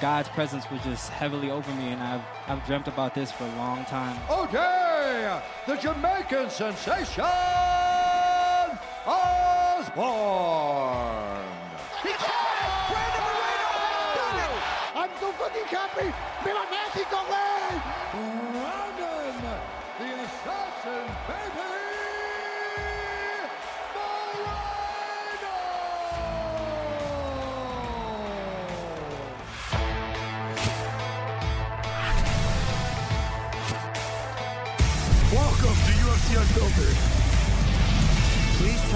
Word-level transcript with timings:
God's 0.00 0.28
presence 0.30 0.70
was 0.70 0.82
just 0.82 1.10
heavily 1.10 1.50
over 1.50 1.70
me, 1.74 1.88
and 1.88 2.02
I've 2.02 2.22
I've 2.48 2.64
dreamt 2.66 2.88
about 2.88 3.14
this 3.14 3.30
for 3.30 3.44
a 3.44 3.56
long 3.56 3.84
time. 3.84 4.16
Okay, 4.30 5.40
the 5.66 5.76
Jamaican 5.76 6.50
sensation, 6.50 7.24
Osborne. 9.06 9.90
I'm 14.96 15.10
so 15.18 15.32
fucking 15.32 15.64
happy. 15.64 16.12
Viva 16.44 16.64
Mexico, 16.70 17.24
güey. 17.28 17.49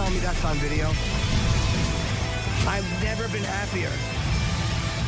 Tell 0.04 0.12
me 0.12 0.18
that's 0.18 0.44
on 0.44 0.56
video. 0.56 0.86
I've 2.68 2.84
never 3.02 3.26
been 3.28 3.42
happier. 3.42 3.90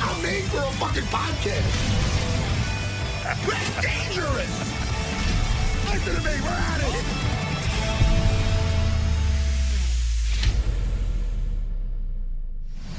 I'm 0.01 0.23
made 0.23 0.45
for 0.45 0.57
a 0.57 0.71
fucking 0.79 1.03
podcast. 1.13 1.73
That's 3.23 3.47
dangerous. 3.83 4.55
Listen 5.93 6.15
to 6.15 6.21
me, 6.23 6.41
we're 6.41 6.49
at 6.49 6.81
it. 6.81 7.05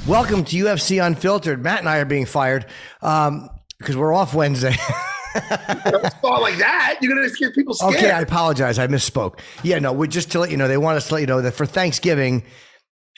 Welcome 0.06 0.44
to 0.44 0.56
UFC 0.56 1.04
Unfiltered. 1.04 1.64
Matt 1.64 1.80
and 1.80 1.88
I 1.88 1.98
are 1.98 2.04
being 2.04 2.26
fired 2.26 2.66
um, 3.02 3.50
because 3.78 3.96
we're 3.96 4.14
off 4.14 4.34
Wednesday. 4.34 4.76
Start 5.32 6.40
like 6.42 6.58
that. 6.58 6.98
You're 7.00 7.14
gonna 7.14 7.28
get 7.30 7.54
people 7.54 7.74
scared. 7.74 7.94
okay, 7.94 8.10
I 8.10 8.20
apologize. 8.20 8.78
I 8.78 8.86
misspoke. 8.86 9.38
Yeah, 9.62 9.78
no, 9.78 9.92
we 9.92 10.08
just 10.08 10.32
to 10.32 10.38
let 10.40 10.50
you 10.50 10.56
know, 10.56 10.68
they 10.68 10.76
want 10.78 10.96
us 10.96 11.08
to 11.08 11.14
let 11.14 11.20
you 11.20 11.26
know 11.26 11.42
that 11.42 11.52
for 11.52 11.66
Thanksgiving, 11.66 12.44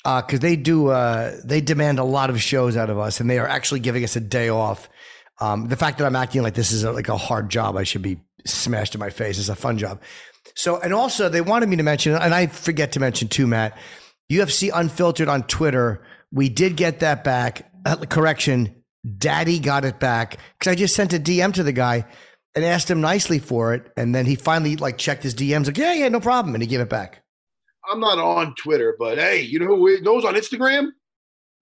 because 0.04 0.40
they 0.40 0.56
do, 0.56 0.88
uh, 0.88 1.36
they 1.44 1.60
demand 1.60 1.98
a 1.98 2.04
lot 2.04 2.30
of 2.30 2.40
shows 2.40 2.76
out 2.76 2.90
of 2.90 2.98
us, 2.98 3.20
and 3.20 3.28
they 3.28 3.38
are 3.38 3.48
actually 3.48 3.80
giving 3.80 4.04
us 4.04 4.16
a 4.16 4.20
day 4.20 4.48
off. 4.48 4.88
Um, 5.40 5.68
the 5.68 5.76
fact 5.76 5.98
that 5.98 6.06
I'm 6.06 6.16
acting 6.16 6.42
like 6.42 6.54
this 6.54 6.72
is 6.72 6.84
a, 6.84 6.92
like 6.92 7.08
a 7.08 7.16
hard 7.16 7.48
job, 7.48 7.76
I 7.76 7.84
should 7.84 8.02
be 8.02 8.20
smashed 8.44 8.94
in 8.94 8.98
my 8.98 9.10
face. 9.10 9.38
It's 9.38 9.48
a 9.48 9.54
fun 9.54 9.78
job. 9.78 10.00
So, 10.54 10.78
and 10.78 10.92
also 10.92 11.28
they 11.28 11.40
wanted 11.40 11.68
me 11.68 11.76
to 11.76 11.82
mention, 11.82 12.14
and 12.14 12.34
I 12.34 12.46
forget 12.46 12.92
to 12.92 13.00
mention 13.00 13.28
too, 13.28 13.46
Matt, 13.46 13.76
UFC 14.30 14.70
Unfiltered 14.72 15.28
on 15.28 15.44
Twitter. 15.44 16.02
We 16.32 16.48
did 16.48 16.76
get 16.76 17.00
that 17.00 17.24
back. 17.24 17.70
Uh, 17.84 17.96
correction, 17.96 18.79
Daddy 19.18 19.58
got 19.58 19.84
it 19.84 19.98
back 19.98 20.38
because 20.58 20.72
I 20.72 20.74
just 20.74 20.94
sent 20.94 21.12
a 21.12 21.18
DM 21.18 21.52
to 21.54 21.62
the 21.62 21.72
guy 21.72 22.04
and 22.54 22.64
asked 22.64 22.90
him 22.90 23.00
nicely 23.00 23.38
for 23.38 23.74
it, 23.74 23.90
and 23.96 24.14
then 24.14 24.26
he 24.26 24.34
finally 24.34 24.76
like 24.76 24.98
checked 24.98 25.22
his 25.22 25.34
DMs, 25.34 25.66
like, 25.66 25.78
yeah, 25.78 25.94
yeah, 25.94 26.08
no 26.08 26.20
problem, 26.20 26.54
and 26.54 26.62
he 26.62 26.68
gave 26.68 26.80
it 26.80 26.88
back. 26.88 27.22
I'm 27.90 28.00
not 28.00 28.18
on 28.18 28.54
Twitter, 28.56 28.96
but 28.98 29.18
hey, 29.18 29.40
you 29.40 29.58
know 29.58 29.66
who 29.66 30.00
knows 30.02 30.24
on 30.24 30.34
Instagram? 30.34 30.88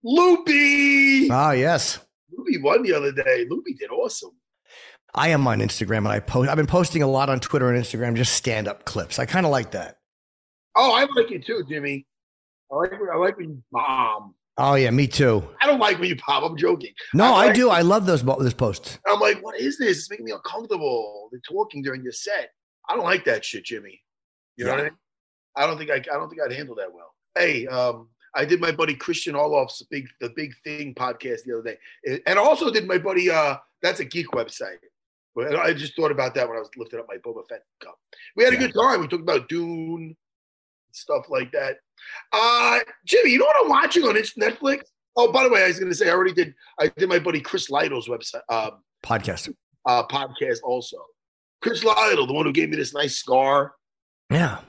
Loopy. 0.03 1.29
Ah, 1.29 1.51
yes. 1.51 1.99
Loopy 2.35 2.57
won 2.61 2.83
the 2.83 2.93
other 2.93 3.11
day. 3.11 3.45
Loopy 3.49 3.73
did 3.73 3.89
awesome. 3.89 4.31
I 5.13 5.29
am 5.29 5.47
on 5.47 5.59
Instagram 5.59 5.99
and 5.99 6.09
I 6.09 6.19
post. 6.19 6.49
I've 6.49 6.57
been 6.57 6.67
posting 6.67 7.01
a 7.01 7.07
lot 7.07 7.29
on 7.29 7.39
Twitter 7.39 7.71
and 7.71 7.83
Instagram, 7.83 8.15
just 8.15 8.33
stand 8.33 8.67
up 8.67 8.85
clips. 8.85 9.17
I 9.19 9.25
kind 9.25 9.45
of 9.45 9.51
like 9.51 9.71
that. 9.71 9.97
Oh, 10.75 10.93
I 10.93 11.01
like 11.19 11.31
it 11.31 11.45
too, 11.45 11.63
Jimmy. 11.67 12.05
I 12.71 12.75
like 12.75 12.93
I 12.93 13.17
like 13.17 13.37
when 13.37 13.49
you 13.49 13.63
bomb. 13.71 14.35
Oh 14.61 14.75
yeah, 14.75 14.89
me 14.91 15.07
too. 15.07 15.41
I 15.61 15.67
don't 15.67 15.79
like 15.79 15.99
when 15.99 16.09
you 16.09 16.17
pop. 16.17 16.43
I'm 16.43 16.57
joking. 16.57 16.91
No, 17.13 17.25
I, 17.33 17.45
like- 17.47 17.55
do. 17.55 17.69
I 17.69 17.81
love 17.81 18.05
those 18.05 18.23
those 18.23 18.53
posts. 18.53 18.99
I'm 19.07 19.19
like, 19.19 19.41
what 19.43 19.57
is 19.59 19.77
this? 19.77 19.97
It's 19.99 20.09
making 20.09 20.25
me 20.25 20.31
uncomfortable. 20.33 21.29
They're 21.31 21.39
talking 21.47 21.81
during 21.81 22.03
your 22.03 22.11
set. 22.11 22.51
I 22.89 22.95
don't 22.95 23.05
like 23.05 23.23
that 23.25 23.45
shit, 23.45 23.63
Jimmy. 23.65 24.01
You 24.57 24.65
know 24.65 24.71
Yeah. 24.71 24.75
what 24.75 24.81
I 24.81 24.89
mean? 24.89 24.97
I 25.55 25.65
don't 25.67 25.77
think 25.77 25.91
I, 25.91 25.95
I 25.95 26.17
don't 26.19 26.29
think 26.29 26.41
I'd 26.41 26.51
handle 26.51 26.75
that 26.75 26.93
well. 26.93 27.13
Hey, 27.37 27.67
um, 27.67 28.09
I 28.35 28.43
did 28.45 28.59
my 28.59 28.71
buddy 28.71 28.95
Christian 28.95 29.33
Orloff's 29.35 29.81
big 29.89 30.07
the 30.19 30.29
big 30.35 30.51
thing 30.65 30.93
podcast 30.93 31.43
the 31.45 31.57
other 31.57 31.77
day, 32.03 32.21
and 32.27 32.37
also 32.37 32.69
did 32.69 32.85
my 32.85 32.97
buddy 32.97 33.31
uh 33.31 33.55
that's 33.81 34.01
a 34.01 34.05
geek 34.05 34.27
website. 34.31 34.77
But 35.35 35.55
I 35.55 35.73
just 35.73 35.95
thought 35.95 36.11
about 36.11 36.35
that 36.35 36.47
when 36.49 36.57
I 36.57 36.59
was 36.59 36.69
lifting 36.75 36.99
up 36.99 37.05
my 37.07 37.15
Boba 37.17 37.47
Fett 37.47 37.61
cup. 37.81 37.97
We 38.35 38.43
had 38.43 38.51
a 38.53 38.55
Yeah. 38.57 38.67
good 38.67 38.73
time. 38.73 38.99
We 38.99 39.07
talked 39.07 39.23
about 39.23 39.47
Dune, 39.47 40.17
stuff 40.91 41.25
like 41.29 41.51
that. 41.53 41.77
Uh, 42.31 42.79
Jimmy, 43.05 43.31
you 43.31 43.39
know 43.39 43.45
what 43.45 43.63
I'm 43.63 43.69
watching 43.69 44.03
on 44.03 44.15
its 44.17 44.33
Netflix? 44.33 44.81
Oh, 45.15 45.31
by 45.31 45.43
the 45.43 45.49
way, 45.49 45.63
I 45.63 45.67
was 45.67 45.79
going 45.79 45.91
to 45.91 45.95
say 45.97 46.07
I 46.09 46.13
already 46.13 46.33
did. 46.33 46.53
I 46.79 46.87
did 46.95 47.09
my 47.09 47.19
buddy 47.19 47.41
Chris 47.41 47.69
Lytle's 47.69 48.07
website 48.07 48.41
um, 48.49 48.83
Podcast. 49.03 49.53
uh, 49.85 50.03
podcast 50.07 50.59
also. 50.63 50.97
Chris 51.61 51.83
Lytle, 51.83 52.25
the 52.25 52.33
one 52.33 52.45
who 52.45 52.53
gave 52.53 52.69
me 52.69 52.77
this 52.77 52.93
nice 52.93 53.17
scar. 53.17 53.73
Yeah. 54.31 54.59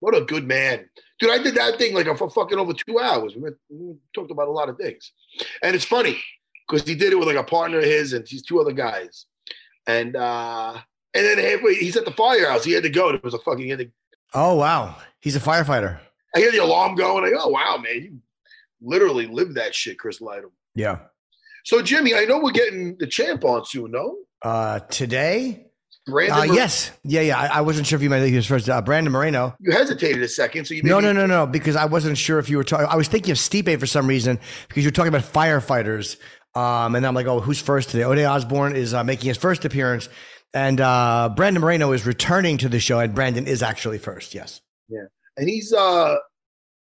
What 0.00 0.14
a 0.14 0.20
good 0.20 0.46
man, 0.46 0.90
dude! 1.18 1.30
I 1.30 1.38
did 1.42 1.54
that 1.54 1.78
thing 1.78 1.94
like 1.94 2.04
for 2.18 2.28
fucking 2.28 2.58
over 2.58 2.74
two 2.74 3.00
hours. 3.00 3.34
We, 3.34 3.40
went, 3.40 3.56
we 3.70 3.94
talked 4.14 4.30
about 4.30 4.48
a 4.48 4.50
lot 4.50 4.68
of 4.68 4.76
things, 4.76 5.12
and 5.62 5.74
it's 5.74 5.86
funny 5.86 6.22
because 6.68 6.86
he 6.86 6.94
did 6.94 7.14
it 7.14 7.16
with 7.16 7.26
like 7.26 7.38
a 7.38 7.44
partner 7.44 7.78
of 7.78 7.84
his 7.84 8.12
and 8.12 8.26
these 8.26 8.42
two 8.42 8.60
other 8.60 8.72
guys, 8.72 9.24
and 9.86 10.14
uh 10.14 10.78
and 11.14 11.24
then 11.24 11.38
halfway 11.38 11.76
he's 11.76 11.96
at 11.96 12.04
the 12.04 12.10
firehouse. 12.10 12.64
He 12.64 12.72
had 12.72 12.82
to 12.82 12.90
go. 12.90 13.08
It 13.10 13.24
was 13.24 13.32
a 13.32 13.38
fucking. 13.38 13.64
He 13.64 13.70
had 13.70 13.78
to, 13.78 13.90
Oh 14.34 14.56
wow, 14.56 14.96
he's 15.20 15.36
a 15.36 15.40
firefighter. 15.40 16.00
I 16.34 16.38
hear 16.40 16.50
the 16.52 16.58
alarm 16.58 16.94
going. 16.96 17.24
I 17.24 17.30
go, 17.30 17.38
oh 17.42 17.48
wow, 17.48 17.76
man, 17.82 17.94
you 18.02 18.18
literally 18.82 19.26
lived 19.26 19.54
that 19.56 19.74
shit, 19.74 19.98
Chris 19.98 20.20
Lytle. 20.20 20.52
Yeah. 20.74 20.98
So 21.64 21.80
Jimmy, 21.82 22.14
I 22.14 22.24
know 22.24 22.38
we're 22.38 22.50
getting 22.52 22.96
the 22.98 23.06
champ 23.06 23.44
on 23.44 23.64
soon. 23.64 23.92
No, 23.92 24.16
Uh, 24.42 24.80
today. 24.80 25.66
Brandon. 26.06 26.38
Uh, 26.38 26.44
Mor- 26.46 26.54
yes. 26.56 26.90
Yeah. 27.02 27.22
Yeah. 27.22 27.38
I, 27.40 27.46
I 27.46 27.60
wasn't 27.62 27.86
sure 27.86 27.96
if 27.96 28.02
you 28.02 28.10
meant 28.10 28.26
he 28.28 28.36
was 28.36 28.46
first. 28.46 28.68
Uh, 28.68 28.82
Brandon 28.82 29.10
Moreno. 29.10 29.56
You 29.60 29.72
hesitated 29.72 30.22
a 30.22 30.28
second, 30.28 30.66
so 30.66 30.74
you 30.74 30.82
No, 30.82 31.00
no, 31.00 31.12
no, 31.14 31.24
no. 31.24 31.46
Because 31.46 31.76
I 31.76 31.86
wasn't 31.86 32.18
sure 32.18 32.38
if 32.38 32.50
you 32.50 32.58
were 32.58 32.64
talking. 32.64 32.86
I 32.90 32.96
was 32.96 33.08
thinking 33.08 33.30
of 33.32 33.38
Stipe 33.38 33.80
for 33.80 33.86
some 33.86 34.06
reason 34.06 34.38
because 34.68 34.84
you 34.84 34.88
were 34.88 34.92
talking 34.92 35.08
about 35.08 35.22
firefighters. 35.22 36.18
Um, 36.54 36.94
and 36.94 37.06
I'm 37.06 37.14
like, 37.14 37.26
oh, 37.26 37.40
who's 37.40 37.58
first 37.60 37.88
today? 37.88 38.04
Ode 38.04 38.18
Osborne 38.18 38.76
is 38.76 38.92
uh, 38.92 39.02
making 39.02 39.28
his 39.28 39.38
first 39.38 39.64
appearance, 39.64 40.08
and 40.54 40.80
uh, 40.80 41.30
Brandon 41.34 41.62
Moreno 41.62 41.90
is 41.92 42.04
returning 42.06 42.58
to 42.58 42.68
the 42.68 42.78
show, 42.78 43.00
and 43.00 43.14
Brandon 43.14 43.46
is 43.46 43.60
actually 43.62 43.98
first. 43.98 44.34
Yes, 44.34 44.60
Yeah, 44.88 45.06
and 45.36 45.48
he's 45.48 45.72
uh 45.72 46.14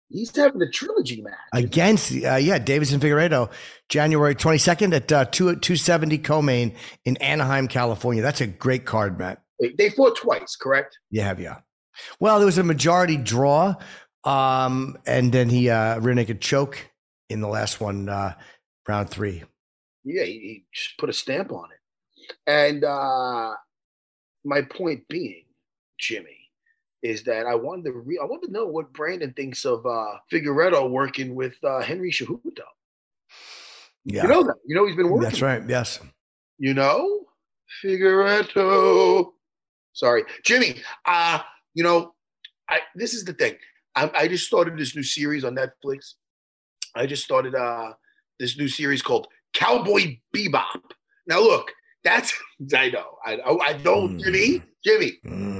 he's 0.09 0.35
having 0.35 0.61
a 0.61 0.69
trilogy 0.69 1.21
match. 1.21 1.33
against 1.53 2.11
uh, 2.11 2.35
yeah, 2.35 2.59
Deiveson 2.59 2.99
Figueiredo, 2.99 3.51
January 3.89 4.35
22nd 4.35 4.93
at 4.93 5.11
uh, 5.11 5.25
two 5.25 5.55
270 5.55 6.17
co-main 6.19 6.75
in 7.05 7.17
Anaheim, 7.17 7.67
California. 7.67 8.21
That's 8.21 8.41
a 8.41 8.47
great 8.47 8.85
card, 8.85 9.17
Matt. 9.19 9.41
They- 9.59 9.73
They 9.77 9.89
fought 9.89 10.15
twice, 10.17 10.55
correct? 10.55 10.97
Yeah, 11.11 11.23
have 11.25 11.39
yeah. 11.39 11.59
Well, 12.19 12.39
there 12.39 12.45
was 12.45 12.57
a 12.57 12.63
majority 12.63 13.15
draw, 13.17 13.75
um, 14.25 14.97
and 15.05 15.31
then 15.31 15.49
he 15.49 15.69
uh, 15.69 15.99
rear 15.99 16.13
naked 16.13 16.41
choke 16.41 16.89
in 17.29 17.39
the 17.41 17.47
last 17.47 17.79
one, 17.79 18.09
uh, 18.09 18.33
round 18.87 19.09
three. 19.09 19.43
Yeah, 20.03 20.23
he, 20.23 20.31
he 20.33 20.65
just 20.73 20.97
put 20.97 21.09
a 21.09 21.13
stamp 21.13 21.51
on 21.51 21.69
it. 21.71 22.33
And 22.47 22.83
uh 22.83 23.53
my 24.43 24.61
point 24.63 25.07
being, 25.07 25.45
Jimmy, 25.99 26.34
is 27.03 27.23
that 27.23 27.45
I 27.45 27.55
wanted 27.55 27.85
to 27.85 27.91
re- 27.91 28.19
I 28.21 28.25
wanted 28.25 28.47
to 28.47 28.53
know 28.53 28.65
what 28.65 28.91
Brandon 28.93 29.33
thinks 29.33 29.65
of 29.65 29.85
uh 29.85 30.17
Figueiredo 30.31 30.89
working 30.89 31.35
with 31.35 31.55
uh 31.63 31.81
Henry 31.81 32.11
Cejudo. 32.11 32.41
Yeah. 34.05 34.23
You 34.23 34.29
know 34.29 34.43
that. 34.43 34.55
You 34.65 34.75
know 34.75 34.85
he's 34.85 34.95
been 34.95 35.09
working. 35.09 35.23
That's 35.29 35.41
right. 35.41 35.61
Yes. 35.67 35.99
You 36.57 36.73
know? 36.73 37.25
Figueiredo. 37.83 39.31
Sorry. 39.93 40.23
Jimmy, 40.43 40.81
uh, 41.05 41.39
you 41.73 41.83
know, 41.83 42.13
I 42.69 42.79
this 42.95 43.13
is 43.13 43.23
the 43.25 43.33
thing. 43.33 43.55
I, 43.95 44.11
I 44.13 44.27
just 44.27 44.45
started 44.45 44.77
this 44.77 44.95
new 44.95 45.03
series 45.03 45.43
on 45.43 45.55
Netflix. 45.55 46.13
I 46.95 47.05
just 47.05 47.23
started 47.23 47.55
uh 47.55 47.93
this 48.39 48.57
new 48.57 48.67
series 48.67 49.01
called 49.01 49.27
Cowboy 49.53 50.17
Bebop. 50.35 50.81
Now 51.27 51.39
look, 51.39 51.71
that's 52.03 52.33
I 52.75 52.89
know. 52.89 53.17
I 53.25 53.39
I 53.61 53.73
don't 53.73 54.17
Mm. 54.17 54.23
Jimmy, 54.23 54.63
Jimmy. 54.83 55.13
Mm. 55.25 55.54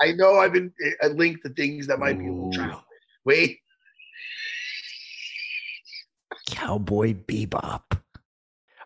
I 0.00 0.12
know 0.12 0.38
I've 0.38 0.52
been 0.52 0.72
I 1.02 1.08
linked 1.08 1.42
to 1.44 1.50
things 1.50 1.86
that 1.86 1.98
might 1.98 2.18
be 2.18 2.26
a 2.26 2.32
little 2.32 2.52
child. 2.52 2.82
Wait, 3.24 3.60
Cowboy 6.46 7.14
Bebop. 7.14 7.82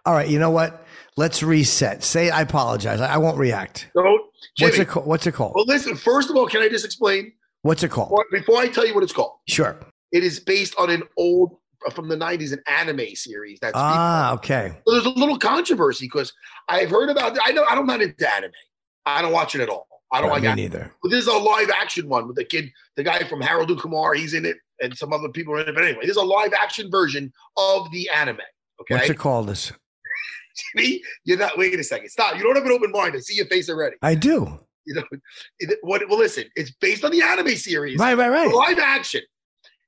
All 0.06 0.14
right. 0.14 0.28
You 0.28 0.38
know 0.38 0.50
what? 0.50 0.86
Let's 1.16 1.42
reset. 1.42 2.02
Say 2.02 2.30
I 2.30 2.42
apologize. 2.42 3.00
I, 3.00 3.14
I 3.14 3.16
won't 3.18 3.36
react. 3.36 3.90
don't 3.94 4.22
Jimmy. 4.56 4.70
What's 4.70 4.78
it 4.78 4.88
called? 4.88 5.06
What's 5.06 5.26
it 5.26 5.32
called? 5.32 5.52
Well, 5.54 5.66
listen. 5.66 5.96
First 5.96 6.30
of 6.30 6.36
all, 6.36 6.46
can 6.46 6.62
I 6.62 6.68
just 6.68 6.84
explain 6.84 7.32
What's 7.62 7.82
it 7.82 7.90
called? 7.90 8.08
before, 8.10 8.24
before 8.32 8.58
I 8.58 8.68
tell 8.68 8.86
you 8.86 8.94
what 8.94 9.02
it's 9.02 9.12
called? 9.12 9.32
Sure. 9.48 9.76
It 10.12 10.24
is 10.24 10.40
based 10.40 10.74
on 10.78 10.90
an 10.90 11.02
old 11.16 11.56
from 11.92 12.08
the 12.08 12.16
'90s, 12.16 12.52
an 12.52 12.62
anime 12.66 13.14
series. 13.14 13.58
That's 13.60 13.72
Ah, 13.74 14.34
okay. 14.34 14.72
So 14.86 14.94
there's 14.94 15.06
a 15.06 15.10
little 15.10 15.38
controversy 15.38 16.06
because 16.06 16.32
I've 16.68 16.90
heard 16.90 17.10
about. 17.10 17.36
I 17.44 17.52
know 17.52 17.64
I 17.68 17.74
don't 17.74 17.86
not 17.86 18.00
into 18.00 18.32
anime. 18.32 18.52
I 19.04 19.22
don't 19.22 19.32
watch 19.32 19.54
it 19.54 19.60
at 19.60 19.68
all. 19.68 19.86
I 20.12 20.20
don't 20.20 20.30
Right, 20.30 20.34
like. 20.36 20.42
me 20.42 20.48
anime. 20.48 20.56
neither. 20.62 20.92
But 21.02 21.10
this 21.10 21.20
is 21.22 21.26
a 21.28 21.32
live 21.36 21.70
action 21.70 22.08
one 22.08 22.26
with 22.26 22.36
the 22.36 22.44
kid, 22.44 22.70
the 22.96 23.02
guy 23.02 23.26
from 23.28 23.40
Harold 23.42 23.70
and 23.70 23.78
Kumar. 23.80 24.14
He's 24.14 24.34
in 24.34 24.46
it, 24.46 24.56
and 24.80 24.96
some 24.96 25.12
other 25.12 25.28
people 25.28 25.54
are 25.54 25.60
in 25.60 25.68
it. 25.68 25.74
But 25.74 25.84
anyway, 25.84 26.00
this 26.02 26.12
is 26.12 26.16
a 26.16 26.22
live 26.22 26.52
action 26.54 26.90
version 26.90 27.32
of 27.56 27.90
the 27.92 28.08
anime. 28.10 28.38
Okay, 28.80 28.94
What's 28.94 29.10
it 29.10 29.18
called? 29.18 29.48
This 29.48 29.72
Me? 30.74 31.02
You're 31.24 31.38
not. 31.38 31.56
Wait 31.58 31.78
a 31.78 31.84
second. 31.84 32.08
Stop. 32.08 32.36
You 32.36 32.42
don't 32.42 32.56
have 32.56 32.64
an 32.64 32.72
open 32.72 32.90
mind. 32.90 33.14
I 33.14 33.18
see 33.20 33.34
your 33.34 33.46
face 33.46 33.68
already. 33.68 33.96
I 34.02 34.14
do. 34.14 34.58
You 34.86 34.94
know 34.94 35.04
it- 35.58 35.78
what? 35.82 36.02
Well, 36.08 36.18
listen. 36.18 36.44
It's 36.56 36.70
based 36.70 37.04
on 37.04 37.10
the 37.10 37.20
anime 37.22 37.56
series, 37.56 37.98
Right, 37.98 38.16
right, 38.16 38.30
right. 38.30 38.50
live 38.52 38.78
action, 38.78 39.20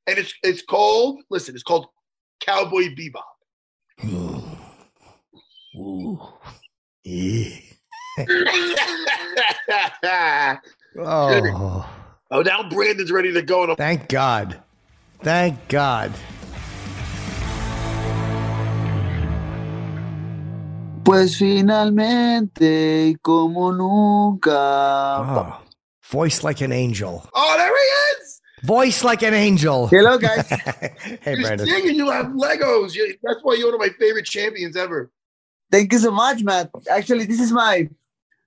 and 0.07 0.19
it's 0.19 0.35
it's 0.43 0.63
called. 0.63 1.23
Listen, 1.31 1.55
it's 1.55 1.65
called 1.65 1.87
Cowboy 2.41 2.95
Bebop. 2.95 4.05
Ooh. 4.05 4.43
Ooh. 5.77 6.21
Yeah. 7.05 7.57
Oh, 10.99 11.87
oh, 12.31 12.43
now 12.43 12.69
Brandon's 12.69 13.13
ready 13.13 13.33
to 13.33 13.43
go. 13.43 13.63
And 13.63 13.71
I'm 13.73 13.77
thank 13.77 14.09
God. 14.09 14.61
Thank 15.23 15.69
God. 15.69 16.13
Pues 21.05 21.37
finalmente 21.37 23.09
y 23.09 23.17
como 23.23 23.73
nunca. 23.73 24.51
Oh. 24.53 25.61
Voice 26.11 26.43
like 26.43 26.61
an 26.61 26.73
angel. 26.73 27.29
Oh, 27.35 27.55
there 27.57 27.69
he 27.69 28.23
is. 28.23 28.41
Voice 28.65 29.05
like 29.05 29.23
an 29.23 29.33
angel. 29.35 29.87
Hello, 29.87 30.19
guys. 30.19 30.49
hey, 30.49 30.93
You're 31.27 31.41
Brandon. 31.43 31.67
singing. 31.67 31.95
You 31.95 32.11
have 32.11 32.27
Legos. 32.27 32.95
You, 32.95 33.15
that's 33.23 33.41
why 33.43 33.55
you're 33.55 33.67
one 33.69 33.75
of 33.75 33.81
my 33.81 33.89
favorite 33.99 34.27
champions 34.27 34.77
ever. 34.77 35.11
Thank 35.71 35.93
you 35.93 35.99
so 35.99 36.11
much, 36.11 36.43
Matt. 36.43 36.71
Actually, 36.91 37.27
this 37.27 37.41
is 37.41 37.53
my 37.53 37.89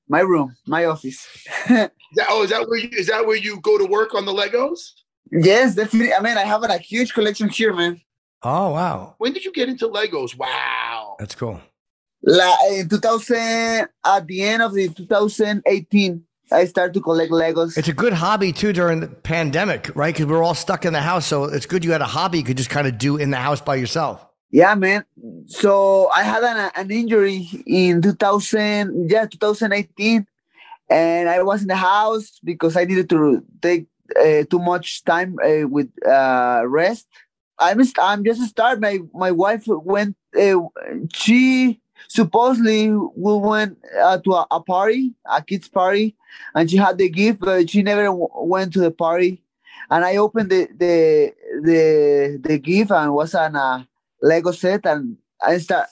my 0.08 0.22
room, 0.22 0.56
my 0.68 0.86
office. 0.86 1.28
Is 2.14 2.18
that, 2.18 2.28
oh, 2.30 2.44
is 2.44 2.52
that 2.52 2.68
where 2.70 2.78
you 2.78 2.90
is 2.92 3.08
that 3.08 3.26
where 3.26 3.36
you 3.36 3.60
go 3.60 3.76
to 3.80 3.86
work 3.86 4.14
on 4.14 4.26
the 4.26 4.32
Legos? 4.32 4.92
yes, 5.32 5.74
definitely. 5.74 6.14
I 6.14 6.22
mean, 6.22 6.38
I 6.38 6.44
have 6.44 6.64
a 6.64 6.78
huge 6.78 7.12
collection 7.12 7.50
here, 7.50 7.74
man. 7.74 8.00
Oh, 8.44 8.70
wow. 8.70 9.16
When 9.18 9.34
did 9.34 9.44
you 9.46 9.52
get 9.52 9.68
into 9.68 9.88
Legos? 9.88 10.38
Wow. 10.38 11.16
That's 11.18 11.34
cool. 11.34 11.60
La, 12.22 12.56
eh, 12.70 12.82
in 12.82 12.90
2000, 12.90 13.88
at 14.06 14.28
the 14.28 14.44
end 14.44 14.62
of 14.62 14.74
the 14.74 14.90
2018, 14.90 16.24
I 16.52 16.66
started 16.66 16.94
to 16.94 17.02
collect 17.02 17.32
Legos. 17.32 17.78
It's 17.78 17.88
a 17.88 17.94
good 17.94 18.14
hobby 18.14 18.52
too 18.52 18.74
during 18.74 19.00
the 19.00 19.08
pandemic, 19.08 19.90
right? 19.96 20.14
Because 20.14 20.28
we're 20.28 20.44
all 20.44 20.54
stuck 20.54 20.86
in 20.86 20.94
the 20.94 21.02
house. 21.02 21.26
So 21.26 21.46
it's 21.46 21.66
good 21.66 21.84
you 21.84 21.94
had 21.94 22.02
a 22.02 22.06
hobby 22.06 22.38
you 22.38 22.44
could 22.44 22.58
just 22.58 22.70
kind 22.70 22.88
of 22.88 22.98
do 22.98 23.18
in 23.18 23.32
the 23.32 23.38
house 23.38 23.60
by 23.60 23.76
yourself. 23.76 24.26
Yeah, 24.54 24.76
man. 24.76 25.06
So 25.48 26.10
I 26.16 26.24
had 26.24 26.44
an, 26.44 26.72
an 26.76 26.92
injury 26.92 27.50
in 27.66 28.04
2000, 28.04 29.10
yeah, 29.10 29.26
2018, 29.26 30.28
and 30.90 31.30
I 31.30 31.42
was 31.42 31.64
in 31.64 31.70
the 31.70 31.76
house 31.76 32.40
because 32.44 32.78
I 32.78 32.86
needed 32.86 33.10
to 33.10 33.44
take 33.64 33.88
uh, 34.16 34.44
too 34.50 34.60
much 34.60 35.04
time 35.06 35.38
uh, 35.44 35.68
with 35.68 35.90
uh, 36.08 36.66
rest. 36.68 37.08
I'm 37.60 37.82
I'm 38.00 38.24
just 38.24 38.44
start. 38.50 38.80
My 38.82 39.00
my 39.14 39.32
wife 39.32 39.64
went. 39.68 40.18
Uh, 40.40 40.60
she 41.16 41.82
supposedly 42.10 42.92
we 42.92 43.34
went 43.38 43.80
uh, 44.04 44.20
to 44.20 44.34
a, 44.34 44.48
a 44.52 44.62
party, 44.62 45.16
a 45.26 45.42
kids 45.42 45.70
party, 45.70 46.16
and 46.56 46.70
she 46.70 46.78
had 46.78 47.00
the 47.00 47.10
gift, 47.10 47.40
but 47.42 47.72
she 47.72 47.84
never 47.84 48.12
went 48.14 48.74
to 48.74 48.82
the 48.82 48.92
party. 48.92 49.44
And 49.90 50.06
I 50.06 50.18
opened 50.18 50.52
the 50.52 50.68
the 50.78 51.34
the 51.64 52.40
the 52.42 52.58
gift 52.60 52.92
and 52.92 53.14
was 53.14 53.36
an 53.36 53.56
uh, 53.56 53.84
Lego 54.24 54.52
set, 54.52 54.86
and 54.86 55.18
I 55.46 55.58
start. 55.60 55.88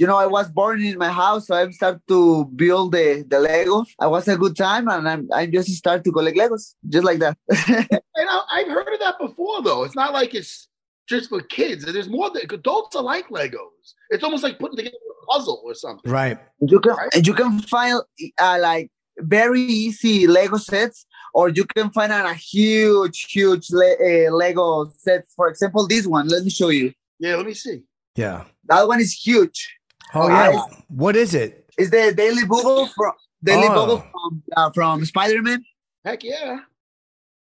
You 0.00 0.08
know, 0.08 0.16
I 0.16 0.26
was 0.26 0.50
born 0.50 0.82
in 0.82 0.98
my 0.98 1.10
house, 1.10 1.46
so 1.46 1.54
I 1.54 1.70
start 1.70 2.00
to 2.08 2.46
build 2.46 2.92
the 2.92 3.24
the 3.28 3.38
Lego. 3.38 3.84
I 4.00 4.08
was 4.08 4.26
a 4.26 4.36
good 4.36 4.56
time, 4.56 4.88
and 4.88 5.08
I'm 5.08 5.28
I 5.32 5.46
just 5.46 5.68
start 5.82 6.02
to 6.04 6.10
collect 6.10 6.36
Legos, 6.36 6.74
just 6.88 7.04
like 7.04 7.20
that. 7.20 7.36
And 8.20 8.28
I, 8.36 8.40
I've 8.56 8.68
heard 8.76 8.92
of 8.96 9.00
that 9.00 9.18
before, 9.20 9.62
though. 9.62 9.84
It's 9.84 9.94
not 10.02 10.12
like 10.12 10.34
it's 10.34 10.68
just 11.12 11.28
for 11.28 11.40
kids. 11.42 11.84
There's 11.84 12.08
more 12.08 12.30
that 12.30 12.50
adults 12.52 12.96
are 12.96 13.02
like 13.02 13.28
Legos. 13.28 13.84
It's 14.10 14.24
almost 14.24 14.42
like 14.42 14.58
putting 14.58 14.76
together 14.78 14.96
a 14.96 15.26
puzzle 15.32 15.60
or 15.64 15.74
something. 15.74 16.10
Right. 16.10 16.38
you 16.60 16.80
can 16.80 16.92
Right. 16.94 17.10
and 17.14 17.26
you 17.26 17.34
can 17.34 17.60
find 17.74 18.00
uh, 18.40 18.58
like 18.60 18.90
very 19.18 19.60
easy 19.60 20.26
Lego 20.26 20.56
sets, 20.56 21.06
or 21.34 21.48
you 21.50 21.64
can 21.76 21.90
find 21.90 22.10
a, 22.12 22.24
a 22.30 22.34
huge, 22.34 23.18
huge 23.30 23.66
le- 23.70 24.00
uh, 24.10 24.30
Lego 24.42 24.66
sets. 24.98 25.32
For 25.36 25.46
example, 25.48 25.86
this 25.86 26.06
one. 26.06 26.26
Let 26.28 26.42
me 26.44 26.50
show 26.50 26.70
you. 26.70 26.92
Yeah, 27.24 27.36
let 27.36 27.46
me 27.46 27.54
see. 27.54 27.80
Yeah. 28.16 28.44
That 28.66 28.86
one 28.86 29.00
is 29.00 29.14
huge. 29.14 29.78
Oh, 30.14 30.28
yeah. 30.28 30.50
I- 30.50 30.82
what 30.88 31.16
is 31.16 31.34
it? 31.34 31.70
Is 31.78 31.88
the 31.90 32.12
Daily 32.14 32.44
Bugle 32.44 32.86
from 32.88 33.12
Daily 33.42 33.66
Oh. 33.66 33.74
Bugle 33.74 33.98
from 34.12 34.42
uh, 34.54 34.70
from 34.74 35.04
Spider 35.06 35.40
Man. 35.40 35.64
Heck 36.04 36.22
yeah. 36.22 36.58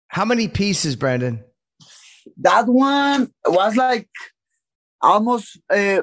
How 0.09 0.25
many 0.25 0.49
pieces, 0.49 0.97
Brandon? 0.97 1.45
That 2.41 2.67
one 2.67 3.31
was 3.45 3.77
like 3.77 4.09
almost 5.01 5.57
uh, 5.69 6.01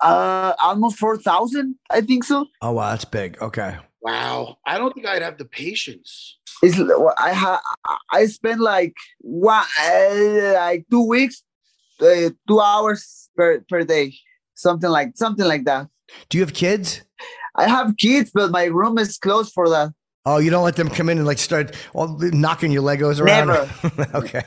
uh 0.00 0.52
almost 0.62 0.98
four 0.98 1.16
thousand. 1.16 1.76
I 1.90 2.02
think 2.02 2.24
so. 2.24 2.46
Oh, 2.60 2.72
wow. 2.72 2.90
That's 2.90 3.06
big. 3.06 3.40
Okay. 3.40 3.78
Wow. 4.02 4.58
I 4.66 4.76
don't 4.76 4.92
think 4.94 5.06
I'd 5.06 5.22
have 5.22 5.38
the 5.38 5.46
patience. 5.46 6.36
It's 6.62 6.78
I 7.18 7.32
ha 7.32 7.60
I 8.12 8.26
spent 8.26 8.60
like 8.60 8.94
one 9.20 9.64
uh, 9.82 10.52
like 10.54 10.84
two 10.90 11.06
weeks, 11.06 11.42
uh, 12.00 12.30
two 12.48 12.60
hours 12.60 13.28
per 13.36 13.60
per 13.68 13.84
day, 13.84 14.14
something 14.54 14.90
like 14.90 15.16
something 15.16 15.46
like 15.46 15.64
that. 15.64 15.88
Do 16.28 16.38
you 16.38 16.44
have 16.44 16.54
kids? 16.54 17.02
I 17.54 17.68
have 17.68 17.96
kids, 17.96 18.30
but 18.32 18.50
my 18.50 18.64
room 18.64 18.98
is 18.98 19.18
closed 19.18 19.52
for 19.52 19.68
that. 19.70 19.92
Oh, 20.24 20.38
you 20.38 20.50
don't 20.50 20.64
let 20.64 20.76
them 20.76 20.88
come 20.88 21.08
in 21.08 21.18
and 21.18 21.26
like 21.26 21.38
start 21.38 21.74
all, 21.94 22.18
knocking 22.18 22.72
your 22.72 22.82
Legos 22.82 23.20
around? 23.20 23.46
Never. 23.46 24.10
okay. 24.18 24.42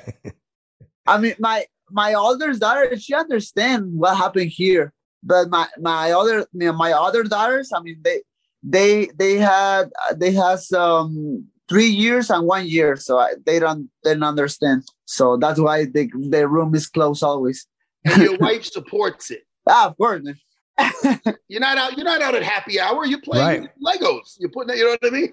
I 1.07 1.17
mean, 1.17 1.35
my 1.39 1.65
my 1.89 2.13
older 2.13 2.53
daughter, 2.53 2.97
she 2.99 3.13
understand 3.13 3.93
what 3.93 4.17
happened 4.17 4.51
here, 4.51 4.93
but 5.23 5.49
my 5.49 5.67
my 5.79 6.11
other 6.11 6.45
my 6.53 6.91
other 6.91 7.23
daughters, 7.23 7.71
I 7.73 7.81
mean, 7.81 7.99
they 8.03 8.21
they 8.61 9.09
they 9.17 9.37
had 9.37 9.89
they 10.15 10.31
had 10.31 10.59
some 10.59 11.47
three 11.69 11.87
years 11.87 12.29
and 12.29 12.45
one 12.45 12.65
year, 12.67 12.95
so 12.97 13.19
I, 13.19 13.35
they 13.45 13.59
don't 13.59 13.89
they 14.03 14.13
don't 14.13 14.23
understand. 14.23 14.83
So 15.05 15.37
that's 15.37 15.59
why 15.59 15.85
the 15.85 16.09
the 16.29 16.47
room 16.47 16.75
is 16.75 16.87
closed 16.87 17.23
always. 17.23 17.67
And 18.05 18.21
your 18.23 18.37
wife 18.39 18.65
supports 18.65 19.31
it. 19.31 19.43
Ah, 19.67 19.87
of 19.87 19.97
course. 19.97 20.21
man. 20.23 20.39
You're 21.47 21.59
not 21.61 21.77
out. 21.77 21.95
You're 21.97 22.05
not 22.05 22.21
out 22.21 22.35
at 22.35 22.43
happy 22.43 22.79
hour. 22.79 23.05
You're 23.05 23.21
playing 23.21 23.63
Right. 23.63 23.69
Legos. 24.01 24.35
You're 24.39 24.49
putting. 24.49 24.77
You 24.77 24.85
know 24.85 24.97
what 25.01 25.05
I 25.05 25.09
mean? 25.09 25.31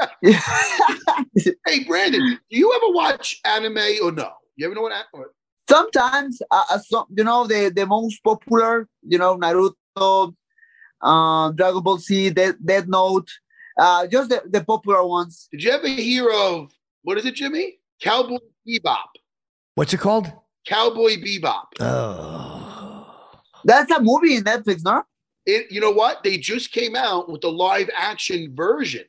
Hey, 1.66 1.84
Brandon, 1.84 2.38
do 2.50 2.56
you 2.56 2.72
ever 2.74 2.92
watch 2.94 3.38
anime 3.44 3.78
or 4.02 4.12
no? 4.12 4.30
You 4.56 4.66
ever 4.66 4.74
know 4.74 4.82
what? 4.82 4.92
an- 4.92 5.04
or- 5.12 5.32
Sometimes, 5.68 6.42
uh, 6.50 6.64
uh, 6.70 6.78
some, 6.78 7.04
you 7.16 7.22
know, 7.22 7.46
the 7.46 7.70
the 7.74 7.86
most 7.86 8.22
popular, 8.24 8.88
you 9.06 9.18
know, 9.18 9.38
Naruto, 9.38 10.34
um, 11.00 11.54
Dragon 11.54 11.82
Ball 11.82 11.98
Z, 11.98 12.30
Death, 12.30 12.56
Death 12.64 12.86
Note, 12.88 13.28
uh, 13.78 14.06
just 14.06 14.28
the, 14.30 14.42
the 14.46 14.64
popular 14.64 15.04
ones. 15.06 15.48
Did 15.52 15.62
you 15.62 15.70
ever 15.70 15.88
hear 15.88 16.30
of 16.30 16.70
what 17.02 17.18
is 17.18 17.26
it, 17.26 17.34
Jimmy? 17.34 17.78
Cowboy 18.02 18.38
Bebop. 18.68 19.08
What's 19.74 19.92
it 19.94 20.00
called? 20.00 20.32
Cowboy 20.66 21.16
Bebop. 21.16 21.64
Oh. 21.80 23.06
That's 23.64 23.90
a 23.90 24.00
movie 24.00 24.36
in 24.36 24.44
Netflix, 24.44 24.82
no? 24.84 25.02
It, 25.46 25.70
you 25.70 25.80
know 25.80 25.90
what? 25.90 26.22
They 26.22 26.38
just 26.38 26.72
came 26.72 26.94
out 26.96 27.30
with 27.30 27.40
the 27.40 27.50
live 27.50 27.88
action 27.96 28.54
version 28.54 29.04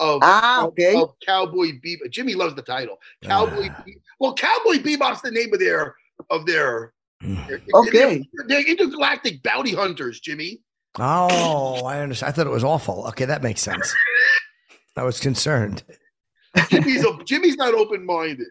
of, 0.00 0.20
Ah, 0.22 0.62
of- 0.62 0.68
okay. 0.68 0.94
of 0.96 1.14
Cowboy 1.26 1.72
Bebop. 1.84 2.10
Jimmy 2.10 2.34
loves 2.34 2.54
the 2.54 2.62
title. 2.62 2.96
Ah. 3.24 3.28
Cowboy. 3.28 3.68
Be- 3.84 3.96
well, 4.18 4.34
Cowboy 4.34 4.76
Bebop's 4.78 5.20
the 5.22 5.30
name 5.30 5.52
of 5.52 5.60
their 5.60 5.94
of 6.30 6.46
their. 6.46 6.92
Mm. 7.22 7.46
their- 7.48 7.62
Okay. 7.74 8.24
They're, 8.34 8.46
they're 8.48 8.68
intergalactic 8.70 9.42
bounty 9.42 9.74
hunters, 9.74 10.20
Jimmy. 10.20 10.62
Oh, 10.98 11.84
I 11.84 12.00
understand. 12.00 12.28
I 12.30 12.32
thought 12.32 12.46
it 12.46 12.50
was 12.50 12.64
awful. 12.64 13.06
Okay, 13.08 13.24
that 13.24 13.42
makes 13.42 13.60
sense. 13.60 13.94
I 14.96 15.02
was 15.02 15.18
concerned. 15.18 15.82
Jimmy's 16.70 17.04
a, 17.04 17.18
Jimmy's 17.24 17.56
not 17.56 17.74
open 17.74 18.06
minded. 18.06 18.46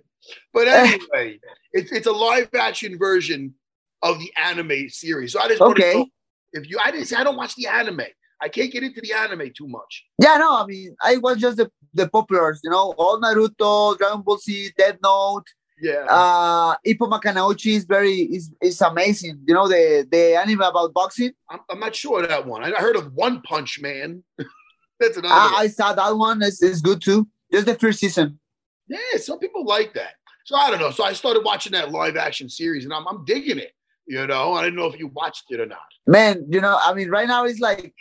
But 0.54 0.68
anyway, 0.70 1.40
it's 1.72 1.92
it's 1.92 2.08
a 2.08 2.12
live 2.12 2.50
action 2.54 2.98
version 2.98 3.54
of 4.02 4.20
the 4.20 4.32
anime 4.38 4.90
series. 4.90 5.32
So 5.34 5.40
I 5.40 5.48
just 5.48 5.62
Okay. 5.62 5.94
know 5.94 6.06
if 6.52 6.70
you 6.70 6.78
I 6.84 6.92
didn't 6.92 7.08
say 7.08 7.16
I 7.16 7.24
don't 7.24 7.38
watch 7.38 7.56
the 7.56 7.68
anime. 7.68 8.02
I 8.42 8.50
can't 8.50 8.72
get 8.72 8.84
into 8.84 9.00
the 9.02 9.14
anime 9.14 9.52
too 9.56 9.68
much. 9.70 10.04
Yeah, 10.22 10.36
no, 10.38 10.58
I 10.62 10.66
mean, 10.66 10.94
I 11.02 11.16
was 11.16 11.38
just 11.38 11.56
the, 11.56 11.72
the 11.94 12.08
populars, 12.10 12.58
you 12.62 12.72
know, 12.72 12.94
all 12.98 13.22
Naruto, 13.22 13.98
Dragon 13.98 14.22
Ball 14.22 14.38
Z, 14.38 14.72
Dead 14.78 14.98
Note, 15.02 15.46
Yeah. 15.84 16.06
uh, 16.10 16.76
Ippo 16.88 17.10
Makunouchi 17.12 17.76
is 17.76 17.84
very, 17.84 18.22
is, 18.22 18.52
is 18.62 18.80
amazing. 18.80 19.42
You 19.46 19.54
know, 19.54 19.68
the, 19.68 20.08
the 20.10 20.36
anime 20.38 20.62
about 20.62 20.94
boxing. 20.94 21.34
I'm, 21.50 21.60
I'm 21.70 21.80
not 21.80 21.94
sure 21.94 22.24
of 22.24 22.30
that 22.30 22.46
one. 22.46 22.64
I 22.64 22.72
I 22.72 22.80
heard 22.80 22.96
of 22.96 23.14
One 23.14 23.42
Punch 23.42 23.82
Man. 23.82 24.24
That's 25.00 25.18
another 25.18 25.34
I. 25.34 25.64
I 25.64 25.68
saw 25.68 25.94
that 25.94 26.16
one. 26.16 26.42
It's, 26.42 26.64
it's 26.64 26.80
good 26.80 27.02
too. 27.02 27.28
Just 27.52 27.66
the 27.66 27.76
first 27.76 28.00
season. 28.00 28.40
Yeah, 28.88 29.18
some 29.18 29.40
people 29.40 29.66
like 29.66 29.94
that. 29.96 30.14
So 30.46 30.56
I 30.56 30.70
don't 30.70 30.80
know. 30.80 30.92
So 30.92 31.04
I 31.04 31.12
started 31.12 31.44
watching 31.44 31.74
that 31.74 31.92
live 31.92 32.16
action 32.16 32.50
series 32.50 32.86
and 32.86 32.94
I'm, 32.94 33.06
I'm 33.08 33.26
digging 33.26 33.58
it. 33.58 33.74
You 34.08 34.26
know, 34.28 34.54
I 34.54 34.64
didn't 34.64 34.78
know 34.78 34.88
if 34.88 35.00
you 35.00 35.08
watched 35.08 35.46
it 35.50 35.60
or 35.60 35.66
not. 35.66 35.80
Man, 36.08 36.46
you 36.50 36.62
know, 36.62 36.78
I 36.82 36.94
mean, 36.94 37.10
right 37.10 37.28
now 37.28 37.46
it's 37.46 37.60
like 37.60 37.94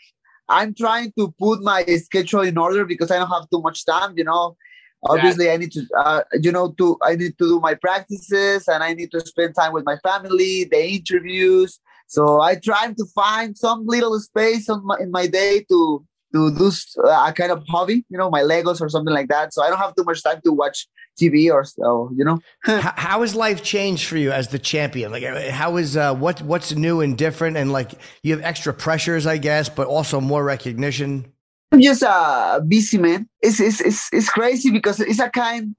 I'm 0.48 0.74
trying 0.74 1.12
to 1.18 1.32
put 1.38 1.62
my 1.62 1.84
schedule 1.84 2.42
in 2.42 2.58
order 2.58 2.84
because 2.84 3.10
I 3.10 3.18
don't 3.18 3.28
have 3.28 3.48
too 3.50 3.62
much 3.62 3.84
time, 3.86 4.14
you 4.16 4.24
know. 4.24 4.56
Obviously, 5.04 5.50
I 5.50 5.56
need 5.56 5.72
to, 5.72 5.86
uh, 5.98 6.22
you 6.40 6.52
know, 6.52 6.72
to 6.78 6.96
I 7.02 7.16
need 7.16 7.36
to 7.38 7.48
do 7.48 7.60
my 7.60 7.74
practices 7.74 8.68
and 8.68 8.84
I 8.84 8.94
need 8.94 9.10
to 9.12 9.20
spend 9.20 9.54
time 9.54 9.72
with 9.72 9.84
my 9.84 9.96
family, 9.98 10.64
the 10.64 10.84
interviews. 10.84 11.80
So 12.06 12.40
I 12.40 12.56
try 12.56 12.86
to 12.86 13.04
find 13.14 13.56
some 13.56 13.86
little 13.86 14.18
space 14.20 14.68
on 14.68 14.84
my, 14.86 14.96
in 15.00 15.10
my 15.10 15.26
day 15.26 15.64
to 15.70 16.04
to 16.32 16.50
do 16.54 16.70
uh, 17.04 17.26
a 17.28 17.32
kind 17.32 17.52
of 17.52 17.62
hobby, 17.68 18.04
you 18.08 18.18
know, 18.18 18.30
my 18.30 18.40
Legos 18.40 18.80
or 18.80 18.88
something 18.88 19.12
like 19.12 19.28
that. 19.28 19.52
So 19.52 19.62
I 19.62 19.68
don't 19.68 19.78
have 19.78 19.94
too 19.94 20.04
much 20.04 20.22
time 20.22 20.40
to 20.44 20.52
watch 20.52 20.88
TV 21.20 21.52
or 21.52 21.64
so, 21.64 22.10
you 22.16 22.24
know. 22.24 22.38
how, 22.64 22.94
how 22.96 23.20
has 23.20 23.34
life 23.34 23.62
changed 23.62 24.06
for 24.06 24.16
you 24.16 24.32
as 24.32 24.48
the 24.48 24.58
champion? 24.58 25.12
Like, 25.12 25.24
uh, 25.24 25.50
how 25.50 25.76
is 25.76 25.96
uh, 25.96 26.14
what 26.14 26.40
what's 26.42 26.72
new 26.72 27.00
and 27.00 27.16
different? 27.16 27.56
And 27.56 27.72
like, 27.72 27.92
you 28.22 28.34
have 28.34 28.44
extra 28.44 28.72
pressures, 28.72 29.26
I 29.26 29.38
guess, 29.38 29.68
but 29.68 29.86
also 29.86 30.20
more 30.20 30.44
recognition. 30.44 31.32
I'm 31.72 31.80
just 31.80 32.02
a 32.02 32.62
busy 32.66 32.98
man. 32.98 33.28
It's, 33.40 33.58
it's 33.58 33.80
it's 33.80 34.12
it's 34.12 34.28
crazy 34.28 34.70
because 34.70 35.00
it's 35.00 35.20
a 35.20 35.30
kind 35.30 35.74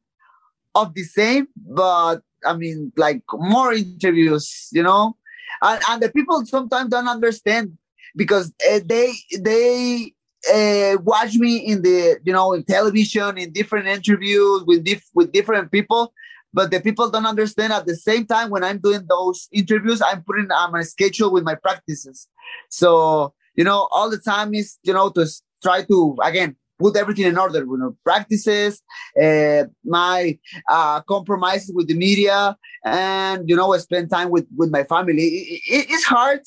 of 0.73 0.93
the 0.95 1.03
same, 1.03 1.47
but 1.55 2.21
I 2.43 2.55
mean, 2.55 2.91
like 2.97 3.21
more 3.31 3.73
interviews, 3.73 4.69
you 4.71 4.81
know, 4.81 5.15
and, 5.62 5.81
and 5.88 6.01
the 6.01 6.12
people 6.12 6.43
sometimes 6.45 6.89
don't 6.89 7.07
understand 7.07 7.77
because 8.15 8.51
uh, 8.71 8.79
they 8.83 9.13
they 9.39 10.13
uh, 10.51 10.97
watch 11.03 11.35
me 11.35 11.57
in 11.57 11.83
the 11.83 12.19
you 12.23 12.33
know 12.33 12.53
in 12.53 12.63
television 12.63 13.38
in 13.38 13.53
different 13.53 13.88
interviews 13.88 14.63
with 14.65 14.83
diff- 14.83 15.09
with 15.13 15.31
different 15.31 15.71
people. 15.71 16.12
But 16.55 16.71
the 16.71 16.81
people 16.81 17.09
don't 17.09 17.25
understand 17.25 17.73
at 17.73 17.85
the 17.85 17.95
same 17.95 18.25
time 18.25 18.50
when 18.50 18.63
I'm 18.63 18.77
doing 18.77 19.05
those 19.09 19.47
interviews, 19.51 20.01
I'm 20.01 20.23
putting 20.23 20.51
on 20.51 20.71
my 20.71 20.83
schedule 20.83 21.31
with 21.31 21.43
my 21.43 21.55
practices. 21.55 22.27
So 22.69 23.35
you 23.55 23.63
know, 23.63 23.88
all 23.91 24.09
the 24.09 24.17
time 24.17 24.55
is 24.55 24.79
you 24.81 24.93
know 24.93 25.09
to 25.12 25.27
try 25.63 25.84
to 25.84 26.17
again 26.24 26.55
put 26.79 26.98
everything 26.98 27.25
in 27.25 27.38
order. 27.38 27.60
You 27.60 27.77
know, 27.77 27.96
practices, 28.03 28.82
uh, 29.22 29.63
my 29.86 30.38
uh, 30.70 31.01
compromises 31.01 31.72
with 31.74 31.88
the 31.88 31.96
media, 31.96 32.58
and 32.86 33.50
you 33.50 33.55
know, 33.55 33.75
spend 33.77 34.10
time 34.12 34.29
with 34.29 34.48
with 34.55 34.72
my 34.72 34.84
family. 34.84 35.24
It- 35.24 35.62
it- 35.75 35.88
it's 35.91 36.05
hard, 36.05 36.41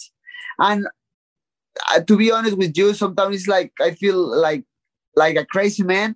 and 0.61 0.87
uh, 1.95 2.01
to 2.03 2.17
be 2.17 2.31
honest 2.31 2.57
with 2.57 2.77
you, 2.77 2.95
sometimes 2.95 3.37
it's 3.37 3.49
like 3.49 3.73
I 3.81 3.93
feel 3.93 4.17
like 4.41 4.65
like 5.17 5.37
a 5.37 5.47
crazy 5.47 5.83
man, 5.83 6.15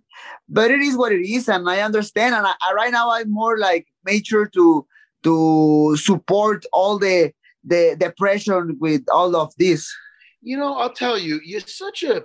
but 0.48 0.70
it 0.70 0.80
is 0.80 0.96
what 0.96 1.12
it 1.12 1.26
is, 1.26 1.48
and 1.48 1.68
I 1.68 1.80
understand. 1.80 2.34
And 2.34 2.46
I, 2.46 2.54
I, 2.62 2.72
right 2.74 2.92
now, 2.92 3.10
I'm 3.10 3.30
more 3.32 3.58
like 3.58 3.86
made 4.04 4.26
sure 4.26 4.46
to 4.48 4.86
to 5.24 5.96
support 5.96 6.64
all 6.72 6.98
the 6.98 7.32
the 7.64 7.96
depression 7.98 8.76
with 8.80 9.02
all 9.12 9.36
of 9.36 9.52
this. 9.58 9.90
You 10.42 10.56
know, 10.56 10.74
I'll 10.74 10.92
tell 10.92 11.18
you, 11.18 11.40
you're 11.44 11.60
such 11.60 12.02
a 12.02 12.24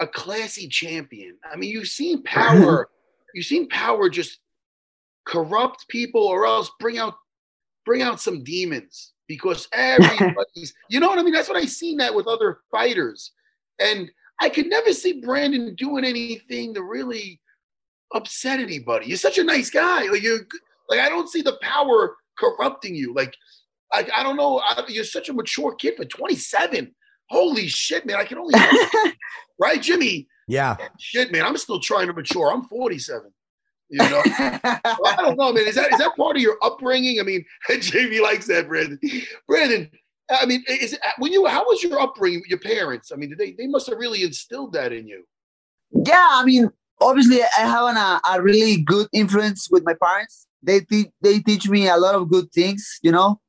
a 0.00 0.06
classy 0.06 0.68
champion. 0.68 1.36
I 1.50 1.56
mean, 1.56 1.70
you've 1.70 1.88
seen 1.88 2.22
power, 2.22 2.88
you've 3.34 3.46
seen 3.46 3.68
power 3.68 4.08
just 4.08 4.40
corrupt 5.26 5.86
people 5.88 6.22
or 6.22 6.46
else 6.46 6.70
bring 6.78 6.98
out 6.98 7.14
bring 7.86 8.02
out 8.02 8.20
some 8.20 8.42
demons 8.44 9.12
because 9.28 9.68
everybody's 9.72 10.74
you 10.88 11.00
know 11.00 11.08
what 11.08 11.18
I 11.18 11.22
mean? 11.22 11.34
That's 11.34 11.48
what 11.48 11.58
I 11.58 11.66
seen 11.66 11.98
that 11.98 12.14
with 12.14 12.26
other 12.26 12.58
fighters. 12.70 13.32
And 13.78 14.10
I 14.40 14.48
could 14.48 14.66
never 14.66 14.92
see 14.92 15.20
Brandon 15.20 15.74
doing 15.74 16.04
anything 16.04 16.74
to 16.74 16.82
really 16.82 17.40
upset 18.12 18.60
anybody. 18.60 19.06
You're 19.06 19.16
such 19.16 19.38
a 19.38 19.44
nice 19.44 19.70
guy. 19.70 20.04
Like 20.04 20.22
you 20.22 20.40
like 20.88 21.00
I 21.00 21.08
don't 21.08 21.28
see 21.28 21.42
the 21.42 21.58
power 21.62 22.16
corrupting 22.38 22.94
you. 22.94 23.14
Like 23.14 23.34
I, 23.92 24.06
I 24.16 24.22
don't 24.22 24.36
know. 24.36 24.60
I, 24.60 24.84
you're 24.88 25.04
such 25.04 25.28
a 25.28 25.32
mature 25.32 25.74
kid 25.74 25.96
for 25.96 26.04
27. 26.04 26.94
Holy 27.30 27.68
shit, 27.68 28.06
man! 28.06 28.16
I 28.16 28.24
can 28.24 28.38
only 28.38 28.54
right, 29.58 29.80
Jimmy. 29.80 30.28
Yeah. 30.46 30.76
Shit, 30.98 31.32
man. 31.32 31.44
I'm 31.44 31.56
still 31.56 31.80
trying 31.80 32.06
to 32.08 32.12
mature. 32.12 32.52
I'm 32.52 32.64
47. 32.64 33.32
You 33.90 33.98
know, 33.98 34.22
Well, 34.24 35.06
I 35.06 35.16
don't 35.18 35.38
know, 35.38 35.52
man. 35.52 35.66
Is 35.66 35.74
that 35.76 35.92
is 35.92 35.98
that 35.98 36.16
part 36.16 36.36
of 36.36 36.42
your 36.42 36.56
upbringing? 36.62 37.20
I 37.20 37.22
mean, 37.22 37.44
Jamie 37.80 38.20
likes 38.20 38.46
that, 38.48 38.66
Brandon. 38.68 38.98
Brandon, 39.46 39.90
I 40.30 40.46
mean, 40.46 40.64
is 40.68 40.94
it 40.94 41.00
uh, 41.04 41.10
when 41.18 41.32
you 41.32 41.46
how 41.46 41.64
was 41.64 41.82
your 41.82 42.00
upbringing 42.00 42.40
with 42.40 42.48
your 42.48 42.58
parents? 42.60 43.12
I 43.12 43.16
mean, 43.16 43.30
did 43.30 43.38
they 43.38 43.52
they 43.52 43.66
must 43.66 43.88
have 43.88 43.98
really 43.98 44.22
instilled 44.22 44.72
that 44.72 44.92
in 44.92 45.06
you. 45.06 45.24
yeah, 45.92 46.28
I 46.32 46.44
mean, 46.44 46.70
obviously, 47.00 47.42
I 47.42 47.60
have 47.60 47.86
an, 47.88 47.96
a, 47.96 48.20
a 48.32 48.42
really 48.42 48.82
good 48.82 49.06
influence 49.12 49.68
with 49.70 49.84
my 49.84 49.94
parents. 50.02 50.46
They 50.62 50.80
te- 50.80 51.12
they 51.20 51.40
teach 51.40 51.68
me 51.68 51.88
a 51.88 51.96
lot 51.96 52.14
of 52.14 52.28
good 52.30 52.50
things, 52.52 52.98
you 53.02 53.12
know. 53.12 53.40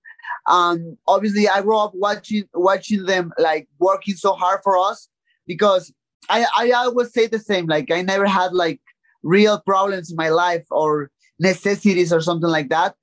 Um, 0.48 0.98
obviously, 1.08 1.48
I 1.48 1.62
grew 1.62 1.78
up 1.78 1.94
watching 1.96 2.48
watching 2.54 3.06
them 3.06 3.34
like 3.38 3.68
working 3.80 4.16
so 4.16 4.34
hard 4.34 4.62
for 4.64 4.78
us 4.78 5.10
because 5.48 5.94
I 6.30 6.46
I 6.58 6.72
always 6.72 7.14
say 7.14 7.28
the 7.28 7.40
same. 7.40 7.66
Like 7.68 7.92
I 7.92 8.02
never 8.02 8.26
had 8.26 8.54
like 8.54 8.82
real 9.24 9.60
problems 9.60 10.12
in 10.12 10.16
my 10.16 10.30
life 10.30 10.66
or 10.70 11.10
necessities 11.40 12.14
or 12.14 12.22
something 12.22 12.50
like 12.50 12.70
that. 12.70 12.96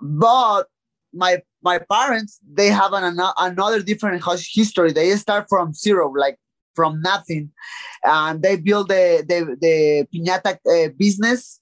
But 0.00 0.64
my 1.12 1.42
my 1.62 1.78
parents 1.90 2.38
they 2.50 2.68
have 2.68 2.92
an, 2.92 3.04
ano- 3.04 3.34
another 3.38 3.82
different 3.82 4.22
history. 4.54 4.92
They 4.92 5.14
start 5.16 5.46
from 5.48 5.72
zero, 5.74 6.12
like 6.12 6.38
from 6.74 7.00
nothing, 7.02 7.50
and 8.04 8.42
they 8.42 8.56
build 8.56 8.88
the 8.88 9.24
the, 9.26 9.56
the 9.60 10.06
piñata 10.14 10.56
uh, 10.66 10.90
business, 10.96 11.60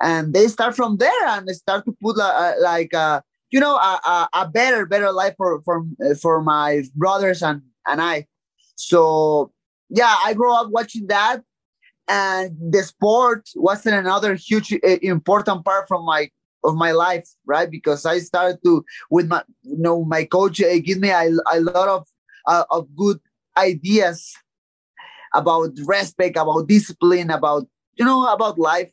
and 0.00 0.32
they 0.32 0.48
start 0.48 0.74
from 0.74 0.96
there 0.96 1.26
and 1.26 1.48
start 1.50 1.84
to 1.86 1.94
put 2.02 2.18
uh, 2.18 2.52
like 2.60 2.94
uh, 2.94 3.20
you 3.54 3.60
know 3.60 3.76
a, 3.76 4.00
a, 4.04 4.28
a 4.42 4.48
better 4.48 4.84
better 4.84 5.12
life 5.12 5.34
for 5.36 5.62
for 5.62 5.86
uh, 6.04 6.14
for 6.20 6.42
my 6.42 6.82
brothers 6.96 7.40
and 7.40 7.62
and 7.86 8.02
I. 8.02 8.26
So 8.74 9.52
yeah, 9.88 10.16
I 10.24 10.34
grew 10.34 10.52
up 10.52 10.70
watching 10.70 11.06
that, 11.06 11.40
and 12.08 12.50
the 12.58 12.82
sport 12.82 13.48
wasn't 13.54 13.94
another 13.94 14.34
huge 14.34 14.72
uh, 14.72 14.98
important 15.02 15.64
part 15.64 15.86
from 15.86 16.04
my 16.04 16.30
of 16.64 16.74
my 16.74 16.90
life, 16.90 17.28
right? 17.46 17.70
Because 17.70 18.04
I 18.04 18.18
started 18.18 18.58
to 18.64 18.84
with 19.08 19.28
my 19.28 19.44
you 19.62 19.78
know 19.78 20.04
my 20.04 20.24
coach 20.24 20.60
uh, 20.60 20.80
give 20.80 20.98
me 20.98 21.10
a, 21.10 21.30
a 21.52 21.60
lot 21.60 21.88
of 21.88 22.08
uh, 22.48 22.64
of 22.72 22.88
good 22.96 23.20
ideas 23.56 24.34
about 25.32 25.70
respect, 25.86 26.36
about 26.36 26.66
discipline, 26.66 27.30
about 27.30 27.68
you 27.94 28.04
know 28.04 28.26
about 28.26 28.58
life, 28.58 28.90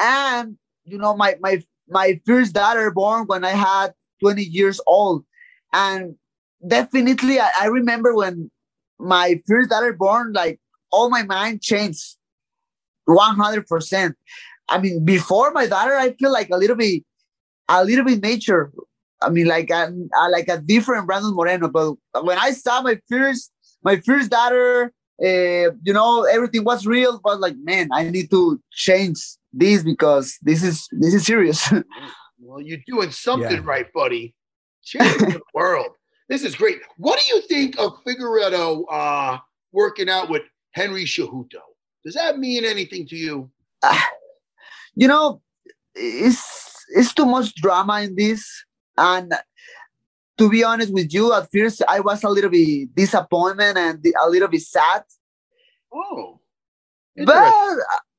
and 0.00 0.56
you 0.86 0.96
know 0.96 1.14
my 1.14 1.36
my 1.42 1.60
my 1.90 2.20
first 2.26 2.54
daughter 2.54 2.90
born 2.90 3.26
when 3.26 3.44
I 3.44 3.50
had 3.50 3.92
20 4.20 4.42
years 4.42 4.80
old, 4.86 5.24
and 5.72 6.16
definitely 6.66 7.40
I, 7.40 7.50
I 7.60 7.66
remember 7.66 8.14
when 8.14 8.50
my 8.98 9.40
first 9.46 9.70
daughter 9.70 9.92
born, 9.92 10.32
like 10.32 10.60
all 10.90 11.10
my 11.10 11.22
mind 11.22 11.62
changed 11.62 12.16
100 13.04 13.66
percent. 13.66 14.16
I 14.68 14.78
mean, 14.78 15.04
before 15.04 15.50
my 15.52 15.66
daughter, 15.66 15.96
I 15.96 16.12
feel 16.12 16.32
like 16.32 16.50
a 16.50 16.58
little 16.58 16.76
bit, 16.76 17.02
a 17.68 17.84
little 17.84 18.04
bit 18.04 18.22
nature. 18.22 18.72
I 19.20 19.30
mean, 19.30 19.46
like 19.46 19.70
a, 19.70 19.92
a 20.20 20.28
like 20.28 20.48
a 20.48 20.58
different 20.58 21.06
Brandon 21.06 21.34
Moreno. 21.34 21.68
But 21.68 21.96
when 22.24 22.38
I 22.38 22.52
saw 22.52 22.82
my 22.82 23.00
first, 23.08 23.50
my 23.82 23.96
first 24.00 24.30
daughter, 24.30 24.92
uh, 25.22 25.72
you 25.82 25.92
know, 25.92 26.24
everything 26.24 26.64
was 26.64 26.86
real. 26.86 27.20
But 27.22 27.40
like, 27.40 27.56
man, 27.62 27.88
I 27.92 28.10
need 28.10 28.30
to 28.30 28.60
change 28.72 29.37
this 29.52 29.82
because 29.82 30.36
this 30.42 30.62
is 30.62 30.86
this 30.92 31.14
is 31.14 31.24
serious. 31.26 31.72
Well, 32.40 32.60
you're 32.60 32.78
doing 32.86 33.10
something 33.10 33.50
Yeah. 33.50 33.60
right, 33.64 33.92
buddy. 33.92 34.32
Changing 34.84 35.30
the 35.30 35.40
world. 35.54 35.88
This 36.28 36.44
is 36.44 36.54
great. 36.54 36.78
What 36.96 37.18
do 37.18 37.34
you 37.34 37.42
think 37.42 37.76
of 37.80 37.98
Figueiredo 38.06 38.84
uh, 38.88 39.38
working 39.72 40.08
out 40.08 40.30
with 40.30 40.42
Henry 40.70 41.04
Cejudo? 41.04 41.60
Does 42.04 42.14
that 42.14 42.38
mean 42.38 42.64
anything 42.64 43.08
to 43.08 43.16
you? 43.16 43.50
Uh, 43.82 43.98
you 44.94 45.08
know, 45.08 45.42
it's 45.96 46.84
it's 46.94 47.12
too 47.12 47.26
much 47.26 47.54
drama 47.56 48.02
in 48.02 48.14
this, 48.14 48.46
and 48.96 49.34
to 50.38 50.48
be 50.48 50.62
honest 50.62 50.92
with 50.92 51.12
you, 51.12 51.32
at 51.34 51.48
first 51.52 51.82
I 51.88 51.98
was 52.00 52.22
a 52.22 52.28
little 52.28 52.50
bit 52.50 52.94
disappointed 52.94 53.76
and 53.76 54.04
a 54.24 54.30
little 54.30 54.48
bit 54.48 54.62
sad. 54.62 55.02
Oh, 55.92 56.38
but 57.26 57.52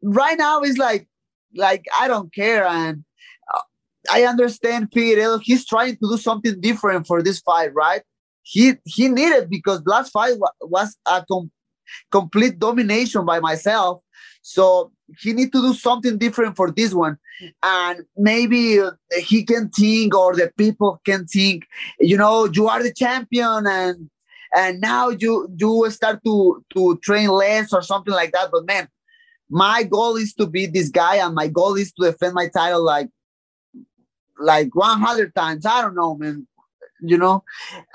right 0.03 0.38
now 0.38 0.62
it's 0.62 0.77
like 0.77 1.07
like 1.56 1.86
I 2.00 2.08
don't 2.08 2.34
care, 2.34 2.65
and 2.65 3.03
uh, 3.53 3.62
I 4.12 4.24
understand 4.24 4.91
Figueiredo. 4.91 5.41
He's 5.44 5.65
trying 5.65 5.96
to 5.98 6.10
do 6.12 6.18
something 6.18 6.60
different 6.62 7.08
for 7.08 7.22
this 7.22 7.39
fight, 7.39 7.74
right? 7.74 8.01
He 8.44 8.74
he 8.86 9.08
needed 9.08 9.50
because 9.50 9.82
last 9.86 10.12
fight 10.12 10.36
was 10.62 10.98
a 11.06 11.25
com- 11.29 11.51
complete 12.12 12.60
domination 12.60 13.25
by 13.25 13.39
myself. 13.39 14.01
So 14.41 14.91
he 15.20 15.34
need 15.34 15.51
to 15.53 15.62
do 15.62 15.74
something 15.74 16.18
different 16.18 16.56
for 16.56 16.72
this 16.72 16.94
one, 16.94 17.18
and 17.62 18.06
maybe 18.18 18.79
he 19.18 19.44
can 19.44 19.70
think, 19.70 20.15
or 20.15 20.36
the 20.36 20.51
people 20.58 21.01
can 21.06 21.25
think, 21.25 21.65
you 22.00 22.18
know, 22.18 22.46
you 22.46 22.68
are 22.68 22.82
the 22.82 22.94
champion, 22.94 23.65
and 23.68 24.10
and 24.56 24.82
now 24.82 25.10
you 25.10 25.50
you 25.58 25.89
start 25.91 26.24
to 26.25 26.63
to 26.74 26.98
train 27.03 27.29
less 27.29 27.74
or 27.74 27.82
something 27.82 28.13
like 28.13 28.32
that. 28.32 28.50
But 28.51 28.65
man, 28.65 28.88
my 29.50 29.84
goal 29.84 30.15
is 30.15 30.34
to 30.36 30.48
beat 30.48 30.74
this 30.74 30.89
guy, 30.89 31.15
and 31.18 31.36
my 31.36 31.48
goal 31.48 31.75
is 31.75 31.91
to 31.94 32.12
defend 32.12 32.34
my 32.34 32.48
title 32.48 32.84
like 32.84 33.10
like 34.39 34.74
100 34.74 35.36
times. 35.36 35.65
I 35.65 35.82
don't 35.82 35.96
know, 35.96 36.15
man. 36.15 36.48
You 37.01 37.18
know, 37.18 37.44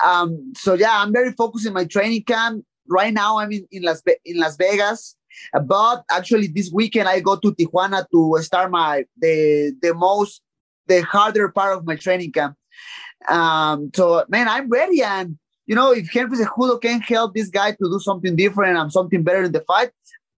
um. 0.03 0.53
So 0.57 0.75
yeah, 0.75 1.03
I'm 1.03 1.13
very 1.13 1.33
focused 1.33 1.67
in 1.67 1.73
my 1.73 1.85
training 1.85 2.25
camp 2.25 2.65
right 2.89 3.13
now. 3.13 3.39
I'm 3.39 3.53
in 3.53 3.67
in 3.71 3.83
Las 3.83 4.03
in 4.25 4.39
Las 4.39 4.57
Vegas 4.57 5.17
but 5.53 6.05
actually, 6.11 6.49
this 6.49 6.71
weekend 6.73 7.09
I 7.09 7.21
go 7.21 7.37
to 7.37 7.53
Tijuana 7.53 8.07
to 8.11 8.43
start 8.43 8.71
my 8.71 9.05
the 9.17 9.75
the 9.81 9.95
most 9.95 10.43
the 10.87 11.03
harder 11.03 11.49
part 11.49 11.77
of 11.77 11.87
my 11.87 11.97
training 11.97 12.33
camp. 12.33 12.57
Um, 13.29 13.91
so 13.95 14.25
man, 14.29 14.49
I'm 14.49 14.69
ready, 14.69 15.03
and 15.03 15.39
you 15.67 15.75
know, 15.75 15.93
if 15.93 16.11
Henry 16.11 16.37
Cejudo 16.39 16.81
can 16.81 17.01
help 17.01 17.35
this 17.35 17.49
guy 17.49 17.73
to 17.73 17.91
do 17.91 17.99
something 18.01 18.37
different 18.37 18.77
and 18.77 18.93
something 18.93 19.23
better 19.23 19.45
in 19.45 19.53
the 19.53 19.61
fight, 19.61 19.91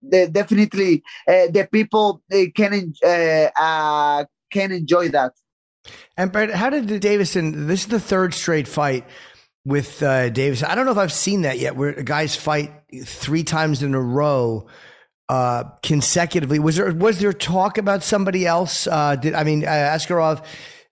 definitely 0.10 1.04
uh, 1.28 1.48
the 1.52 1.68
people 1.72 2.22
they 2.30 2.48
can 2.48 2.94
uh, 3.04 3.50
uh, 3.60 4.26
can 4.52 4.72
enjoy 4.72 5.10
that. 5.10 5.34
And 6.18 6.32
Brett, 6.32 6.52
how 6.52 6.70
did 6.70 6.88
Deiveson? 6.88 7.68
This 7.68 7.82
is 7.82 7.88
the 7.88 8.00
third 8.00 8.34
straight 8.34 8.68
fight 8.68 9.06
with 9.66 10.02
uh, 10.02 10.30
Davis. 10.30 10.64
I 10.64 10.76
don't 10.76 10.86
know 10.86 10.92
if 10.92 10.98
I've 10.98 11.14
seen 11.14 11.42
that 11.42 11.60
yet, 11.60 11.76
where 11.76 11.92
guys 12.04 12.36
fight 12.36 12.72
three 13.04 13.44
times 13.44 13.84
in 13.84 13.94
a 13.94 14.02
row 14.02 14.68
uh, 15.28 15.64
consecutively. 15.82 16.60
Was 16.60 16.76
there 16.78 16.94
was 16.94 17.20
there 17.20 17.34
talk 17.34 17.78
about 17.78 18.04
somebody 18.04 18.46
else? 18.46 18.88
Uh, 18.88 19.16
did 19.16 19.34
I 19.34 19.44
mean 19.44 19.66
uh, 19.66 19.70
Askarov? 19.70 20.40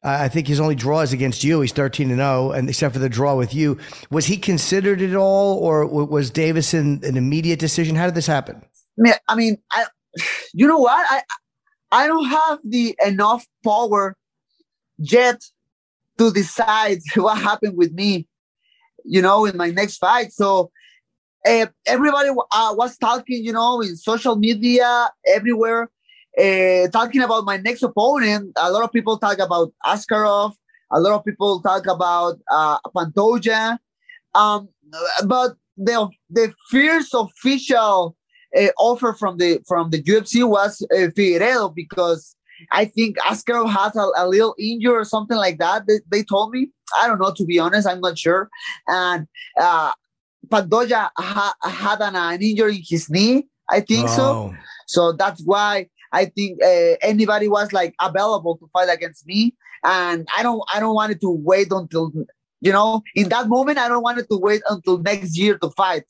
Uh, 0.04 0.18
I 0.20 0.28
think 0.28 0.48
his 0.48 0.60
only 0.60 0.76
draw 0.76 1.00
is 1.00 1.14
against 1.14 1.44
you. 1.44 1.62
He's 1.62 1.72
thirteen 1.72 2.10
and 2.10 2.20
zero, 2.20 2.50
oh, 2.50 2.52
and 2.52 2.68
except 2.68 2.94
for 2.94 3.00
the 3.00 3.10
draw 3.10 3.36
with 3.36 3.54
you, 3.54 3.78
was 4.10 4.26
he 4.26 4.38
considered 4.38 5.02
at 5.02 5.16
all, 5.16 5.58
or 5.60 5.86
was 5.86 6.32
Deiveson 6.32 7.04
an 7.04 7.16
immediate 7.16 7.60
decision? 7.60 7.96
How 7.96 8.06
did 8.06 8.16
this 8.16 8.28
happen? 8.28 8.62
I 9.28 9.36
mean, 9.36 9.58
I, 9.72 9.86
you 10.54 10.68
know 10.68 10.80
what? 10.80 11.06
I 11.10 11.22
I 11.92 12.08
don't 12.08 12.26
have 12.26 12.60
the 12.64 12.96
enough 13.06 13.46
power 13.64 14.18
yet 14.98 15.42
to 16.18 16.32
decide 16.32 17.00
what 17.16 17.38
happened 17.38 17.78
with 17.78 17.94
me 17.94 18.28
you 19.06 19.22
know, 19.22 19.46
in 19.46 19.58
my 19.58 19.70
next 19.70 19.98
fight. 19.98 20.32
So 20.32 20.72
uh, 21.48 21.68
everybody 21.86 22.30
uh, 22.30 22.74
was 22.78 22.98
talking, 22.98 23.44
you 23.44 23.54
know, 23.54 23.82
in 23.82 23.96
social 23.96 24.36
media, 24.36 25.12
everywhere, 25.28 25.90
uh, 26.40 26.88
talking 26.90 27.22
about 27.22 27.46
my 27.46 27.58
next 27.58 27.84
opponent. 27.84 28.52
A 28.58 28.72
lot 28.72 28.84
of 28.84 28.92
people 28.92 29.18
talk 29.18 29.40
about 29.40 29.74
Askarov. 29.86 30.54
A 30.92 31.00
lot 31.00 31.14
of 31.14 31.26
people 31.26 31.62
talk 31.62 31.88
about 31.88 32.40
uh, 32.52 32.78
Pantoja. 32.96 33.78
Um, 34.36 34.70
but 35.26 35.56
the 35.78 36.10
the 36.30 36.54
first 36.70 37.14
official 37.14 38.16
uh, 38.58 38.68
offer 38.78 39.14
from 39.14 39.38
the 39.38 39.60
from 39.68 39.90
the 39.90 40.02
UFC 40.02 40.48
was 40.48 40.82
uh, 40.92 41.08
Figueiredo 41.16 41.74
because 41.74 42.36
I 42.72 42.86
think 42.86 43.18
Askarov 43.18 43.70
has 43.70 43.96
a, 43.96 44.08
a, 44.16 44.28
little 44.28 44.56
injury 44.60 44.94
or 44.94 45.04
something 45.04 45.38
like 45.38 45.58
that. 45.58 45.88
They, 45.88 46.00
they, 46.12 46.24
told 46.24 46.52
me. 46.52 46.70
I 46.98 47.08
don't 47.08 47.20
know, 47.20 47.34
to 47.36 47.46
be 47.46 47.60
honest. 47.60 47.88
I'm 47.88 48.02
not 48.02 48.18
sure. 48.18 48.50
And 48.88 49.28
uh, 49.60 49.92
Pantoja 50.48 51.10
ha, 51.18 51.54
had 51.64 52.02
an, 52.02 52.16
an, 52.16 52.42
injury 52.42 52.78
in 52.78 52.84
his 52.88 53.10
knee. 53.10 53.48
I 53.70 53.80
think 53.80 54.08
oh. 54.10 54.16
so. 54.16 54.56
So 54.86 55.12
that's 55.14 55.42
why 55.44 55.88
I 56.12 56.26
think 56.26 56.62
uh, 56.62 56.96
anybody 57.02 57.48
was 57.48 57.74
like 57.74 57.96
available 58.00 58.58
to 58.58 58.70
fight 58.72 58.90
against 58.90 59.26
me. 59.26 59.56
And 59.84 60.28
I 60.38 60.44
don't, 60.44 60.62
I 60.74 60.80
don't 60.80 60.94
want 60.94 61.12
it 61.12 61.22
to 61.22 61.30
wait 61.30 61.72
until, 61.72 62.12
you 62.62 62.72
know, 62.72 63.02
in 63.16 63.30
that 63.30 63.50
moment, 63.50 63.80
I 63.80 63.88
don't 63.90 64.04
want 64.04 64.20
it 64.20 64.30
to 64.30 64.38
wait 64.38 64.62
until 64.70 65.00
next 65.00 65.38
year 65.38 65.58
to 65.58 65.70
fight 65.72 66.04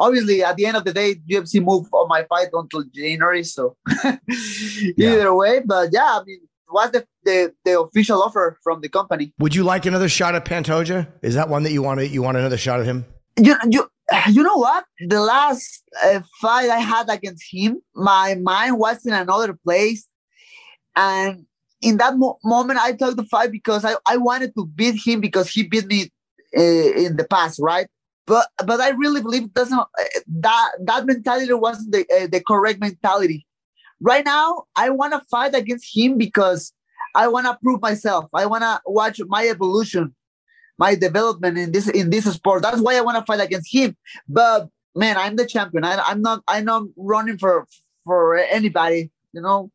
obviously 0.00 0.42
at 0.42 0.56
the 0.56 0.66
end 0.66 0.76
of 0.76 0.84
the 0.84 0.92
day 0.92 1.14
ufc 1.30 1.62
moved 1.62 1.88
on 1.92 2.08
my 2.08 2.24
fight 2.24 2.48
until 2.52 2.82
january 2.92 3.44
so 3.44 3.76
yeah. 4.04 5.12
either 5.12 5.34
way 5.34 5.60
but 5.64 5.90
yeah 5.92 6.18
i 6.18 6.24
mean 6.24 6.40
what's 6.70 6.92
the, 6.92 7.04
the 7.24 7.52
the 7.64 7.80
official 7.80 8.22
offer 8.22 8.58
from 8.62 8.80
the 8.80 8.88
company? 8.88 9.32
Would 9.38 9.54
you 9.54 9.64
like 9.64 9.86
another 9.86 10.08
shot 10.08 10.34
at 10.34 10.44
pantoja? 10.44 11.08
Is 11.22 11.34
that 11.34 11.48
one 11.48 11.64
that 11.64 11.72
you 11.72 11.82
want 11.82 12.00
to 12.00 12.08
you 12.08 12.22
want 12.22 12.36
another 12.36 12.56
shot 12.56 12.80
at 12.80 12.86
him? 12.86 13.04
You, 13.36 13.56
you 13.68 13.88
you 14.28 14.42
know 14.42 14.56
what? 14.56 14.84
The 15.00 15.20
last 15.20 15.82
uh, 16.04 16.20
fight 16.40 16.70
i 16.70 16.78
had 16.78 17.08
against 17.08 17.44
him 17.50 17.80
my 17.94 18.34
mind 18.36 18.78
was 18.78 19.04
in 19.04 19.12
another 19.12 19.54
place 19.64 20.06
and 20.96 21.46
in 21.82 21.96
that 21.96 22.16
mo- 22.16 22.38
moment 22.44 22.78
i 22.80 22.92
took 22.92 23.16
the 23.16 23.24
fight 23.24 23.50
because 23.50 23.84
I, 23.84 23.94
I 24.06 24.16
wanted 24.16 24.54
to 24.56 24.66
beat 24.66 25.00
him 25.04 25.20
because 25.20 25.50
he 25.50 25.64
beat 25.64 25.86
me 25.86 26.10
uh, 26.56 26.60
in 26.60 27.16
the 27.16 27.26
past 27.28 27.60
right 27.60 27.88
but 28.26 28.48
but 28.64 28.80
I 28.80 28.90
really 28.90 29.22
believe 29.22 29.44
it 29.44 29.54
doesn't 29.54 29.80
that 30.26 30.70
that 30.80 31.06
mentality 31.06 31.52
wasn't 31.52 31.92
the 31.92 32.06
uh, 32.14 32.26
the 32.26 32.42
correct 32.46 32.80
mentality. 32.80 33.46
Right 34.00 34.24
now, 34.24 34.64
I 34.76 34.90
want 34.90 35.12
to 35.12 35.20
fight 35.30 35.54
against 35.54 35.94
him 35.94 36.16
because 36.16 36.72
I 37.14 37.28
want 37.28 37.46
to 37.46 37.58
prove 37.62 37.82
myself. 37.82 38.26
I 38.32 38.46
want 38.46 38.62
to 38.62 38.80
watch 38.86 39.20
my 39.26 39.46
evolution, 39.46 40.14
my 40.78 40.94
development 40.94 41.58
in 41.58 41.72
this 41.72 41.88
in 41.88 42.10
this 42.10 42.24
sport. 42.32 42.62
That's 42.62 42.80
why 42.80 42.96
I 42.96 43.02
want 43.02 43.18
to 43.18 43.24
fight 43.24 43.44
against 43.44 43.72
him. 43.72 43.96
But 44.28 44.68
man, 44.94 45.16
I'm 45.18 45.36
the 45.36 45.46
champion. 45.46 45.84
I, 45.84 45.98
I'm 45.98 46.22
not. 46.22 46.42
I'm 46.48 46.64
not 46.64 46.84
running 46.96 47.38
for 47.38 47.66
for 48.04 48.36
anybody. 48.36 49.10
You 49.32 49.42
know, 49.42 49.70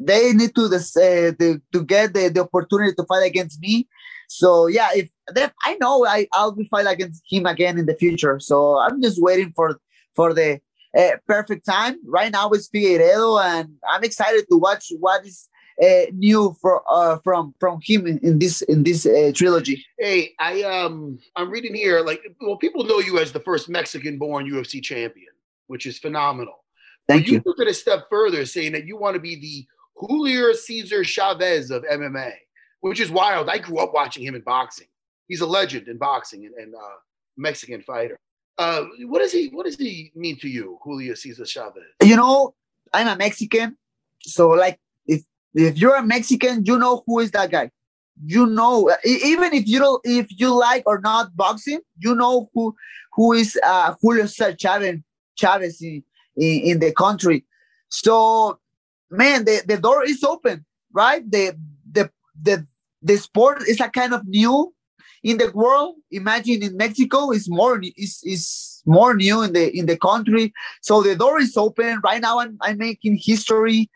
they 0.00 0.32
need 0.32 0.54
to 0.54 0.68
this 0.68 0.96
uh, 0.96 1.32
to, 1.38 1.60
to 1.72 1.84
get 1.84 2.14
the, 2.14 2.28
the 2.28 2.42
opportunity 2.42 2.94
to 2.94 3.04
fight 3.04 3.26
against 3.26 3.60
me 3.60 3.88
so 4.30 4.68
yeah, 4.68 4.90
if 4.94 5.10
then 5.34 5.50
I 5.64 5.76
know 5.80 6.06
I 6.06 6.28
I'll 6.32 6.52
be 6.52 6.64
fight 6.66 6.86
against 6.86 7.24
him 7.28 7.46
again 7.46 7.78
in 7.78 7.86
the 7.86 7.96
future. 7.96 8.38
So 8.38 8.78
I'm 8.78 9.02
just 9.02 9.20
waiting 9.20 9.52
for 9.56 9.80
for 10.14 10.32
the 10.32 10.60
uh, 10.96 11.16
perfect 11.26 11.66
time. 11.66 11.98
Right 12.06 12.30
now 12.30 12.48
it's 12.50 12.68
Figueiredo, 12.68 13.44
and 13.44 13.70
I'm 13.90 14.04
excited 14.04 14.46
to 14.48 14.56
watch 14.56 14.92
what 15.00 15.26
is 15.26 15.48
uh, 15.82 16.12
new 16.14 16.56
for 16.60 16.80
uh, 16.88 17.18
from 17.24 17.56
from 17.58 17.80
him 17.82 18.06
in, 18.06 18.18
in 18.18 18.38
this 18.38 18.62
in 18.62 18.84
this 18.84 19.04
uh, 19.04 19.32
trilogy. 19.34 19.84
Hey, 19.98 20.32
I 20.38 20.62
um 20.62 21.18
I'm 21.34 21.50
reading 21.50 21.74
here 21.74 22.00
like 22.00 22.22
well 22.40 22.56
people 22.56 22.84
know 22.84 23.00
you 23.00 23.18
as 23.18 23.32
the 23.32 23.40
first 23.40 23.68
Mexican-born 23.68 24.48
UFC 24.48 24.80
champion, 24.80 25.32
which 25.66 25.86
is 25.86 25.98
phenomenal. 25.98 26.64
Thank 27.08 27.22
but 27.22 27.26
you. 27.26 27.34
You 27.34 27.40
took 27.40 27.58
it 27.58 27.66
a 27.66 27.74
step 27.74 28.04
further, 28.08 28.46
saying 28.46 28.70
that 28.72 28.86
you 28.86 28.96
want 28.96 29.14
to 29.14 29.20
be 29.20 29.34
the 29.34 29.66
Julio 29.96 30.52
Cesar 30.52 31.02
Chavez 31.02 31.72
of 31.72 31.82
MMA 31.82 32.34
which 32.80 33.00
is 33.00 33.10
wild. 33.10 33.48
I 33.48 33.58
grew 33.58 33.78
up 33.78 33.92
watching 33.92 34.24
him 34.24 34.34
in 34.34 34.42
boxing. 34.42 34.86
He's 35.28 35.40
a 35.40 35.46
legend 35.46 35.88
in 35.88 35.98
boxing 35.98 36.44
and, 36.46 36.54
and 36.54 36.74
uh, 36.74 36.98
Mexican 37.36 37.82
fighter. 37.82 38.18
Uh, 38.58 38.84
what 39.06 39.20
does 39.20 39.32
he 39.32 39.48
What 39.48 39.66
does 39.66 39.76
he 39.76 40.12
mean 40.14 40.38
to 40.40 40.48
you, 40.48 40.78
Julio 40.82 41.14
Cesar 41.14 41.46
Chavez? 41.46 41.84
You 42.02 42.16
know, 42.16 42.54
I'm 42.92 43.08
a 43.08 43.16
Mexican, 43.16 43.76
so 44.22 44.50
like 44.50 44.78
if 45.06 45.22
if 45.54 45.78
you're 45.78 45.96
a 45.96 46.02
Mexican, 46.02 46.64
you 46.64 46.78
know 46.78 47.02
who 47.06 47.20
is 47.20 47.30
that 47.30 47.50
guy. 47.50 47.70
You 48.22 48.44
know, 48.44 48.94
even 49.04 49.54
if 49.54 49.66
you 49.66 49.78
don't, 49.78 50.02
if 50.04 50.26
you 50.38 50.54
like 50.54 50.82
or 50.84 51.00
not 51.00 51.34
boxing, 51.34 51.80
you 51.98 52.14
know 52.14 52.50
who 52.52 52.74
who 53.14 53.32
is 53.32 53.58
uh, 53.64 53.94
Julio 54.02 54.26
Cesar 54.26 54.54
Chavez 54.54 55.00
Chavez 55.36 55.80
in, 55.80 56.02
in, 56.36 56.60
in 56.62 56.78
the 56.80 56.92
country. 56.92 57.44
So, 57.88 58.58
man, 59.10 59.44
the, 59.44 59.62
the 59.66 59.78
door 59.78 60.04
is 60.04 60.22
open, 60.22 60.64
right? 60.92 61.28
The 61.28 61.56
the 61.90 62.10
the 62.40 62.66
the 63.02 63.16
sport 63.16 63.62
is 63.68 63.80
a 63.80 63.88
kind 63.88 64.14
of 64.14 64.26
new 64.26 64.72
in 65.22 65.38
the 65.38 65.50
world. 65.52 65.96
Imagine 66.10 66.62
in 66.62 66.76
Mexico 66.76 67.30
is 67.30 67.48
more 67.48 67.80
is 67.96 68.20
is 68.24 68.82
more 68.86 69.14
new 69.14 69.42
in 69.42 69.52
the 69.52 69.76
in 69.76 69.86
the 69.86 69.96
country. 69.96 70.52
So 70.82 71.02
the 71.02 71.16
door 71.16 71.40
is 71.40 71.56
open 71.56 72.00
right 72.02 72.20
now. 72.20 72.40
I'm 72.40 72.56
I'm 72.60 72.78
making 72.78 73.18
history. 73.22 73.90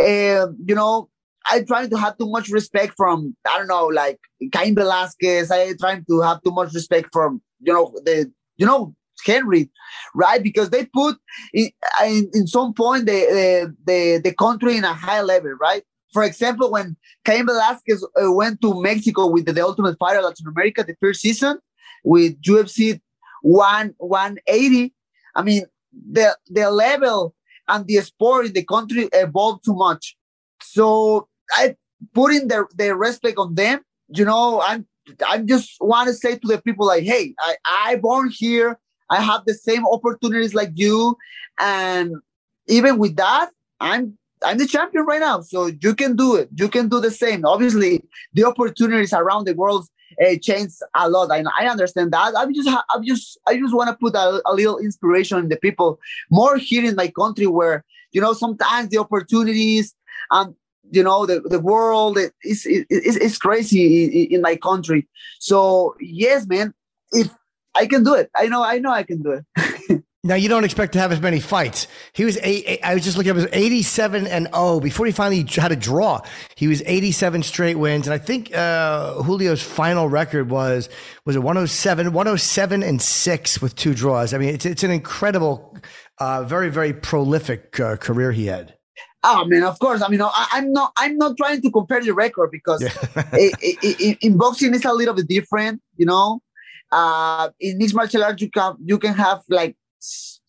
Uh, 0.00 0.48
you 0.64 0.74
know, 0.74 1.08
I 1.50 1.62
trying 1.62 1.90
to 1.90 1.96
have 1.96 2.16
too 2.18 2.30
much 2.30 2.48
respect 2.48 2.94
from 2.96 3.36
I 3.48 3.58
don't 3.58 3.68
know 3.68 3.86
like 3.86 4.18
Cain 4.52 4.74
Velasquez. 4.74 5.50
I 5.50 5.74
trying 5.74 6.04
to 6.08 6.20
have 6.20 6.42
too 6.42 6.52
much 6.52 6.74
respect 6.74 7.08
from 7.12 7.42
you 7.60 7.72
know 7.72 7.92
the 8.04 8.30
you 8.56 8.66
know 8.66 8.94
Henry, 9.24 9.70
right? 10.14 10.42
Because 10.42 10.70
they 10.70 10.84
put 10.86 11.16
in, 11.52 11.70
in, 12.04 12.30
in 12.34 12.46
some 12.46 12.74
point 12.74 13.06
the, 13.06 13.12
the, 13.12 13.76
the 13.86 14.20
the 14.24 14.34
country 14.34 14.76
in 14.76 14.84
a 14.84 14.92
high 14.92 15.22
level, 15.22 15.52
right? 15.60 15.82
For 16.14 16.22
example, 16.22 16.70
when 16.70 16.96
Cain 17.24 17.44
Velasquez 17.44 18.06
uh, 18.22 18.32
went 18.32 18.60
to 18.62 18.80
Mexico 18.80 19.26
with 19.26 19.46
the, 19.46 19.52
the 19.52 19.64
Ultimate 19.64 19.98
Fighter 19.98 20.22
Latin 20.22 20.46
America 20.46 20.84
the 20.84 20.96
first 21.00 21.20
season 21.20 21.58
with 22.04 22.40
UFC 22.42 23.00
one 23.42 23.94
180, 23.98 24.94
I 25.34 25.42
mean 25.42 25.64
the 25.92 26.38
the 26.48 26.70
level 26.70 27.34
and 27.66 27.84
the 27.88 27.96
sport 27.96 28.46
in 28.46 28.52
the 28.52 28.62
country 28.62 29.08
evolved 29.12 29.64
too 29.64 29.74
much. 29.74 30.16
So 30.62 31.28
I 31.50 31.74
putting 32.14 32.46
the 32.46 32.64
the 32.76 32.94
respect 32.94 33.36
on 33.36 33.56
them. 33.56 33.80
You 34.08 34.24
know, 34.24 34.62
I'm 34.64 34.86
I 35.28 35.38
just 35.38 35.76
want 35.80 36.06
to 36.06 36.14
say 36.14 36.38
to 36.38 36.46
the 36.46 36.62
people 36.62 36.86
like, 36.86 37.02
hey, 37.02 37.34
I 37.40 37.56
I 37.66 37.96
born 37.96 38.30
here. 38.30 38.78
I 39.10 39.20
have 39.20 39.42
the 39.46 39.54
same 39.54 39.84
opportunities 39.88 40.54
like 40.54 40.70
you, 40.74 41.16
and 41.58 42.14
even 42.68 42.98
with 42.98 43.16
that, 43.16 43.50
I'm 43.80 44.16
I'm 44.44 44.58
the 44.58 44.66
champion 44.66 45.04
right 45.04 45.20
now. 45.20 45.40
So 45.40 45.66
you 45.66 45.94
can 45.94 46.16
do 46.16 46.36
it. 46.36 46.48
You 46.56 46.68
can 46.68 46.88
do 46.88 47.00
the 47.00 47.10
same. 47.10 47.44
Obviously, 47.44 48.04
the 48.32 48.44
opportunities 48.44 49.12
around 49.12 49.46
the 49.46 49.54
world 49.54 49.88
uh, 50.24 50.36
change 50.40 50.72
a 50.94 51.08
lot. 51.08 51.30
I, 51.30 51.42
I 51.58 51.66
understand 51.66 52.12
that. 52.12 52.34
I 52.36 52.46
just 52.52 52.68
I 52.68 52.98
just 53.02 53.38
I 53.46 53.58
just 53.58 53.74
want 53.74 53.90
to 53.90 53.96
put 53.96 54.14
a, 54.14 54.42
a 54.46 54.54
little 54.54 54.78
inspiration 54.78 55.38
in 55.38 55.48
the 55.48 55.56
people 55.56 55.98
more 56.30 56.56
here 56.56 56.84
in 56.84 56.94
my 56.94 57.08
country 57.08 57.46
where 57.46 57.84
you 58.12 58.20
know 58.20 58.32
sometimes 58.32 58.90
the 58.90 58.98
opportunities 58.98 59.94
and 60.30 60.54
you 60.90 61.02
know 61.02 61.26
the, 61.26 61.40
the 61.40 61.60
world 61.60 62.18
is 62.44 62.66
is 62.66 63.16
is 63.16 63.38
crazy 63.38 64.24
in 64.24 64.40
my 64.40 64.56
country. 64.56 65.08
So 65.40 65.94
yes, 66.00 66.46
man, 66.46 66.74
if 67.12 67.30
I 67.74 67.86
can 67.86 68.04
do 68.04 68.14
it, 68.14 68.30
I 68.36 68.46
know 68.46 68.62
I 68.62 68.78
know 68.78 68.92
I 68.92 69.02
can 69.02 69.22
do 69.22 69.30
it. 69.32 69.44
Now 70.26 70.36
you 70.36 70.48
don't 70.48 70.64
expect 70.64 70.94
to 70.94 70.98
have 70.98 71.12
as 71.12 71.20
many 71.20 71.38
fights. 71.38 71.86
He 72.14 72.24
was 72.24 72.38
eight, 72.42 72.64
eight, 72.66 72.80
I 72.82 72.94
was 72.94 73.04
just 73.04 73.18
looking 73.18 73.32
up. 73.32 73.36
His 73.36 73.48
eighty-seven 73.52 74.26
and 74.26 74.48
zero 74.54 74.80
before 74.80 75.04
he 75.04 75.12
finally 75.12 75.46
had 75.54 75.70
a 75.70 75.76
draw. 75.76 76.22
He 76.56 76.66
was 76.66 76.82
eighty-seven 76.86 77.42
straight 77.42 77.76
wins, 77.76 78.06
and 78.06 78.14
I 78.14 78.18
think 78.18 78.56
uh, 78.56 79.22
Julio's 79.22 79.62
final 79.62 80.08
record 80.08 80.48
was 80.48 80.88
was 81.26 81.36
it 81.36 81.40
107, 81.40 82.14
107 82.14 82.82
and 82.82 83.02
six 83.02 83.60
with 83.60 83.76
two 83.76 83.92
draws. 83.92 84.32
I 84.32 84.38
mean, 84.38 84.48
it's 84.48 84.64
it's 84.64 84.82
an 84.82 84.90
incredible, 84.90 85.76
uh, 86.18 86.42
very 86.44 86.70
very 86.70 86.94
prolific 86.94 87.78
uh, 87.78 87.96
career 87.96 88.32
he 88.32 88.46
had. 88.46 88.74
Oh 89.22 89.44
man, 89.44 89.62
of 89.62 89.78
course. 89.78 90.00
I 90.00 90.08
mean, 90.08 90.22
I, 90.22 90.46
am 90.54 90.72
not 90.72 90.92
I'm 90.96 91.18
not 91.18 91.36
trying 91.36 91.60
to 91.60 91.70
compare 91.70 92.00
the 92.00 92.12
record 92.12 92.50
because 92.50 92.82
yeah. 92.82 92.92
it, 93.34 93.54
it, 93.60 94.00
it, 94.00 94.18
in 94.22 94.38
boxing 94.38 94.74
it's 94.74 94.86
a 94.86 94.92
little 94.94 95.12
bit 95.12 95.28
different. 95.28 95.82
You 95.96 96.06
know, 96.06 96.40
uh, 96.90 97.50
in 97.60 97.76
mixed 97.76 97.94
martial 97.94 98.24
arts 98.24 98.40
you 98.40 98.50
can 98.50 98.76
you 98.82 98.98
can 98.98 99.12
have 99.12 99.42
like 99.50 99.76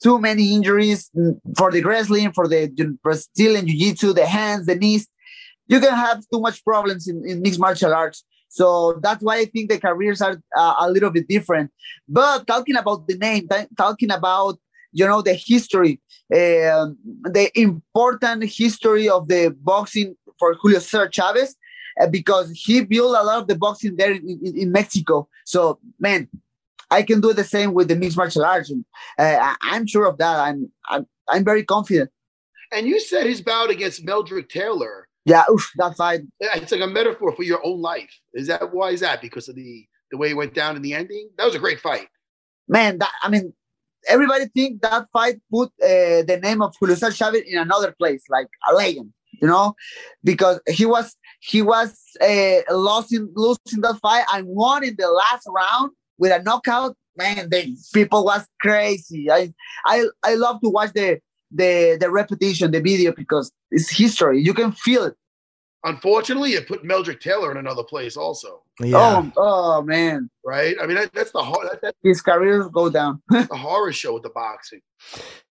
too 0.02 0.20
many 0.20 0.54
injuries 0.54 1.10
for 1.58 1.72
the 1.72 1.84
wrestling, 1.84 2.32
for 2.32 2.48
the 2.48 2.68
Brazilian 3.02 3.68
jiu-jitsu, 3.68 4.13
the 4.13 4.26
hands, 4.26 4.65
the 4.65 4.76
knees. 4.76 5.08
You 5.68 5.80
can 5.80 5.94
have 5.94 6.24
too 6.32 6.39
much 6.39 6.63
problems 6.63 7.08
in, 7.08 7.28
in 7.28 7.41
mixed 7.41 7.60
martial 7.60 7.94
arts. 7.94 8.24
So 8.50 9.00
that's 9.02 9.22
why 9.22 9.38
I 9.38 9.46
think 9.46 9.70
the 9.70 9.80
careers 9.80 10.22
are 10.22 10.41
uh, 10.56 10.76
a 10.80 10.91
little 10.91 11.10
bit 11.10 11.28
different. 11.28 11.72
But 12.08 12.48
talking 12.48 12.78
about 12.78 13.08
the 13.08 13.18
name, 13.18 13.50
talking 13.78 14.12
about 14.12 14.60
you 14.91 15.06
know 15.06 15.22
the 15.22 15.34
history, 15.34 16.00
uh, 16.32 16.88
the 17.38 17.50
important 17.56 18.44
history 18.44 19.10
of 19.10 19.28
the 19.28 19.54
boxing 19.60 20.15
for 20.39 20.54
Julio 20.54 20.80
Cesar 20.80 21.10
Chavez, 21.10 21.56
uh, 22.00 22.08
because 22.08 22.52
he 22.52 22.82
built 22.82 23.18
a 23.18 23.24
lot 23.24 23.39
of 23.41 23.48
the 23.48 23.56
boxing 23.56 23.98
there 23.98 24.13
in, 24.13 24.39
in, 24.44 24.58
in 24.58 24.72
Mexico. 24.72 25.28
So 25.46 25.80
man, 26.00 26.30
I 26.91 27.04
can 27.04 27.21
do 27.21 27.34
the 27.34 27.43
same 27.43 27.74
with 27.74 27.88
the 27.88 27.95
mixed 27.95 28.17
martial 28.17 28.45
arts. 28.45 28.71
Uh, 29.17 29.56
I'm 29.62 29.88
sure 29.88 30.06
of 30.06 30.17
that. 30.17 30.39
I'm, 30.39 30.71
I'm 30.89 31.08
I'm 31.28 31.43
very 31.43 31.63
confident. 31.63 32.12
And 32.71 32.88
you 32.88 33.00
said 33.00 33.26
his 33.26 33.41
bout 33.41 33.69
against 33.69 34.06
Meldrick 34.06 34.50
Taylor. 34.50 35.08
Yeah, 35.26 35.43
oof, 35.50 35.71
that 35.78 35.95
fight. 35.95 36.21
It's 36.39 36.71
like 36.71 36.82
a 36.82 36.88
metaphor 36.88 37.36
for 37.36 37.43
your 37.43 37.65
own 37.65 37.82
life. 37.82 38.13
Is 38.34 38.48
that 38.48 38.74
why 38.74 38.91
is 38.91 39.00
that? 39.00 39.21
Because 39.21 39.50
of 39.50 39.56
the 39.56 39.86
the 40.12 40.17
way 40.17 40.30
it 40.32 40.36
went 40.36 40.54
down 40.54 40.76
in 40.76 40.82
the 40.82 40.93
ending? 40.93 41.30
That 41.38 41.45
was 41.45 41.56
a 41.56 41.60
great 41.60 41.80
fight. 41.80 42.08
Man, 42.67 43.00
that 43.00 43.12
I 43.24 43.30
mean, 43.30 43.54
everybody 44.08 44.45
think 44.48 44.82
that 44.82 45.08
fight 45.12 45.41
put 45.52 45.69
uh, 45.84 46.21
the 46.24 46.39
name 46.41 46.62
of 46.62 46.76
Julio 46.80 46.95
Chavez 46.95 47.41
in 47.48 47.58
another 47.58 47.91
place, 47.91 48.24
like 48.30 48.48
a 48.69 48.74
legend, 48.74 49.13
you 49.41 49.48
know, 49.48 49.76
because 50.24 50.60
he 50.67 50.86
was 50.86 51.15
he 51.39 51.62
was 51.63 51.98
uh, 52.21 52.62
losing 52.71 53.32
losing 53.36 53.82
that 53.82 53.98
fight 54.02 54.26
and 54.34 54.45
won 54.48 54.84
in 54.84 54.95
the 54.98 55.10
last 55.10 55.48
round 55.48 55.91
with 56.17 56.32
a 56.32 56.41
knockout, 56.43 56.95
man, 57.17 57.49
the 57.49 57.75
people 57.93 58.25
was 58.25 58.45
crazy. 58.62 59.32
I 59.32 59.54
I 59.86 60.06
I 60.23 60.36
love 60.36 60.62
to 60.62 60.69
watch 60.69 60.93
the 60.93 61.19
the 61.51 61.97
the 61.99 62.12
repetition, 62.12 62.71
the 62.71 62.82
video 62.82 63.12
because 63.12 63.51
it's 63.71 63.89
history. 63.89 64.41
You 64.41 64.54
can 64.54 64.71
feel 64.71 65.06
it. 65.06 65.15
Unfortunately, 65.86 66.54
it 66.54 66.67
put 66.67 66.84
Meldrick 66.84 67.19
Taylor 67.19 67.52
in 67.52 67.58
another 67.58 67.84
place 67.84 68.17
also. 68.17 68.63
Yeah. 68.80 69.21
Oh, 69.38 69.78
oh 69.78 69.82
man. 69.84 70.32
Right? 70.43 70.76
I 70.82 70.88
mean, 70.88 70.95
that, 70.95 71.13
that's 71.13 71.32
the 71.32 71.43
that, 71.43 71.80
that, 71.84 71.95
his 72.02 72.21
career 72.21 72.67
go 72.69 72.89
down. 72.89 73.21
the 73.30 73.48
horror 73.52 73.93
show 73.93 74.15
with 74.15 74.24
the 74.24 74.30
boxing. 74.30 74.82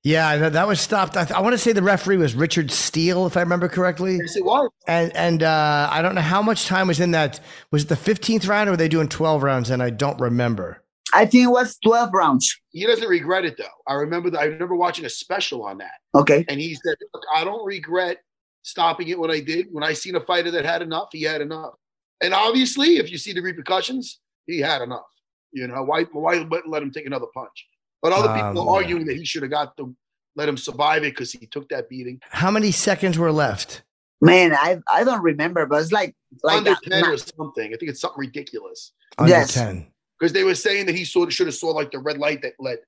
Yeah, 0.02 0.48
that 0.48 0.66
was 0.66 0.80
stopped. 0.80 1.16
I, 1.16 1.26
I, 1.32 1.40
want 1.40 1.52
to 1.52 1.58
say 1.58 1.72
the 1.72 1.82
referee 1.82 2.16
was 2.16 2.34
Richard 2.34 2.72
Steele, 2.72 3.26
if 3.26 3.36
I 3.36 3.40
remember 3.40 3.68
correctly. 3.68 4.18
Yes, 4.20 4.34
it 4.34 4.44
was. 4.44 4.70
And 4.88 5.14
and 5.16 5.44
uh, 5.44 5.88
I 5.90 6.02
don't 6.02 6.16
know 6.16 6.20
how 6.20 6.42
much 6.42 6.66
time 6.66 6.88
was 6.88 6.98
in 6.98 7.12
that. 7.12 7.38
Was 7.70 7.84
it 7.84 7.88
the 7.88 7.96
fifteenth 7.96 8.46
round, 8.46 8.68
or 8.68 8.72
were 8.72 8.76
they 8.76 8.88
doing 8.88 9.08
twelve 9.08 9.44
rounds? 9.44 9.70
And 9.70 9.82
I 9.82 9.90
don't 9.90 10.20
remember. 10.20 10.82
I 11.14 11.26
think 11.26 11.44
it 11.44 11.50
was 11.52 11.78
twelve 11.78 12.12
rounds. 12.12 12.60
He 12.70 12.84
doesn't 12.84 13.08
regret 13.08 13.44
it 13.44 13.56
though. 13.56 13.64
I 13.86 13.94
remember 13.94 14.30
that. 14.30 14.40
I 14.40 14.44
remember 14.46 14.74
watching 14.74 15.04
a 15.04 15.10
special 15.10 15.62
on 15.62 15.78
that. 15.78 16.00
Okay. 16.12 16.44
And 16.48 16.60
he 16.60 16.74
said, 16.74 16.96
"Look, 17.14 17.22
I 17.32 17.44
don't 17.44 17.64
regret 17.64 18.18
stopping 18.64 19.08
it 19.08 19.18
when 19.18 19.30
I 19.30 19.40
did. 19.40 19.68
When 19.70 19.84
I 19.84 19.92
seen 19.92 20.16
a 20.16 20.20
fighter 20.20 20.50
that 20.50 20.64
had 20.64 20.82
enough, 20.82 21.10
he 21.12 21.22
had 21.22 21.40
enough. 21.40 21.74
And 22.20 22.34
obviously, 22.34 22.96
if 22.96 23.12
you 23.12 23.18
see 23.18 23.32
the 23.32 23.42
repercussions, 23.42 24.20
he 24.46 24.58
had 24.58 24.82
enough. 24.82 25.06
You 25.52 25.68
know, 25.68 25.84
why 25.84 26.02
why 26.04 26.42
but 26.42 26.66
let 26.66 26.82
him 26.82 26.90
take 26.90 27.06
another 27.06 27.26
punch? 27.32 27.66
But 28.02 28.12
other 28.12 28.28
um, 28.28 28.34
people 28.34 28.68
are 28.68 28.76
arguing 28.76 29.06
that 29.06 29.16
he 29.16 29.24
should 29.24 29.42
have 29.42 29.52
got 29.52 29.76
to 29.76 29.94
let 30.34 30.48
him 30.48 30.56
survive 30.56 31.04
it 31.04 31.12
because 31.12 31.30
he 31.30 31.46
took 31.46 31.68
that 31.68 31.88
beating. 31.88 32.20
How 32.30 32.50
many 32.50 32.72
seconds 32.72 33.18
were 33.18 33.30
left? 33.30 33.82
Man, 34.20 34.54
I 34.54 34.80
I 34.90 35.04
don't 35.04 35.22
remember, 35.22 35.66
but 35.66 35.80
it's 35.82 35.92
like 35.92 36.16
like 36.42 36.58
under 36.58 36.74
ten 36.82 37.04
or 37.06 37.16
something. 37.16 37.72
I 37.72 37.76
think 37.76 37.90
it's 37.90 38.00
something 38.00 38.18
ridiculous. 38.18 38.92
Under 39.18 39.30
yes. 39.30 39.54
ten. 39.54 39.86
Because 40.18 40.32
they 40.32 40.44
were 40.44 40.54
saying 40.54 40.86
that 40.86 40.94
he 40.94 41.04
sort 41.04 41.28
of 41.28 41.34
should 41.34 41.46
have 41.46 41.54
saw 41.56 41.70
like 41.70 41.90
the 41.90 41.98
red 41.98 42.18
light 42.18 42.40
that 42.42 42.54
led, 42.58 42.78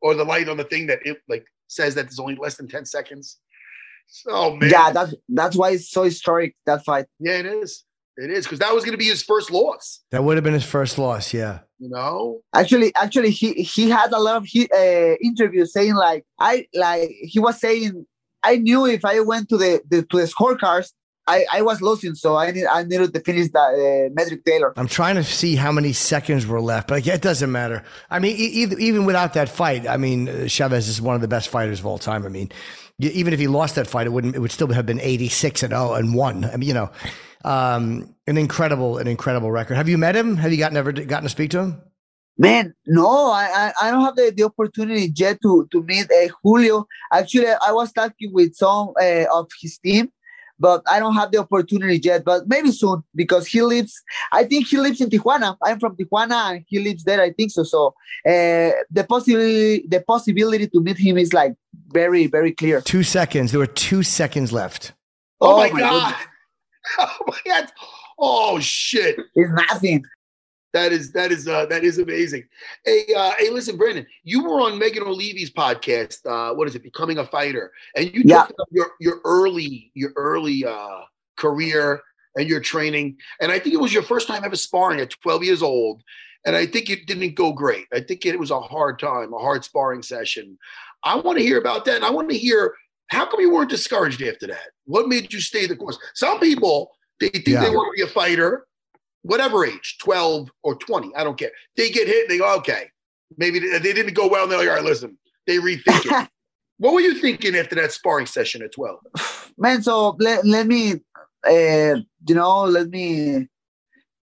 or 0.00 0.14
the 0.14 0.24
light 0.24 0.48
on 0.48 0.56
the 0.56 0.64
thing 0.64 0.86
that 0.86 1.00
it 1.04 1.18
like 1.28 1.44
says 1.68 1.94
that 1.94 2.04
there's 2.04 2.20
only 2.20 2.36
less 2.36 2.56
than 2.56 2.68
ten 2.68 2.84
seconds. 2.84 3.38
Oh 4.28 4.56
man. 4.56 4.70
Yeah, 4.70 4.92
that's 4.92 5.14
that's 5.28 5.56
why 5.56 5.70
it's 5.70 5.90
so 5.90 6.04
historic 6.04 6.56
that 6.64 6.84
fight. 6.84 7.06
Yeah, 7.18 7.38
it 7.38 7.46
is. 7.46 7.84
It 8.16 8.30
is 8.30 8.44
because 8.44 8.60
that 8.60 8.74
was 8.74 8.82
going 8.82 8.92
to 8.92 8.98
be 8.98 9.04
his 9.06 9.22
first 9.22 9.50
loss. 9.50 10.00
That 10.10 10.24
would 10.24 10.38
have 10.38 10.44
been 10.44 10.54
his 10.54 10.64
first 10.64 10.96
loss. 10.96 11.34
Yeah. 11.34 11.60
You 11.78 11.90
know. 11.90 12.40
Actually, 12.54 12.94
actually, 12.94 13.30
he 13.30 13.52
he 13.52 13.90
had 13.90 14.12
a 14.12 14.18
lot 14.18 14.36
of 14.36 14.46
he, 14.46 14.68
uh, 14.72 15.16
interviews 15.22 15.72
saying 15.72 15.94
like 15.94 16.24
I 16.38 16.66
like 16.72 17.10
he 17.10 17.38
was 17.38 17.60
saying 17.60 18.06
I 18.42 18.56
knew 18.56 18.86
if 18.86 19.04
I 19.04 19.20
went 19.20 19.48
to 19.50 19.58
the, 19.58 19.82
the 19.88 20.02
to 20.02 20.16
the 20.16 20.24
scorecards 20.24 20.92
I, 21.28 21.44
I 21.52 21.62
was 21.62 21.82
losing, 21.82 22.14
so 22.14 22.36
I 22.36 22.50
need 22.52 22.66
I 22.66 22.84
needed 22.84 23.12
to 23.12 23.20
finish 23.20 23.50
that 23.50 23.58
uh, 23.58 24.14
Meldrick 24.14 24.44
Taylor. 24.44 24.72
I'm 24.76 24.86
trying 24.86 25.16
to 25.16 25.24
see 25.24 25.56
how 25.56 25.72
many 25.72 25.92
seconds 25.92 26.46
were 26.46 26.60
left, 26.60 26.86
but 26.88 27.04
it 27.06 27.22
doesn't 27.22 27.50
matter. 27.50 27.82
I 28.10 28.20
mean, 28.20 28.36
e- 28.36 28.76
even 28.78 29.04
without 29.06 29.34
that 29.34 29.48
fight, 29.48 29.88
I 29.88 29.96
mean, 29.96 30.46
Chavez 30.46 30.88
is 30.88 31.02
one 31.02 31.16
of 31.16 31.20
the 31.20 31.28
best 31.28 31.48
fighters 31.48 31.80
of 31.80 31.86
all 31.86 31.98
time. 31.98 32.24
I 32.24 32.28
mean, 32.28 32.52
even 32.98 33.32
if 33.32 33.38
he 33.38 33.46
lost 33.46 33.74
that 33.74 33.86
fight, 33.86 34.06
it 34.06 34.10
wouldn't. 34.10 34.34
It 34.34 34.40
would 34.40 34.52
still 34.52 34.68
have 34.68 34.86
been 34.86 35.00
86 35.00 35.62
and 35.62 35.72
0 35.72 35.94
and 35.94 36.14
one. 36.14 36.44
I 36.44 36.56
mean, 36.56 36.68
you 36.68 36.74
know, 36.74 36.90
um, 37.44 38.14
an 38.26 38.38
incredible, 38.38 38.98
an 38.98 39.06
incredible 39.06 39.50
record. 39.50 39.76
Have 39.76 39.88
you 39.88 39.98
met 39.98 40.16
him? 40.16 40.36
Have 40.36 40.52
you 40.52 40.58
gotten 40.58 40.76
ever 40.76 40.92
gotten 40.92 41.24
to 41.24 41.28
speak 41.28 41.50
to 41.50 41.60
him? 41.60 41.82
Man, 42.38 42.74
no, 42.86 43.30
I 43.30 43.72
I, 43.80 43.90
don't 43.90 44.02
have 44.02 44.16
the, 44.16 44.32
the 44.34 44.44
opportunity 44.44 45.12
yet 45.14 45.40
to 45.42 45.66
to 45.72 45.82
meet 45.82 46.10
uh, 46.10 46.28
Julio. 46.42 46.86
Actually, 47.12 47.48
I 47.48 47.72
was 47.72 47.92
talking 47.92 48.32
with 48.32 48.54
some 48.54 48.92
uh, 49.00 49.24
of 49.32 49.48
his 49.60 49.78
team 49.78 50.10
but 50.58 50.82
I 50.90 50.98
don't 50.98 51.14
have 51.14 51.30
the 51.30 51.38
opportunity 51.38 52.00
yet. 52.02 52.24
But 52.24 52.48
maybe 52.48 52.70
soon 52.70 53.02
because 53.14 53.46
he 53.46 53.62
lives. 53.62 54.02
I 54.32 54.44
think 54.44 54.66
he 54.66 54.78
lives 54.78 55.00
in 55.00 55.10
Tijuana. 55.10 55.56
I'm 55.62 55.78
from 55.78 55.96
Tijuana, 55.96 56.52
and 56.52 56.64
he 56.66 56.78
lives 56.78 57.04
there. 57.04 57.20
I 57.20 57.32
think 57.32 57.50
so. 57.50 57.62
So 57.62 57.94
uh, 58.26 58.72
the 58.90 59.06
possibility, 59.08 59.86
the 59.88 60.00
possibility 60.00 60.66
to 60.68 60.80
meet 60.80 60.98
him 60.98 61.18
is 61.18 61.32
like 61.32 61.54
very, 61.88 62.26
very 62.26 62.52
clear. 62.52 62.80
Two 62.80 63.02
seconds. 63.02 63.52
There 63.52 63.60
were 63.60 63.66
two 63.66 64.02
seconds 64.02 64.52
left. 64.52 64.92
Oh, 65.40 65.54
oh 65.54 65.58
my, 65.58 65.70
my 65.70 65.80
god! 65.80 66.14
oh 66.98 67.18
my 67.26 67.38
god! 67.44 67.72
Oh 68.18 68.58
shit! 68.60 69.18
It's 69.34 69.52
nothing. 69.70 70.04
That 70.76 70.92
is 70.92 71.10
that 71.12 71.32
is 71.32 71.48
uh, 71.48 71.64
that 71.66 71.84
is 71.84 71.96
amazing. 71.96 72.44
Hey, 72.84 73.06
uh, 73.16 73.32
hey, 73.38 73.48
listen, 73.48 73.78
Brandon, 73.78 74.06
you 74.24 74.44
were 74.44 74.60
on 74.60 74.78
Megan 74.78 75.04
Olivi's 75.04 75.50
podcast. 75.50 76.18
Uh, 76.26 76.54
what 76.54 76.68
is 76.68 76.74
it? 76.74 76.82
Becoming 76.82 77.16
a 77.16 77.24
fighter, 77.24 77.72
and 77.94 78.12
you 78.12 78.20
yeah. 78.26 78.40
talked 78.40 78.50
about 78.50 78.68
your 78.70 78.90
your 79.00 79.20
early 79.24 79.90
your 79.94 80.12
early 80.16 80.66
uh, 80.66 81.00
career 81.38 82.02
and 82.36 82.46
your 82.46 82.60
training. 82.60 83.16
And 83.40 83.50
I 83.50 83.58
think 83.58 83.74
it 83.74 83.80
was 83.80 83.94
your 83.94 84.02
first 84.02 84.28
time 84.28 84.44
ever 84.44 84.54
sparring 84.54 85.00
at 85.00 85.08
12 85.22 85.44
years 85.44 85.62
old. 85.62 86.02
and 86.44 86.54
I 86.54 86.66
think 86.66 86.90
it 86.90 87.06
didn't 87.06 87.34
go 87.34 87.52
great. 87.52 87.86
I 87.94 88.00
think 88.00 88.26
it 88.26 88.38
was 88.38 88.50
a 88.50 88.60
hard 88.60 88.98
time, 88.98 89.32
a 89.32 89.38
hard 89.38 89.64
sparring 89.64 90.02
session. 90.02 90.58
I 91.04 91.16
want 91.16 91.38
to 91.38 91.44
hear 91.44 91.58
about 91.58 91.86
that. 91.86 91.96
And 91.96 92.04
I 92.04 92.10
want 92.10 92.28
to 92.28 92.36
hear 92.36 92.74
how 93.08 93.24
come 93.24 93.40
you 93.40 93.50
weren't 93.50 93.70
discouraged 93.70 94.22
after 94.22 94.46
that? 94.48 94.68
What 94.84 95.08
made 95.08 95.32
you 95.32 95.40
stay 95.40 95.66
the 95.66 95.76
course? 95.76 95.98
Some 96.14 96.38
people 96.38 96.90
they 97.18 97.30
think 97.30 97.48
Yeah. 97.48 97.62
they 97.64 97.70
want 97.70 97.96
to 97.96 98.04
be 98.04 98.10
a 98.10 98.12
fighter, 98.12 98.66
whatever 99.26 99.64
age, 99.66 99.96
12 100.00 100.50
or 100.62 100.76
20. 100.76 101.14
I 101.14 101.24
don't 101.24 101.38
care. 101.38 101.50
They 101.76 101.90
get 101.90 102.06
hit 102.06 102.22
and 102.22 102.30
they 102.30 102.38
go, 102.38 102.56
okay, 102.58 102.90
maybe 103.36 103.58
they, 103.58 103.78
didn't 103.80 104.14
go 104.14 104.28
well. 104.28 104.44
And 104.44 104.52
they're 104.52 104.58
like, 104.58 104.68
all 104.68 104.76
right, 104.76 104.84
listen, 104.84 105.18
they 105.46 105.56
rethink 105.56 106.06
it. 106.06 106.28
what 106.78 106.94
were 106.94 107.00
you 107.00 107.14
thinking 107.14 107.56
after 107.56 107.74
that 107.76 107.92
sparring 107.92 108.26
session 108.26 108.62
at 108.62 108.72
12? 108.72 108.98
man 109.58 109.82
so 109.82 110.16
let, 110.18 110.44
let 110.44 110.66
me 110.66 110.92
uh, 111.48 111.96
you 112.28 112.34
know 112.34 112.64
let 112.64 112.88
me 112.88 113.46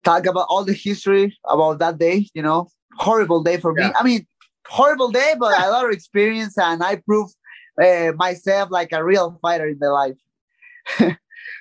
talk 0.04 0.26
about 0.26 0.46
all 0.48 0.64
the 0.64 0.72
history 0.72 1.36
about 1.44 1.78
that 1.80 1.98
day 1.98 2.28
you 2.34 2.42
know 2.42 2.68
horrible 2.98 3.42
day 3.42 3.56
for 3.56 3.74
Yeah. 3.76 3.88
me 3.88 3.94
i 3.98 4.04
mean 4.04 4.26
horrible 4.66 5.10
day 5.10 5.34
but 5.38 5.58
a 5.60 5.70
lot 5.70 5.84
of 5.84 5.90
experience 5.90 6.56
and 6.56 6.82
i 6.82 6.96
proved 6.96 7.34
uh, 7.82 8.12
myself 8.16 8.70
like 8.70 8.92
a 8.92 9.02
real 9.02 9.38
fighter 9.42 9.66
in 9.66 9.78
the 9.80 9.90
life 9.90 10.18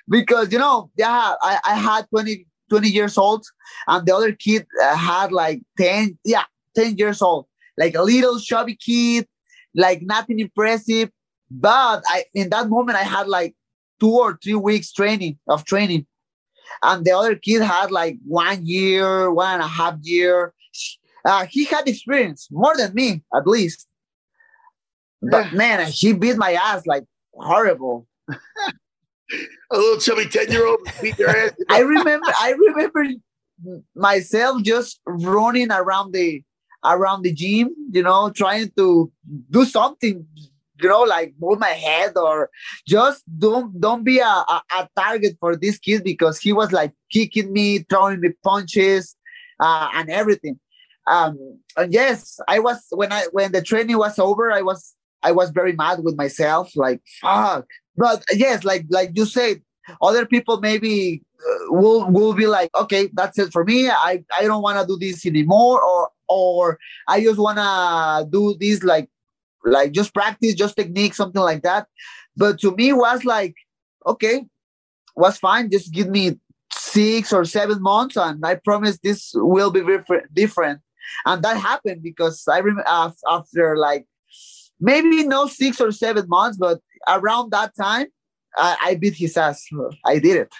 because 0.08 0.52
you 0.52 0.58
know 0.58 0.90
yeah 0.96 1.34
I, 1.42 1.58
I 1.64 1.74
had 1.74 2.08
20 2.10 2.46
20 2.68 2.88
years 2.88 3.18
old 3.18 3.44
and 3.86 4.06
the 4.06 4.14
other 4.14 4.32
kid 4.32 4.66
uh, 4.82 4.96
had 4.96 5.32
like 5.32 5.62
10 5.78 6.18
yeah 6.24 6.44
10 6.76 6.96
years 6.96 7.22
old 7.22 7.46
like 7.76 7.94
a 7.94 8.02
little 8.02 8.38
chubby 8.38 8.76
kid 8.76 9.26
like 9.74 10.02
nothing 10.02 10.40
impressive 10.40 11.10
but 11.50 12.02
I 12.06 12.24
in 12.34 12.50
that 12.50 12.68
moment 12.68 12.98
I 12.98 13.02
had 13.02 13.28
like 13.28 13.54
two 14.00 14.10
or 14.10 14.38
three 14.42 14.54
weeks 14.54 14.92
training 14.92 15.38
of 15.48 15.64
training, 15.64 16.06
and 16.82 17.04
the 17.04 17.12
other 17.12 17.34
kid 17.34 17.62
had 17.62 17.90
like 17.90 18.18
one 18.26 18.66
year, 18.66 19.30
one 19.30 19.54
and 19.54 19.62
a 19.62 19.66
half 19.66 19.96
year. 20.02 20.52
Uh, 21.24 21.46
he 21.46 21.64
had 21.64 21.88
experience 21.88 22.48
more 22.50 22.76
than 22.76 22.94
me 22.94 23.22
at 23.34 23.46
least. 23.46 23.86
But 25.20 25.52
man, 25.52 25.90
he 25.90 26.12
beat 26.12 26.36
my 26.36 26.52
ass 26.52 26.86
like 26.86 27.04
horrible. 27.34 28.06
A 29.70 29.76
little 29.76 30.00
chubby 30.00 30.26
10 30.26 30.50
year 30.50 30.66
old 30.66 30.80
beat 31.02 31.18
your 31.18 31.30
ass. 31.30 31.52
I 31.68 31.80
remember 31.80 32.26
I 32.38 32.52
remember 32.52 33.04
myself 33.94 34.62
just 34.62 35.00
running 35.06 35.70
around 35.70 36.12
the 36.12 36.42
around 36.84 37.22
the 37.22 37.32
gym, 37.32 37.74
you 37.90 38.02
know, 38.02 38.30
trying 38.30 38.70
to 38.76 39.12
do 39.50 39.64
something, 39.64 40.26
you 40.80 40.88
know, 40.88 41.02
like 41.02 41.34
move 41.40 41.58
my 41.58 41.68
head 41.68 42.16
or 42.16 42.50
just 42.86 43.24
don't 43.38 43.78
don't 43.80 44.04
be 44.04 44.18
a, 44.20 44.24
a, 44.24 44.62
a 44.78 44.88
target 44.96 45.36
for 45.40 45.56
this 45.56 45.78
kid 45.78 46.04
because 46.04 46.38
he 46.38 46.52
was 46.52 46.72
like 46.72 46.92
kicking 47.10 47.52
me, 47.52 47.80
throwing 47.80 48.20
me 48.20 48.30
punches, 48.42 49.16
uh, 49.60 49.88
and 49.94 50.08
everything. 50.08 50.58
Um, 51.06 51.58
and 51.76 51.92
yes, 51.92 52.38
I 52.48 52.58
was 52.60 52.84
when 52.90 53.12
I 53.12 53.24
when 53.32 53.52
the 53.52 53.62
training 53.62 53.98
was 53.98 54.18
over, 54.18 54.52
I 54.52 54.62
was 54.62 54.94
I 55.22 55.32
was 55.32 55.50
very 55.50 55.72
mad 55.72 56.00
with 56.04 56.16
myself, 56.16 56.70
like 56.76 57.00
fuck. 57.20 57.66
But 57.98 58.24
yes, 58.32 58.64
like 58.64 58.86
like 58.90 59.10
you 59.14 59.26
said, 59.26 59.60
other 60.00 60.24
people 60.24 60.60
maybe 60.60 61.22
uh, 61.40 61.72
will 61.72 62.08
will 62.08 62.32
be 62.32 62.46
like, 62.46 62.70
okay, 62.76 63.10
that's 63.12 63.38
it 63.38 63.52
for 63.52 63.64
me. 63.64 63.90
I 63.90 64.24
I 64.38 64.44
don't 64.44 64.62
want 64.62 64.78
to 64.80 64.86
do 64.86 64.98
this 64.98 65.26
anymore, 65.26 65.82
or 65.82 66.10
or 66.28 66.78
I 67.08 67.20
just 67.20 67.38
want 67.40 67.58
to 67.58 68.30
do 68.30 68.56
this 68.60 68.84
like 68.84 69.10
like 69.64 69.92
just 69.92 70.14
practice, 70.14 70.54
just 70.54 70.76
technique, 70.76 71.14
something 71.14 71.42
like 71.42 71.62
that. 71.62 71.88
But 72.36 72.60
to 72.60 72.74
me, 72.76 72.92
was 72.92 73.24
like, 73.24 73.56
okay, 74.06 74.46
was 75.16 75.36
fine. 75.38 75.68
Just 75.70 75.92
give 75.92 76.08
me 76.08 76.38
six 76.72 77.32
or 77.32 77.44
seven 77.44 77.82
months, 77.82 78.16
and 78.16 78.44
I 78.46 78.54
promise 78.54 78.98
this 79.02 79.32
will 79.34 79.72
be 79.72 79.84
different. 79.84 80.32
Different, 80.32 80.80
and 81.26 81.42
that 81.42 81.56
happened 81.56 82.02
because 82.04 82.46
I 82.46 82.58
remember 82.58 83.12
after 83.28 83.76
like 83.76 84.06
maybe 84.80 85.24
no 85.24 85.46
six 85.46 85.80
or 85.80 85.90
seven 85.90 86.28
months, 86.28 86.56
but 86.56 86.80
around 87.08 87.52
that 87.52 87.72
time, 87.76 88.06
I, 88.56 88.76
I 88.82 88.94
beat 88.96 89.14
his 89.14 89.36
ass. 89.36 89.68
I 90.04 90.18
did 90.18 90.36
it. 90.36 90.54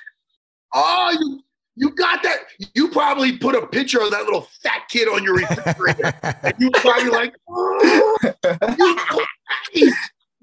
Oh, 0.75 1.17
you 1.19 1.41
you 1.77 1.91
got 1.91 2.23
that. 2.25 2.39
You 2.75 2.89
probably 2.89 3.39
put 3.39 3.55
a 3.55 3.67
picture 3.67 4.01
of 4.01 4.11
that 4.11 4.25
little 4.25 4.49
fat 4.63 4.83
kid 4.89 5.07
on 5.07 5.23
your 5.23 5.37
refrigerator. 5.37 6.13
and 6.43 6.55
you 6.59 6.71
probably 6.73 7.11
like, 7.11 7.35
oh, 7.49 8.37
you 9.73 9.93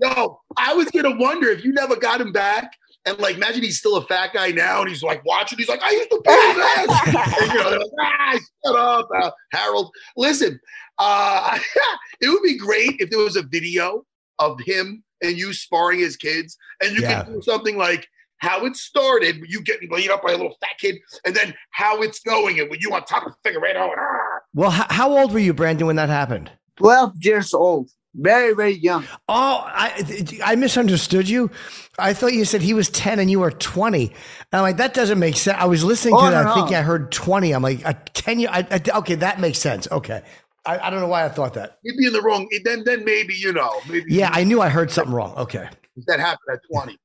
Yo, 0.01 0.41
I 0.57 0.73
was 0.73 0.89
gonna 0.91 1.15
wonder 1.15 1.49
if 1.49 1.63
you 1.63 1.71
never 1.71 1.95
got 1.95 2.19
him 2.19 2.31
back. 2.31 2.73
And 3.05 3.17
like, 3.19 3.35
imagine 3.35 3.63
he's 3.63 3.79
still 3.79 3.97
a 3.97 4.05
fat 4.05 4.33
guy 4.33 4.51
now, 4.51 4.81
and 4.81 4.89
he's 4.89 5.03
like 5.03 5.23
watching. 5.25 5.57
He's 5.57 5.69
like, 5.69 5.81
I 5.81 5.91
used 5.91 6.09
to 6.09 6.21
beat 6.25 6.33
his 6.33 6.57
ass. 6.57 7.37
and, 7.41 7.51
you 7.51 7.57
know, 7.59 7.69
they're 7.69 7.79
like, 7.79 7.89
ah, 8.01 8.39
shut 8.65 8.75
up, 8.75 9.09
uh, 9.15 9.31
Harold. 9.51 9.91
Listen, 10.17 10.59
uh, 10.97 11.57
it 12.21 12.29
would 12.29 12.43
be 12.43 12.57
great 12.57 12.95
if 12.99 13.09
there 13.09 13.19
was 13.19 13.37
a 13.37 13.43
video 13.43 14.05
of 14.39 14.59
him 14.65 15.03
and 15.21 15.37
you 15.37 15.53
sparring 15.53 15.99
his 15.99 16.17
kids, 16.17 16.57
and 16.81 16.95
you 16.95 17.01
Yeah. 17.01 17.23
could 17.23 17.33
do 17.35 17.41
something 17.41 17.77
like 17.77 18.07
how 18.39 18.65
it 18.65 18.75
started, 18.75 19.37
you 19.47 19.61
getting 19.61 19.89
beat 19.89 20.09
up 20.11 20.21
by 20.23 20.31
a 20.33 20.37
little 20.37 20.55
fat 20.59 20.77
kid, 20.79 20.95
and 21.25 21.33
then 21.35 21.53
how 21.71 22.01
it's 22.01 22.19
going, 22.19 22.59
and 22.59 22.69
when 22.69 22.79
you 22.81 22.93
on 22.93 23.03
top 23.05 23.25
of 23.25 23.33
Figueiredo. 23.45 23.83
And, 23.83 23.91
ah. 23.97 24.39
Well, 24.53 24.71
h- 24.71 24.87
how 24.89 25.17
old 25.17 25.31
were 25.33 25.39
you, 25.39 25.53
Brandon, 25.53 25.87
when 25.87 25.95
that 25.95 26.09
happened? 26.09 26.51
12 26.77 27.13
years 27.21 27.53
old. 27.53 27.89
Very, 28.17 28.53
very 28.53 28.71
young. 28.73 29.03
Oh, 29.27 29.61
I 29.65 30.25
I 30.43 30.55
misunderstood 30.55 31.27
you. 31.27 31.51
I 31.99 32.13
thought 32.13 32.31
you 32.31 32.45
said 32.45 32.61
he 32.61 32.73
was 32.73 32.89
10 32.89 33.19
and 33.19 33.29
you 33.29 33.41
were 33.41 33.51
20. 33.51 34.05
And 34.07 34.13
I'm 34.53 34.61
like, 34.61 34.77
that 34.77 34.93
doesn't 34.93 35.19
make 35.19 35.35
sense. 35.35 35.57
I 35.59 35.65
was 35.65 35.83
listening 35.83 36.13
Oh, 36.17 36.23
to 36.25 36.31
that, 36.31 36.43
no, 36.43 36.49
no. 36.49 36.55
thinking 36.55 36.77
I 36.77 36.81
heard 36.81 37.11
20. 37.11 37.51
I'm 37.51 37.61
like, 37.61 37.83
a 37.83 37.93
10 38.13 38.39
year. 38.39 38.49
I, 38.51 38.65
I, 38.71 38.97
okay, 38.99 39.15
that 39.15 39.41
makes 39.41 39.59
sense. 39.59 39.85
Okay. 39.91 40.21
I, 40.65 40.87
I 40.87 40.89
don't 40.89 40.99
know 40.99 41.07
why 41.07 41.25
I 41.25 41.29
thought 41.29 41.53
that. 41.55 41.77
You'd 41.83 41.97
be 41.97 42.05
in 42.07 42.13
the 42.13 42.21
wrong. 42.21 42.47
Then, 42.63 42.83
then 42.85 43.03
maybe 43.05 43.33
you 43.35 43.53
know, 43.53 43.71
maybe 43.89 44.13
Yeah, 44.13 44.29
I 44.33 44.43
knew 44.43 44.61
I 44.61 44.69
heard 44.69 44.89
something 44.91 45.13
wrong. 45.13 45.35
Okay. 45.37 45.67
that 46.07 46.19
happened 46.19 46.49
at 46.53 46.59
twenty, 46.71 46.97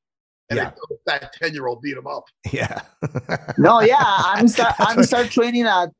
and 0.48 0.56
Yeah. 0.58 0.70
the 0.88 0.96
fat 1.06 1.32
ten 1.34 1.52
year 1.54 1.66
old 1.66 1.82
beat 1.82 1.96
him 1.96 2.06
up. 2.06 2.24
Yeah. 2.52 2.80
No, 3.58 3.80
yeah, 3.80 3.96
I'm 4.02 4.48
start, 4.48 4.74
I'm 4.80 5.02
start 5.04 5.30
training 5.30 5.66
at 5.66 5.90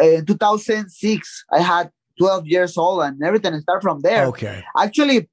uh, 0.00 0.20
2006. 0.26 1.44
I 1.52 1.60
had 1.60 1.90
12 2.18 2.46
years 2.46 2.76
old 2.76 3.02
and 3.02 3.22
everything 3.22 3.52
and 3.54 3.62
start 3.62 3.80
from 3.82 4.00
there. 4.00 4.26
okay. 4.26 4.64
Actually, 4.76 5.28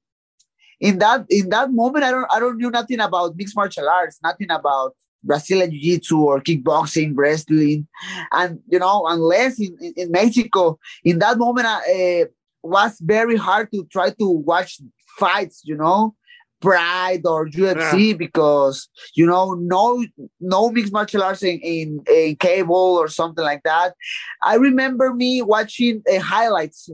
in 0.80 0.98
that 0.98 1.26
in 1.30 1.48
that 1.50 1.72
moment, 1.72 2.04
I 2.04 2.10
don't 2.10 2.26
I 2.30 2.38
don't 2.40 2.56
knew 2.58 2.70
nothing 2.70 3.00
about 3.00 3.34
mixed 3.36 3.56
martial 3.56 3.88
arts, 3.88 4.18
nothing 4.22 4.50
about 4.50 4.94
Brazilian 5.26 5.70
Jiu-Jitsu 5.70 6.18
or 6.18 6.40
kickboxing, 6.40 7.12
wrestling, 7.14 7.86
and 8.32 8.60
you 8.68 8.78
know, 8.78 9.04
unless 9.08 9.60
in, 9.60 9.76
in, 9.96 10.10
Mexico, 10.10 10.78
in 11.04 11.18
that 11.18 11.38
moment, 11.38 11.66
uh, 11.66 12.26
was 12.62 12.98
very 13.00 13.36
hard 13.36 13.70
to 13.72 13.86
try 13.90 14.10
to 14.10 14.28
watch 14.28 14.80
fights, 15.18 15.62
you 15.64 15.76
know, 15.76 16.14
Pride 16.60 17.20
or 17.26 17.48
UFC 17.48 18.16
because 18.16 18.88
you 19.14 19.26
know 19.26 19.52
no 19.52 20.04
no 20.40 20.70
mixed 20.70 20.92
martial 20.92 21.22
arts 21.22 21.42
in, 21.42 21.60
in 21.60 22.02
in 22.10 22.36
cable 22.36 22.74
or 22.74 23.08
something 23.08 23.44
like 23.44 23.62
that. 23.64 23.94
I 24.42 24.54
remember 24.54 25.12
me 25.12 25.42
watching 25.42 26.02
uh, 26.10 26.18
highlights 26.18 26.88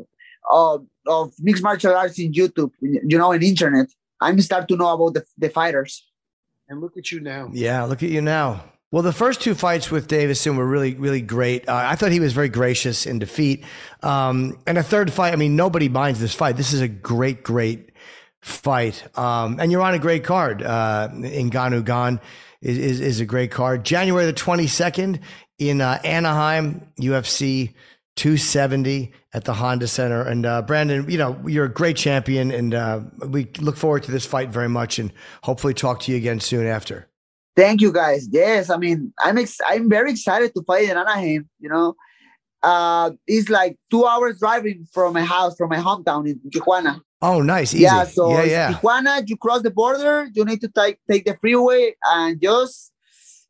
of 0.50 0.84
of 1.06 1.32
mixed 1.38 1.62
martial 1.62 1.94
arts 1.94 2.18
in 2.18 2.32
YouTube, 2.32 2.72
you 2.80 3.16
know, 3.16 3.30
in 3.30 3.42
internet. 3.44 3.86
I'm 4.20 4.40
start 4.40 4.66
to 4.68 4.76
know 4.76 4.92
about 4.94 5.14
the, 5.14 5.24
the 5.38 5.48
fighters. 5.48 6.04
And 6.72 6.80
look 6.80 6.96
at 6.96 7.12
you 7.12 7.20
now. 7.20 7.50
Yeah, 7.52 7.84
look 7.84 8.02
at 8.02 8.08
you 8.08 8.22
now. 8.22 8.64
Well, 8.90 9.02
the 9.02 9.12
first 9.12 9.42
two 9.42 9.54
fights 9.54 9.90
with 9.90 10.08
Deiveson 10.08 10.56
were 10.56 10.66
really, 10.66 10.94
really 10.94 11.20
great. 11.20 11.68
Uh, 11.68 11.74
I 11.74 11.96
thought 11.96 12.12
he 12.12 12.18
was 12.20 12.32
very 12.32 12.48
gracious 12.48 13.04
in 13.04 13.18
defeat. 13.18 13.64
Um, 14.02 14.58
and 14.66 14.78
a 14.78 14.82
third 14.82 15.12
fight, 15.12 15.34
I 15.34 15.36
mean, 15.36 15.54
nobody 15.54 15.90
minds 15.90 16.18
this 16.18 16.34
fight. 16.34 16.56
This 16.56 16.72
is 16.72 16.80
a 16.80 16.88
great, 16.88 17.42
great 17.42 17.90
fight. 18.40 19.06
Um, 19.18 19.60
and 19.60 19.70
you're 19.70 19.82
on 19.82 19.92
a 19.92 19.98
great 19.98 20.24
card. 20.24 20.62
Uh, 20.62 21.10
Ngannou 21.12 21.84
Gane 21.84 22.20
is, 22.62 22.78
is, 22.78 23.00
is 23.00 23.20
a 23.20 23.26
great 23.26 23.50
card. 23.50 23.84
January 23.84 24.24
the 24.24 24.32
22nd 24.32 25.20
in 25.58 25.82
uh, 25.82 26.00
Anaheim, 26.04 26.86
UFC 26.98 27.74
270 28.16 29.12
at 29.32 29.44
the 29.44 29.54
Honda 29.54 29.88
Center. 29.88 30.22
And 30.22 30.44
uh, 30.44 30.62
Brandon, 30.62 31.08
you 31.08 31.18
know, 31.18 31.40
you're 31.46 31.64
a 31.64 31.72
great 31.72 31.96
champion, 31.96 32.50
and 32.50 32.74
uh, 32.74 33.00
we 33.28 33.50
look 33.58 33.76
forward 33.76 34.02
to 34.04 34.10
this 34.10 34.26
fight 34.26 34.50
very 34.50 34.68
much 34.68 34.98
and 34.98 35.12
hopefully 35.42 35.74
talk 35.74 36.00
to 36.00 36.12
you 36.12 36.18
again 36.18 36.40
soon 36.40 36.66
after. 36.66 37.08
Thank 37.54 37.80
you 37.80 37.92
guys. 37.92 38.28
Yes, 38.30 38.70
I 38.70 38.78
mean 38.78 39.12
I'm 39.18 39.36
ex- 39.36 39.60
I'm 39.66 39.88
very 39.90 40.10
excited 40.10 40.54
to 40.54 40.62
fight 40.62 40.88
in 40.88 40.96
Anaheim. 40.96 41.48
You 41.60 41.68
know, 41.68 41.94
uh, 42.62 43.10
it's 43.26 43.50
like 43.50 43.76
two 43.90 44.06
hours 44.06 44.38
driving 44.38 44.86
from 44.92 45.12
my 45.12 45.22
house, 45.22 45.54
from 45.56 45.68
my 45.68 45.76
hometown 45.76 46.26
in 46.26 46.40
Tijuana. 46.50 47.00
Oh, 47.20 47.40
nice. 47.42 47.74
Easy. 47.74 47.84
Yeah, 47.84 48.04
so 48.04 48.30
yeah, 48.30 48.44
yeah. 48.44 48.72
Tijuana, 48.72 49.28
you 49.28 49.36
cross 49.36 49.62
the 49.62 49.70
border, 49.70 50.28
you 50.34 50.44
need 50.44 50.60
to 50.62 50.68
take 50.68 50.98
take 51.10 51.24
the 51.26 51.36
freeway 51.40 51.94
and 52.06 52.40
just 52.40 52.92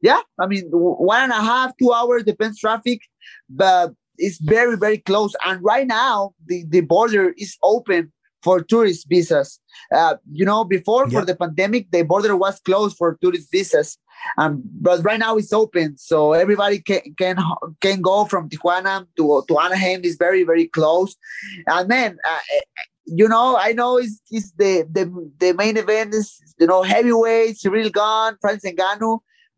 yeah, 0.00 0.20
I 0.38 0.46
mean 0.46 0.64
one 0.70 1.22
and 1.22 1.32
a 1.32 1.36
half, 1.40 1.76
two 1.78 1.92
hours 1.92 2.24
depends 2.24 2.58
traffic, 2.58 3.02
but 3.48 3.92
it's 4.26 4.38
very 4.56 4.76
very 4.84 4.98
close. 5.10 5.32
And 5.46 5.56
right 5.72 5.88
now 6.02 6.16
the 6.50 6.58
the 6.74 6.82
border 6.94 7.24
is 7.44 7.52
open 7.74 8.02
for 8.44 8.56
tourist 8.72 9.02
visas. 9.12 9.50
Uh, 9.98 10.14
you 10.38 10.44
know, 10.50 10.60
before 10.76 11.04
Yeah. 11.06 11.14
for 11.16 11.24
the 11.30 11.36
pandemic, 11.44 11.82
the 11.96 12.02
border 12.12 12.34
was 12.44 12.54
closed 12.68 12.94
for 13.00 13.08
tourist 13.22 13.46
visas, 13.56 13.90
Um, 14.42 14.52
but 14.86 14.98
right 15.08 15.20
now 15.26 15.32
it's 15.40 15.54
open, 15.62 15.88
so 16.10 16.16
everybody 16.44 16.78
can 16.88 17.02
can 17.22 17.36
can 17.84 17.98
go 18.10 18.16
from 18.32 18.42
Tijuana 18.52 18.94
to 19.18 19.24
to 19.48 19.54
Anaheim. 19.66 20.00
is 20.08 20.16
very 20.26 20.42
very 20.50 20.66
close, 20.78 21.10
and 21.76 21.84
then 21.94 22.10
uh, 22.30 22.42
you 23.20 23.28
know 23.32 23.46
I 23.68 23.70
know 23.78 23.90
it's, 24.02 24.16
it's 24.36 24.50
the 24.62 24.72
the 24.96 25.04
the 25.42 25.50
main 25.62 25.76
event 25.84 26.08
is 26.20 26.28
you 26.60 26.68
know 26.70 26.80
heavyweights, 26.94 27.58
Ciryl 27.62 27.90
Gane, 27.98 28.34
Francis 28.42 28.72
Ngannou, 28.78 29.12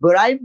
but 0.04 0.14
I'm 0.24 0.38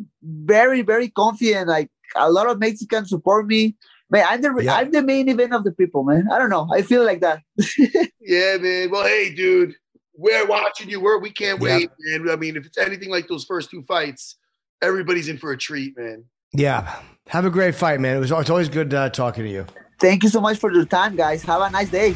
very 0.51 0.81
very 0.91 1.09
confident. 1.21 1.65
Like 1.75 1.89
a 2.27 2.29
lot 2.37 2.47
of 2.51 2.55
Mexicans 2.65 3.07
support 3.15 3.43
me. 3.53 3.63
Man, 4.11 4.25
I'm 4.27 4.41
the 4.41 4.63
yeah. 4.63 4.75
I'm 4.75 4.91
the 4.91 5.03
main 5.03 5.29
event 5.29 5.53
of 5.53 5.63
the 5.63 5.71
people, 5.71 6.03
man. 6.03 6.27
I 6.31 6.39
don't 6.39 6.49
know. 6.49 6.67
I 6.73 6.81
feel 6.81 7.05
like 7.05 7.21
that. 7.21 7.41
yeah, 8.19 8.57
man. 8.57 8.89
Well, 8.89 9.03
hey, 9.05 9.33
dude, 9.33 9.75
we're 10.15 10.47
watching 10.47 10.89
you. 10.89 10.99
We're 10.99 11.19
we 11.19 11.31
can't 11.31 11.59
wait, 11.59 11.89
man. 11.99 12.29
I 12.29 12.35
mean, 12.35 12.57
if 12.57 12.65
it's 12.65 12.77
anything 12.77 13.09
like 13.09 13.27
those 13.27 13.45
first 13.45 13.69
two 13.69 13.83
fights, 13.83 14.37
everybody's 14.81 15.27
in 15.27 15.37
for 15.37 15.51
a 15.51 15.57
treat, 15.57 15.97
man. 15.97 16.25
Yeah. 16.53 17.01
Have 17.27 17.45
a 17.45 17.49
great 17.49 17.75
fight, 17.75 17.99
man. 17.99 18.17
It 18.17 18.19
was 18.19 18.31
it's 18.31 18.49
always 18.49 18.69
good 18.69 18.93
uh, 18.93 19.09
talking 19.09 19.43
to 19.43 19.49
you. 19.49 19.65
Thank 19.99 20.23
you 20.23 20.29
so 20.29 20.41
much 20.41 20.57
for 20.57 20.71
your 20.71 20.85
time, 20.85 21.15
guys. 21.15 21.43
Have 21.43 21.61
a 21.61 21.69
nice 21.69 21.89
day. 21.89 22.15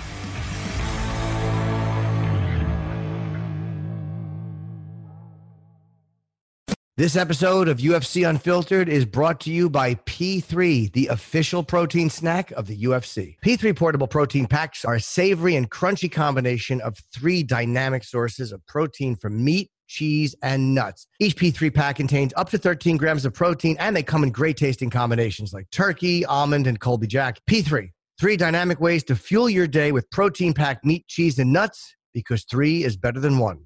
This 6.96 7.16
episode 7.16 7.70
of 7.70 7.80
UFC 7.80 8.30
Unfiltered 8.30 8.88
is 8.88 9.04
brought 9.04 9.40
to 9.42 9.52
you 9.52 9.68
by 9.68 9.96
P3, 9.96 10.94
the 10.94 11.08
official 11.08 11.64
protein 11.64 12.08
snack 12.08 12.52
of 12.52 12.68
the 12.68 12.84
UFC. 12.84 13.36
P3 13.44 13.76
portable 13.76 14.06
protein 14.06 14.46
packs 14.46 14.86
are 14.86 14.94
a 14.94 15.00
savory 15.00 15.56
and 15.56 15.72
crunchy 15.72 16.12
combination 16.12 16.80
of 16.82 16.96
three 17.12 17.42
dynamic 17.42 18.04
sources 18.04 18.52
of 18.52 18.64
protein 18.68 19.16
from 19.16 19.44
meat, 19.44 19.72
cheese, 19.88 20.36
and 20.44 20.76
nuts. 20.76 21.08
Each 21.20 21.36
P3 21.36 21.74
pack 21.74 21.96
contains 21.96 22.32
up 22.38 22.52
to 22.52 22.60
13 22.60 22.98
grams 22.98 23.26
of 23.26 23.34
protein, 23.34 23.76
and 23.80 23.96
they 23.96 24.04
come 24.04 24.22
in 24.22 24.30
great 24.30 24.58
tasting 24.58 24.92
combinations 24.92 25.52
like 25.52 25.72
turkey, 25.72 26.24
almond, 26.26 26.68
and 26.68 26.80
Colby 26.80 27.08
Jack. 27.08 27.40
P3, 27.50 27.90
three 28.20 28.38
dynamic 28.38 28.80
ways 28.80 29.04
to 29.06 29.16
fuel 29.16 29.50
your 29.50 29.66
day 29.66 29.92
with 29.92 30.08
protein 30.12 30.54
packed 30.54 30.86
meat, 30.86 31.08
cheese, 31.08 31.40
and 31.40 31.52
nuts 31.52 31.96
because 32.14 32.44
three 32.44 32.84
is 32.84 32.96
better 32.96 33.20
than 33.20 33.40
one. 33.40 33.66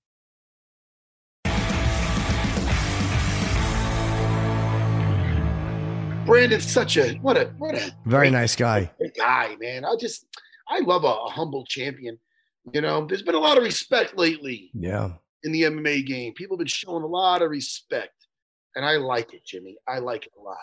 Brandon's 6.31 6.71
such 6.71 6.97
a 6.97 7.13
what 7.15 7.37
a 7.37 7.45
what 7.57 7.75
a 7.75 7.93
very 8.05 8.29
nice 8.29 8.55
guy. 8.55 8.91
Guy, 9.17 9.55
man. 9.59 9.85
I 9.85 9.95
just 9.99 10.25
I 10.67 10.79
love 10.79 11.03
a, 11.03 11.07
a, 11.07 11.29
humble 11.29 11.65
champion. 11.65 12.17
You 12.73 12.81
know, 12.81 13.05
there's 13.05 13.21
been 13.21 13.35
a 13.35 13.39
lot 13.39 13.57
of 13.57 13.63
respect 13.63 14.17
lately. 14.17 14.71
Yeah. 14.73 15.13
In 15.43 15.51
the 15.51 15.63
MMA 15.63 16.05
game, 16.05 16.33
people 16.33 16.55
have 16.55 16.59
been 16.59 16.67
showing 16.67 17.03
a 17.03 17.07
lot 17.07 17.41
of 17.41 17.49
respect, 17.49 18.27
and 18.75 18.85
I 18.85 18.97
like 18.97 19.33
it, 19.33 19.43
Jimmy. 19.45 19.77
I 19.87 19.99
like 19.99 20.25
it 20.25 20.31
a 20.39 20.41
lot. 20.41 20.57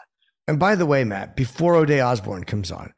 And 0.46 0.58
by 0.58 0.76
the 0.76 0.86
way, 0.86 1.04
Matt, 1.04 1.36
before 1.36 1.74
Ode' 1.74 1.90
Osborne 1.90 2.44
comes 2.44 2.70
on, 2.70 2.94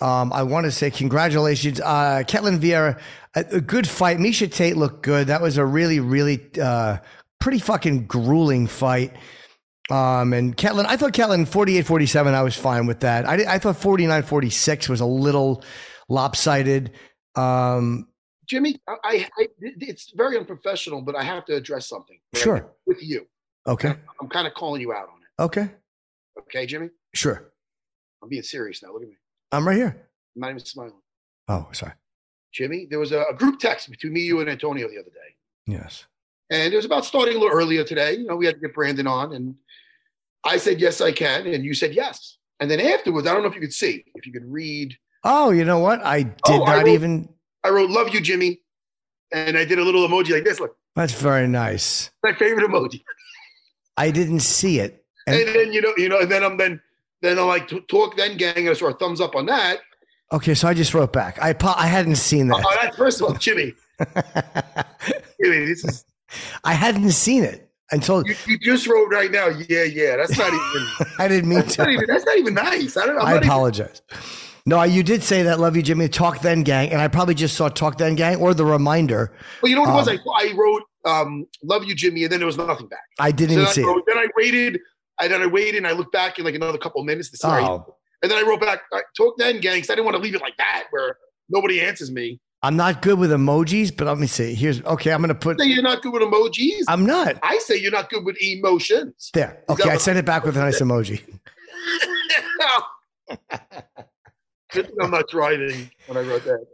um, 0.00 0.32
I 0.32 0.42
want 0.42 0.64
to 0.64 0.72
say 0.72 0.90
congratulations, 0.90 1.80
uh, 1.80 2.24
Ketlen 2.26 2.58
Vieira. 2.58 3.00
A, 3.36 3.56
a, 3.56 3.60
good 3.60 3.88
fight. 3.88 4.18
Miesha 4.18 4.50
Tate 4.52 4.76
looked 4.76 5.02
good. 5.02 5.28
That 5.28 5.40
was 5.40 5.56
a 5.56 5.64
really, 5.64 6.00
really 6.00 6.50
uh, 6.60 6.98
pretty 7.40 7.60
fucking 7.60 8.06
grueling 8.06 8.66
fight. 8.66 9.16
Um, 9.90 10.32
and 10.32 10.56
Ketlen, 10.56 10.86
I 10.86 10.96
thought 10.96 11.12
Ketlen 11.12 11.46
48 11.46 11.86
47, 11.86 12.34
I 12.34 12.42
was 12.42 12.56
fine 12.56 12.86
with 12.86 13.00
that. 13.00 13.26
I, 13.26 13.54
I 13.54 13.58
thought 13.58 13.76
49 13.76 14.22
46 14.22 14.88
was 14.88 15.00
a 15.00 15.06
little 15.06 15.62
lopsided. 16.08 16.92
Um, 17.34 18.08
Jimmy, 18.46 18.80
I, 18.88 19.28
I, 19.38 19.48
it's 19.58 20.12
very 20.14 20.38
unprofessional, 20.38 21.02
but 21.02 21.14
I 21.16 21.22
have 21.22 21.44
to 21.46 21.54
address 21.54 21.88
something. 21.88 22.18
Right? 22.34 22.42
Sure. 22.42 22.72
With 22.86 23.02
you. 23.02 23.26
Okay. 23.66 23.94
I'm 24.20 24.28
kind 24.28 24.46
of 24.46 24.54
calling 24.54 24.80
you 24.80 24.92
out 24.92 25.08
on 25.08 25.20
it. 25.20 25.42
Okay. 25.42 25.70
Okay, 26.38 26.66
Jimmy? 26.66 26.90
Sure. 27.14 27.52
I'm 28.22 28.28
being 28.28 28.42
serious 28.42 28.82
now. 28.82 28.92
Look 28.92 29.02
at 29.02 29.08
me. 29.08 29.16
I'm 29.52 29.66
right 29.66 29.76
here. 29.76 30.08
I'm 30.36 30.40
not 30.40 30.50
even 30.50 30.60
smiling. 30.60 30.92
Oh, 31.48 31.68
sorry. 31.72 31.92
Jimmy, 32.52 32.86
there 32.88 32.98
was 32.98 33.12
a, 33.12 33.24
a 33.30 33.34
group 33.34 33.58
text 33.58 33.90
between 33.90 34.12
me, 34.12 34.20
you, 34.20 34.40
and 34.40 34.48
Antonio 34.48 34.88
the 34.88 34.98
other 34.98 35.10
day. 35.10 35.34
Yes. 35.66 36.06
And 36.50 36.72
it 36.72 36.76
was 36.76 36.84
about 36.84 37.04
starting 37.04 37.36
a 37.36 37.38
little 37.38 37.56
earlier 37.56 37.84
today. 37.84 38.14
You 38.14 38.26
know, 38.26 38.36
we 38.36 38.46
had 38.46 38.56
to 38.56 38.60
get 38.60 38.74
Brandon 38.74 39.06
on, 39.06 39.32
and 39.32 39.54
I 40.44 40.58
said, 40.58 40.80
yes, 40.80 41.00
I 41.00 41.12
can. 41.12 41.46
And 41.46 41.64
you 41.64 41.74
said, 41.74 41.94
yes. 41.94 42.38
And 42.60 42.70
then 42.70 42.80
afterwards, 42.80 43.26
I 43.26 43.32
don't 43.32 43.42
know 43.42 43.48
if 43.48 43.54
you 43.54 43.60
could 43.60 43.72
see, 43.72 44.04
if 44.14 44.26
you 44.26 44.32
could 44.32 44.44
read. 44.44 44.96
Oh, 45.24 45.50
you 45.50 45.64
know 45.64 45.78
what? 45.78 46.04
I 46.04 46.18
oh, 46.18 46.52
did 46.52 46.60
oh, 46.60 46.64
not 46.64 46.68
I 46.68 46.76
wrote, 46.78 46.88
even. 46.88 47.28
I 47.64 47.70
wrote, 47.70 47.90
love 47.90 48.14
you, 48.14 48.20
Jimmy. 48.20 48.60
And 49.32 49.56
I 49.56 49.64
did 49.64 49.78
a 49.78 49.82
little 49.82 50.06
emoji 50.06 50.30
like 50.30 50.44
this. 50.44 50.60
Look. 50.60 50.76
That's 50.94 51.12
very 51.12 51.48
nice. 51.48 52.10
My 52.22 52.32
favorite 52.34 52.68
emoji. 52.68 53.02
I 53.96 54.10
didn't 54.10 54.40
see 54.40 54.80
it. 54.80 55.04
And, 55.26 55.36
and 55.36 55.54
then, 55.54 55.72
you 55.72 55.80
know, 55.80 55.94
you 55.96 56.08
know, 56.08 56.20
and 56.20 56.30
then 56.30 56.44
I'm 56.44 56.56
then, 56.56 56.80
then 57.22 57.38
I'm 57.38 57.46
like, 57.46 57.70
talk 57.88 58.16
then 58.16 58.36
gang. 58.36 58.68
I 58.68 58.74
saw 58.74 58.88
a 58.88 58.94
thumbs 58.94 59.20
up 59.20 59.34
on 59.34 59.46
that. 59.46 59.78
Okay. 60.32 60.54
So 60.54 60.68
I 60.68 60.74
just 60.74 60.94
wrote 60.94 61.12
back. 61.12 61.38
I, 61.40 61.54
I 61.76 61.86
hadn't 61.86 62.16
seen 62.16 62.48
that. 62.48 62.62
Oh, 62.64 62.78
that's 62.80 62.96
first 62.96 63.20
of 63.20 63.28
all, 63.28 63.34
Jimmy. 63.34 63.72
Jimmy, 65.40 65.66
this 65.66 65.84
is. 65.84 66.04
I 66.64 66.74
hadn't 66.74 67.10
seen 67.12 67.44
it 67.44 67.63
until 67.90 68.26
you, 68.26 68.34
you, 68.46 68.58
just 68.58 68.86
wrote 68.86 69.08
right 69.10 69.30
now. 69.30 69.48
Yeah, 69.68 69.84
yeah. 69.84 70.16
That's 70.16 70.36
not 70.36 70.48
even. 70.48 71.12
I 71.18 71.28
didn't 71.28 71.48
mean 71.48 71.60
that's 71.60 71.76
to. 71.76 71.82
Not 71.82 71.92
even, 71.92 72.04
that's 72.06 72.24
not 72.24 72.38
even 72.38 72.54
nice. 72.54 72.96
I 72.96 73.06
don't. 73.06 73.18
I'm 73.18 73.26
i 73.26 73.32
apologize. 73.34 74.02
Even, 74.10 74.24
no, 74.66 74.82
you 74.82 75.02
did 75.02 75.22
say 75.22 75.42
that. 75.42 75.60
Love 75.60 75.76
you, 75.76 75.82
Jimmy. 75.82 76.08
Talk 76.08 76.40
then, 76.40 76.62
gang, 76.62 76.90
and 76.90 77.00
I 77.00 77.08
probably 77.08 77.34
just 77.34 77.56
saw 77.56 77.68
talk 77.68 77.98
then, 77.98 78.14
gang, 78.14 78.36
or 78.36 78.54
the 78.54 78.64
reminder. 78.64 79.36
Well, 79.62 79.68
you 79.68 79.76
know 79.76 79.82
what 79.82 79.90
um, 79.90 79.96
it 79.96 79.98
was? 79.98 80.08
I, 80.08 80.48
I 80.48 80.54
wrote 80.54 80.82
um, 81.04 81.46
"Love 81.62 81.84
you, 81.84 81.94
Jimmy," 81.94 82.22
and 82.22 82.32
then 82.32 82.40
there 82.40 82.46
was 82.46 82.56
nothing 82.56 82.88
back. 82.88 83.04
I 83.18 83.30
didn't 83.30 83.64
so 83.66 83.72
see 83.72 83.82
I 83.82 83.86
wrote, 83.86 83.98
it. 83.98 84.04
Then 84.06 84.18
I 84.18 84.28
waited. 84.36 84.80
I 85.20 85.28
then 85.28 85.42
I 85.42 85.46
waited, 85.46 85.76
and 85.76 85.86
I 85.86 85.92
looked 85.92 86.12
back 86.12 86.38
in 86.38 86.44
like 86.44 86.54
another 86.54 86.78
couple 86.78 87.00
of 87.00 87.06
minutes 87.06 87.30
to 87.30 87.36
see. 87.36 87.46
Oh. 87.46 87.96
And 88.22 88.30
then 88.30 88.42
I 88.42 88.48
wrote 88.48 88.60
back, 88.60 88.80
"Talk 89.16 89.36
then, 89.36 89.60
gang," 89.60 89.76
because 89.76 89.90
I 89.90 89.94
didn't 89.96 90.06
want 90.06 90.16
to 90.16 90.22
leave 90.22 90.34
it 90.34 90.40
like 90.40 90.56
that, 90.56 90.84
where 90.90 91.18
nobody 91.50 91.82
answers 91.82 92.10
me. 92.10 92.40
I'm 92.64 92.76
not 92.76 93.02
good 93.02 93.18
with 93.18 93.30
emojis, 93.30 93.94
but 93.94 94.06
let 94.06 94.16
me 94.16 94.26
see. 94.26 94.54
Here's 94.54 94.82
okay. 94.84 95.12
I'm 95.12 95.20
gonna 95.20 95.34
put. 95.34 95.60
Say 95.60 95.66
you're 95.66 95.82
not 95.82 96.00
good 96.00 96.14
with 96.14 96.22
emojis. 96.22 96.84
I'm 96.88 97.04
not. 97.04 97.38
I 97.42 97.58
say 97.58 97.76
you're 97.76 97.92
not 97.92 98.08
good 98.08 98.24
with 98.24 98.40
emotions. 98.40 99.30
There. 99.34 99.62
Okay, 99.68 99.90
I 99.90 99.98
sent 99.98 100.18
it 100.18 100.24
back 100.24 100.44
with 100.44 100.56
a 100.56 100.60
nice 100.60 100.80
emoji. 100.80 101.22
Good 104.72 104.86
thing 104.86 104.96
I'm 105.00 105.10
not 105.10 105.28
driving 105.28 105.90
when 106.06 106.16
I 106.16 106.22
wrote 106.22 106.44
that. 106.44 106.64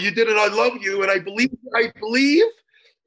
You 0.00 0.10
did 0.12 0.28
it. 0.28 0.36
I 0.36 0.46
love 0.54 0.80
you, 0.80 1.02
and 1.02 1.10
I 1.10 1.18
believe. 1.18 1.50
I 1.74 1.92
believe, 1.98 2.44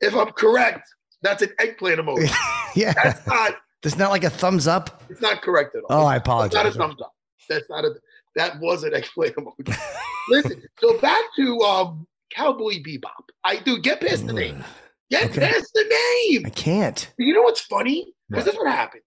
if 0.02 0.13
I'm 0.13 0.32
correct, 0.32 0.88
that's 1.22 1.42
an 1.42 1.50
eggplant 1.60 2.02
emoji. 2.02 2.30
yeah, 2.75 2.94
that's 2.94 3.25
not. 3.25 3.56
It's 3.84 3.98
not 3.98 4.12
like 4.12 4.25
a 4.25 4.30
thumbs 4.30 4.67
up. 4.67 5.02
It's 5.10 5.21
not 5.21 5.42
correct 5.42 5.75
at 5.75 5.84
all. 5.90 6.04
Oh, 6.04 6.06
I 6.06 6.17
apologize. 6.17 6.62
That's 6.62 6.75
not 6.75 6.86
a 6.86 6.88
thumbs 6.90 7.02
up. 7.02 7.13
That's 7.48 7.69
not 7.69 7.86
a. 7.86 7.96
That 8.36 8.60
was 8.60 8.84
an 8.84 8.92
emoji. 8.92 9.77
Listen, 10.30 10.62
so 10.80 11.00
back 11.00 11.23
to 11.38 11.60
um, 11.62 12.08
Cowboy 12.32 12.82
Bebop. 12.84 13.30
I 13.44 13.58
do 13.58 13.80
get 13.80 14.02
past 14.02 14.27
the 14.27 14.34
name. 14.34 14.63
Get 15.10 15.32
okay. 15.32 15.52
past 15.52 15.71
the 15.73 15.84
name. 15.84 16.44
I 16.46 16.50
can't. 16.50 17.12
You 17.17 17.34
know 17.34 17.42
what's 17.42 17.62
funny? 17.62 18.13
Because 18.30 18.46
this 18.46 18.54
is 18.54 18.60
what 18.60 18.71
happens. 18.71 19.04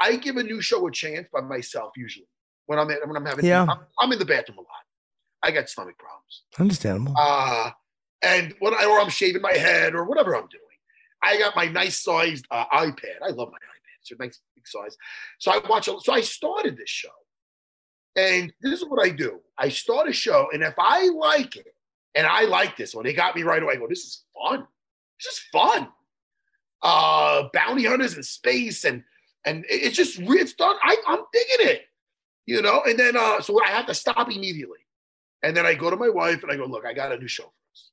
I 0.00 0.16
give 0.16 0.36
a 0.36 0.42
new 0.42 0.60
show 0.60 0.86
a 0.86 0.90
chance 0.90 1.28
by 1.32 1.40
myself 1.40 1.92
usually 1.96 2.26
when 2.66 2.78
I'm 2.78 2.90
at, 2.90 3.06
when 3.06 3.16
I'm 3.16 3.24
having. 3.24 3.44
Yeah. 3.44 3.62
I'm, 3.62 3.78
I'm, 4.00 4.12
in 4.12 4.18
the 4.18 4.24
bathroom 4.24 4.58
a 4.58 4.60
lot. 4.60 4.68
I 5.42 5.52
got 5.52 5.68
stomach 5.68 5.96
problems. 5.98 6.42
Understandable. 6.58 7.14
Uh, 7.16 7.70
and 8.22 8.54
when 8.58 8.74
I 8.74 8.84
or 8.84 9.00
I'm 9.00 9.08
shaving 9.08 9.42
my 9.42 9.52
head 9.52 9.94
or 9.94 10.04
whatever 10.04 10.34
I'm 10.34 10.48
doing, 10.48 10.62
I 11.22 11.38
got 11.38 11.56
my 11.56 11.66
nice 11.66 12.02
sized 12.02 12.46
uh, 12.50 12.66
iPad. 12.66 13.22
I 13.22 13.28
love 13.28 13.48
my 13.50 13.58
iPad. 13.58 14.00
It's 14.00 14.10
a 14.10 14.16
nice 14.18 14.40
big 14.54 14.66
size. 14.66 14.96
So 15.38 15.52
I 15.52 15.60
watch. 15.68 15.88
A, 15.88 15.96
so 16.00 16.12
I 16.12 16.20
started 16.20 16.76
this 16.76 16.90
show, 16.90 17.08
and 18.16 18.52
this 18.62 18.80
is 18.80 18.84
what 18.88 19.04
I 19.04 19.10
do. 19.10 19.40
I 19.58 19.68
start 19.68 20.08
a 20.08 20.12
show, 20.12 20.48
and 20.52 20.62
if 20.62 20.74
I 20.78 21.08
like 21.08 21.56
it, 21.56 21.66
and 22.14 22.26
I 22.26 22.44
like 22.44 22.76
this 22.76 22.94
one, 22.94 23.04
they 23.04 23.12
got 23.12 23.36
me 23.36 23.42
right 23.42 23.62
away. 23.62 23.74
I 23.74 23.76
go, 23.76 23.86
this 23.86 24.04
is 24.04 24.24
fun. 24.34 24.66
This 25.22 25.34
is 25.34 25.40
fun. 25.52 25.88
Uh, 26.82 27.48
bounty 27.52 27.84
hunters 27.84 28.16
in 28.16 28.22
space, 28.22 28.84
and 28.84 29.02
and 29.44 29.64
it's 29.68 29.96
just 29.96 30.18
it's 30.18 30.54
done. 30.54 30.76
I, 30.82 30.96
I'm 31.06 31.20
digging 31.32 31.74
it, 31.74 31.82
you 32.46 32.62
know. 32.62 32.82
And 32.86 32.98
then 32.98 33.16
uh, 33.16 33.40
so 33.40 33.62
I 33.62 33.68
have 33.68 33.86
to 33.86 33.94
stop 33.94 34.30
immediately, 34.30 34.80
and 35.42 35.56
then 35.56 35.66
I 35.66 35.74
go 35.74 35.90
to 35.90 35.96
my 35.96 36.08
wife 36.08 36.42
and 36.42 36.50
I 36.50 36.56
go, 36.56 36.64
look, 36.64 36.86
I 36.86 36.94
got 36.94 37.12
a 37.12 37.18
new 37.18 37.28
show 37.28 37.44
for 37.44 37.72
us 37.72 37.90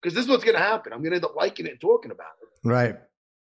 because 0.00 0.14
this 0.14 0.24
is 0.24 0.30
what's 0.30 0.44
gonna 0.44 0.58
happen. 0.58 0.92
I'm 0.92 1.02
gonna 1.02 1.16
end 1.16 1.24
up 1.24 1.36
liking 1.36 1.66
it 1.66 1.72
and 1.72 1.80
talking 1.80 2.12
about 2.12 2.32
it. 2.42 2.68
Right. 2.68 2.96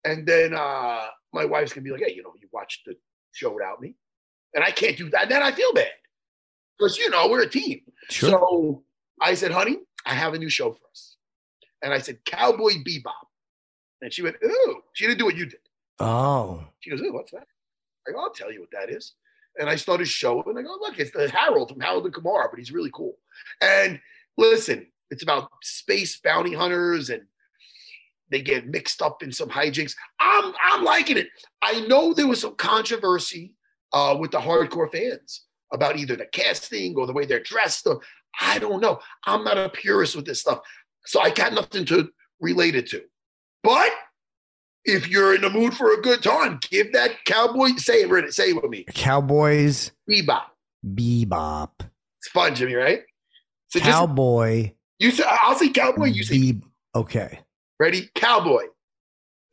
And 0.04 0.26
then 0.28 0.54
uh, 0.54 1.06
my 1.34 1.46
wife's 1.46 1.74
gonna 1.74 1.84
be 1.84 1.92
like, 1.92 2.04
hey, 2.06 2.14
you 2.14 2.24
know, 2.24 2.34
you 2.42 2.48
watched 2.52 2.86
the 2.86 2.96
show 3.32 3.54
without 3.54 3.82
me, 3.82 3.96
and 4.54 4.64
I 4.64 4.72
can't 4.72 4.98
do 4.98 5.10
that. 5.12 5.30
Then 5.30 5.42
I 5.42 5.52
feel 5.52 5.74
bad 5.74 5.92
because 6.78 6.98
you 6.98 7.10
know 7.10 7.28
we're 7.30 7.44
a 7.44 7.50
team. 7.50 7.82
Sure. 8.10 8.30
So 8.30 8.84
I 9.22 9.34
said, 9.34 9.52
honey, 9.52 9.78
I 10.06 10.14
have 10.14 10.34
a 10.34 10.38
new 10.38 10.50
show 10.50 10.72
for 10.72 10.86
us, 10.92 11.18
and 11.82 11.94
I 11.94 12.00
said, 12.00 12.24
Cowboy 12.26 12.74
Bebop, 12.86 13.28
and 14.02 14.14
she 14.14 14.22
went, 14.22 14.36
ooh. 14.44 14.82
She 14.94 15.06
didn't 15.06 15.20
do 15.20 15.26
what 15.26 15.36
you 15.36 15.46
did. 15.46 15.60
Oh. 16.00 16.64
She 16.80 16.90
goes, 16.90 17.02
ooh, 17.02 17.14
what's 17.14 17.32
that? 17.32 17.48
I 18.08 18.12
go, 18.12 18.20
I'll 18.20 18.32
tell 18.32 18.52
you 18.52 18.62
what 18.62 18.72
that 18.72 18.90
is. 18.90 19.14
And 19.60 19.70
I 19.70 19.76
started 19.76 20.08
showing, 20.08 20.44
and 20.48 20.58
I 20.58 20.62
go, 20.62 20.78
look, 20.80 21.00
it's 21.00 21.12
the 21.12 21.30
Harold 21.30 21.70
from 21.70 21.80
Harold 21.80 22.06
and 22.06 22.14
Kumar, 22.14 22.50
but 22.50 22.60
he's 22.60 22.72
really 22.72 22.92
cool. 22.94 23.18
And 23.62 24.00
listen, 24.38 24.88
it's 25.10 25.24
about 25.24 25.50
space 25.64 26.20
bounty 26.20 26.54
hunters 26.54 27.10
and 27.10 27.24
they 28.30 28.42
get 28.42 28.68
mixed 28.68 29.02
up 29.02 29.24
in 29.24 29.32
some 29.32 29.50
hijinks. 29.50 29.96
I'm 30.20 30.54
I'm 30.62 30.84
liking 30.84 31.18
it. 31.18 31.28
I 31.62 31.82
know 31.88 32.14
there 32.14 32.28
was 32.28 32.42
some 32.42 32.56
controversy 32.56 33.54
uh, 33.94 34.18
with 34.20 34.32
the 34.32 34.40
hardcore 34.40 34.92
fans 34.92 35.46
about 35.74 35.98
either 35.98 36.16
the 36.16 36.26
casting 36.26 36.96
or 36.96 37.08
the 37.08 37.14
way 37.14 37.26
they're 37.26 37.40
dressed. 37.42 37.88
Or 37.88 38.02
I 38.40 38.60
don't 38.60 38.82
know. 38.82 39.00
I'm 39.26 39.44
not 39.44 39.58
a 39.58 39.70
purist 39.70 40.16
with 40.16 40.26
this 40.26 40.42
stuff, 40.42 40.60
so 41.06 41.20
I 41.22 41.30
got 41.30 41.54
nothing 41.54 41.86
to 41.86 42.10
relate 42.40 42.76
it 42.76 42.88
to. 42.90 43.04
But 43.64 43.92
if 44.86 45.08
you're 45.10 45.36
in 45.36 45.42
the 45.42 45.50
mood 45.50 45.74
for 45.74 45.94
a 45.94 46.02
good 46.02 46.24
time, 46.24 46.60
give 46.70 46.94
that 46.94 47.12
cowboy 47.26 47.70
say 47.78 48.02
it. 48.02 48.34
Say 48.34 48.50
it 48.52 48.62
with 48.62 48.72
me. 48.72 48.86
Cowboys 48.94 49.92
Bebop. 50.10 50.44
bebop. 50.86 51.72
It's 52.20 52.30
fun, 52.30 52.56
Jimmy. 52.56 52.76
Right? 52.76 53.02
So 53.70 53.80
just 53.80 53.92
Cowboy 53.92 54.72
you 55.00 55.12
say 55.12 55.24
I'll 55.28 55.56
say 55.56 55.70
cowboy. 55.70 56.06
You 56.06 56.24
say 56.24 56.38
be 56.38 56.62
okay. 56.96 57.40
ready 57.80 58.10
cowboy. 58.16 58.64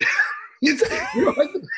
you 0.63 0.77
say 0.79 1.07
you 1.15 1.25
the- 1.35 1.69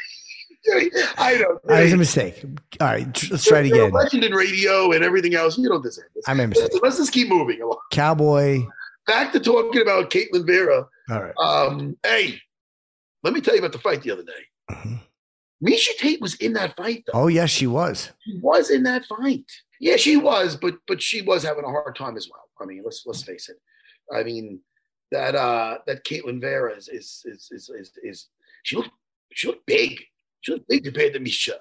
I 1.18 1.36
know. 1.36 1.46
All 1.46 1.60
right, 1.64 1.84
it's 1.84 1.92
a 1.94 1.96
mistake. 1.96 2.44
All 2.80 2.86
right, 2.88 3.30
let's 3.30 3.44
try 3.44 3.60
it 3.60 3.66
again. 3.66 3.90
Legend 3.92 4.24
in 4.24 4.32
radio 4.32 4.92
and 4.92 5.04
everything 5.04 5.34
else. 5.34 5.58
You 5.58 5.68
don't 5.68 5.82
deserve 5.82 6.06
this. 6.14 6.24
I 6.28 6.34
made 6.34 6.44
a 6.44 6.48
mistake. 6.48 6.64
Listen, 6.72 6.80
let's 6.82 6.96
just 6.98 7.12
keep 7.12 7.28
moving 7.28 7.60
along. 7.62 7.78
Cowboy. 7.92 8.66
Back 9.06 9.32
to 9.32 9.40
talking 9.40 9.82
about 9.82 10.10
Ketlen 10.10 10.46
Vieira. 10.46 10.86
All 11.10 11.22
right. 11.22 11.34
Um, 11.38 11.96
hey, 12.02 12.40
let 13.22 13.32
me 13.32 13.40
tell 13.40 13.54
you 13.54 13.60
about 13.60 13.72
the 13.72 13.78
fight 13.78 14.02
the 14.02 14.10
other 14.10 14.24
day. 14.24 14.72
Mhm. 14.72 15.00
Miesha 15.64 15.96
Tate 15.98 16.20
was 16.20 16.34
in 16.36 16.52
that 16.54 16.76
fight, 16.76 17.04
though. 17.06 17.20
Oh 17.20 17.26
yes, 17.28 17.50
she 17.50 17.66
was. 17.66 18.10
She 18.24 18.38
was 18.42 18.70
in 18.70 18.82
that 18.82 19.04
fight. 19.06 19.50
Yeah, 19.80 19.96
she 19.96 20.16
was, 20.16 20.56
but 20.56 20.74
but 20.86 21.00
she 21.00 21.22
was 21.22 21.42
having 21.42 21.64
a 21.64 21.68
hard 21.68 21.96
time 21.96 22.16
as 22.16 22.28
well. 22.30 22.42
I 22.60 22.66
mean, 22.66 22.82
let's 22.84 23.04
let's 23.06 23.22
face 23.22 23.48
it. 23.48 23.56
I 24.14 24.22
mean, 24.22 24.60
that 25.12 25.34
uh 25.34 25.78
that 25.86 26.04
Ketlen 26.04 26.42
Vieira 26.42 26.76
is 26.76 26.88
is 26.88 27.22
is 27.24 27.48
is 27.52 27.70
is, 27.70 27.92
is 28.02 28.28
she 28.64 28.76
looked 28.76 28.90
she 29.32 29.46
looked 29.46 29.66
big. 29.66 29.98
She 30.46 30.52
looked 30.52 30.68
big 30.68 30.84
compared 30.84 31.12
to 31.14 31.18
Miesha. 31.18 31.54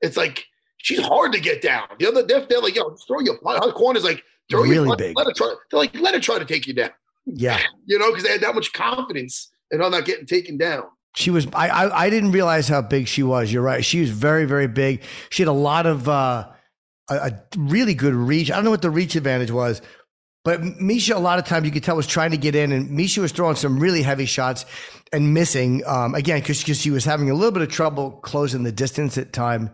It's 0.00 0.16
like 0.16 0.44
she's 0.76 1.00
hard 1.00 1.32
to 1.32 1.40
get 1.40 1.60
down. 1.60 1.88
The 1.98 2.06
other 2.06 2.22
they're, 2.22 2.46
they're 2.46 2.60
like, 2.60 2.76
yo, 2.76 2.94
throw 3.06 3.18
your. 3.18 3.34
Her 3.44 3.72
corner's 3.72 4.04
like 4.04 4.22
throw 4.48 4.62
your 4.62 4.74
Really 4.74 4.86
punch. 4.90 4.98
big. 4.98 5.16
Let 5.16 5.26
her 5.26 5.32
try. 5.32 5.54
They're 5.70 5.80
like, 5.80 5.94
let 5.98 6.14
her 6.14 6.20
try 6.20 6.38
to 6.38 6.44
take 6.44 6.68
you 6.68 6.74
down. 6.74 6.90
Yeah, 7.26 7.58
You 7.86 7.98
know, 7.98 8.10
because 8.10 8.22
they 8.24 8.30
had 8.30 8.40
that 8.42 8.54
much 8.54 8.72
confidence 8.72 9.50
in 9.72 9.80
her 9.80 9.90
not 9.90 10.04
getting 10.06 10.24
taken 10.24 10.56
down. 10.56 10.84
she 11.16 11.30
was. 11.30 11.46
I, 11.52 11.68
I 11.68 12.04
I 12.04 12.10
didn't 12.10 12.30
realize 12.30 12.68
how 12.68 12.80
big 12.80 13.08
she 13.08 13.22
was. 13.24 13.52
You're 13.52 13.62
right. 13.62 13.84
She 13.84 14.00
was 14.00 14.10
very 14.10 14.44
very 14.44 14.68
big. 14.68 15.02
She 15.30 15.42
had 15.42 15.48
a 15.48 15.52
lot 15.52 15.84
of 15.86 16.08
uh, 16.08 16.48
a 17.10 17.32
really 17.56 17.94
good 17.94 18.14
reach. 18.14 18.50
I 18.52 18.54
don't 18.54 18.64
know 18.64 18.70
what 18.70 18.82
the 18.82 18.90
reach 18.90 19.16
advantage 19.16 19.50
was, 19.50 19.82
but 20.48 20.62
Miesha 20.62 21.14
a 21.14 21.18
lot 21.18 21.38
of 21.38 21.44
times 21.44 21.66
you 21.66 21.70
could 21.70 21.84
tell 21.84 21.94
was 21.94 22.06
trying 22.06 22.30
to 22.30 22.38
get 22.38 22.54
in, 22.54 22.72
and 22.72 22.88
Miesha 22.88 23.18
was 23.18 23.32
throwing 23.32 23.54
some 23.54 23.78
really 23.78 24.00
heavy 24.00 24.24
shots 24.24 24.64
and 25.12 25.34
missing 25.34 25.82
um, 25.86 26.14
again 26.14 26.40
because 26.40 26.56
she 26.56 26.90
was 26.90 27.04
having 27.04 27.28
a 27.28 27.34
little 27.34 27.50
bit 27.50 27.60
of 27.60 27.68
trouble 27.68 28.12
closing 28.12 28.62
the 28.62 28.72
distance 28.72 29.18
at 29.18 29.34
time. 29.34 29.70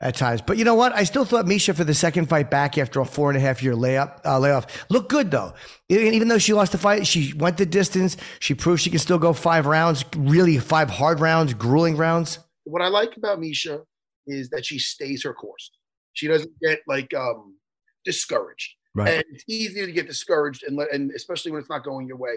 At 0.00 0.14
times, 0.14 0.42
but 0.42 0.58
you 0.58 0.64
know 0.64 0.76
what? 0.76 0.92
I 0.94 1.02
still 1.02 1.24
thought 1.24 1.44
Miesha 1.44 1.74
for 1.74 1.82
the 1.82 1.92
second 1.92 2.28
fight 2.28 2.52
back 2.52 2.78
after 2.78 3.00
a 3.00 3.04
four 3.04 3.30
and 3.30 3.36
a 3.36 3.40
half 3.40 3.64
year 3.64 3.74
layup 3.74 4.24
uh, 4.24 4.38
layoff 4.38 4.88
looked 4.90 5.08
good 5.08 5.32
though. 5.32 5.54
Even 5.88 6.28
though 6.28 6.38
she 6.38 6.52
lost 6.52 6.70
the 6.70 6.78
fight, 6.78 7.04
she 7.04 7.32
went 7.34 7.56
the 7.56 7.66
distance. 7.66 8.16
She 8.38 8.54
proved 8.54 8.80
she 8.80 8.90
can 8.90 9.00
still 9.00 9.18
go 9.18 9.32
five 9.32 9.66
rounds, 9.66 10.04
really 10.16 10.56
five 10.58 10.88
hard 10.88 11.18
rounds, 11.18 11.52
grueling 11.52 11.96
rounds. 11.96 12.38
what 12.62 12.80
I 12.80 12.86
like 12.86 13.16
about 13.16 13.40
Miesha 13.40 13.82
is 14.28 14.50
that 14.50 14.64
she 14.64 14.78
stays 14.78 15.24
her 15.24 15.34
course. 15.34 15.72
She 16.12 16.28
doesn't 16.28 16.52
get 16.62 16.78
like 16.86 17.12
um 17.12 17.56
discouraged. 18.04 18.76
Right. 18.94 19.14
And 19.14 19.24
it's 19.32 19.44
easier 19.48 19.86
to 19.86 19.92
get 19.92 20.06
discouraged 20.06 20.64
and 20.64 20.76
let, 20.76 20.92
and 20.92 21.10
especially 21.12 21.52
when 21.52 21.60
it's 21.60 21.70
not 21.70 21.84
going 21.84 22.06
your 22.08 22.16
way. 22.16 22.36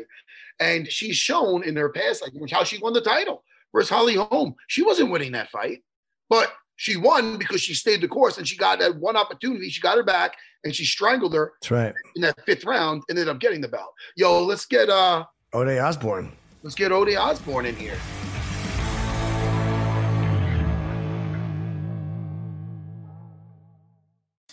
And 0.60 0.90
she's 0.92 1.16
shown 1.16 1.64
in 1.64 1.76
her 1.76 1.90
past, 1.90 2.22
like 2.22 2.34
how 2.52 2.64
she 2.64 2.78
won 2.78 2.94
the 2.94 3.02
title 3.02 3.44
versus 3.74 3.90
Holly 3.90 4.16
Holm. 4.16 4.56
She 4.68 4.84
wasn't 4.84 5.12
winning 5.12 5.32
that 5.32 5.50
fight, 5.50 5.84
but 6.30 6.52
she 6.76 6.98
won 6.98 7.38
because 7.38 7.62
she 7.62 7.74
stayed 7.74 8.02
the 8.02 8.08
course 8.08 8.38
and 8.38 8.48
she 8.48 8.58
got 8.58 8.80
that 8.80 8.96
one 8.98 9.16
opportunity. 9.16 9.70
She 9.70 9.82
got 9.82 9.98
her 9.98 10.04
back 10.04 10.34
and 10.64 10.76
she 10.76 10.84
strangled 10.86 11.34
her 11.34 11.54
That's 11.62 11.72
right. 11.72 11.94
in 12.16 12.22
that 12.24 12.36
fifth 12.46 12.66
round, 12.66 13.04
ended 13.10 13.28
up 13.30 13.40
getting 13.40 13.62
the 13.62 13.68
belt. 13.68 13.94
Yo, 14.16 14.44
let's 14.44 14.66
get 14.66 14.90
uh 14.90 15.26
Ode' 15.54 15.78
Osborne. 15.80 16.32
let's 16.64 16.76
get 16.76 16.92
Ode' 16.92 17.16
Osborne 17.16 17.66
in 17.66 17.76
here. 17.76 17.98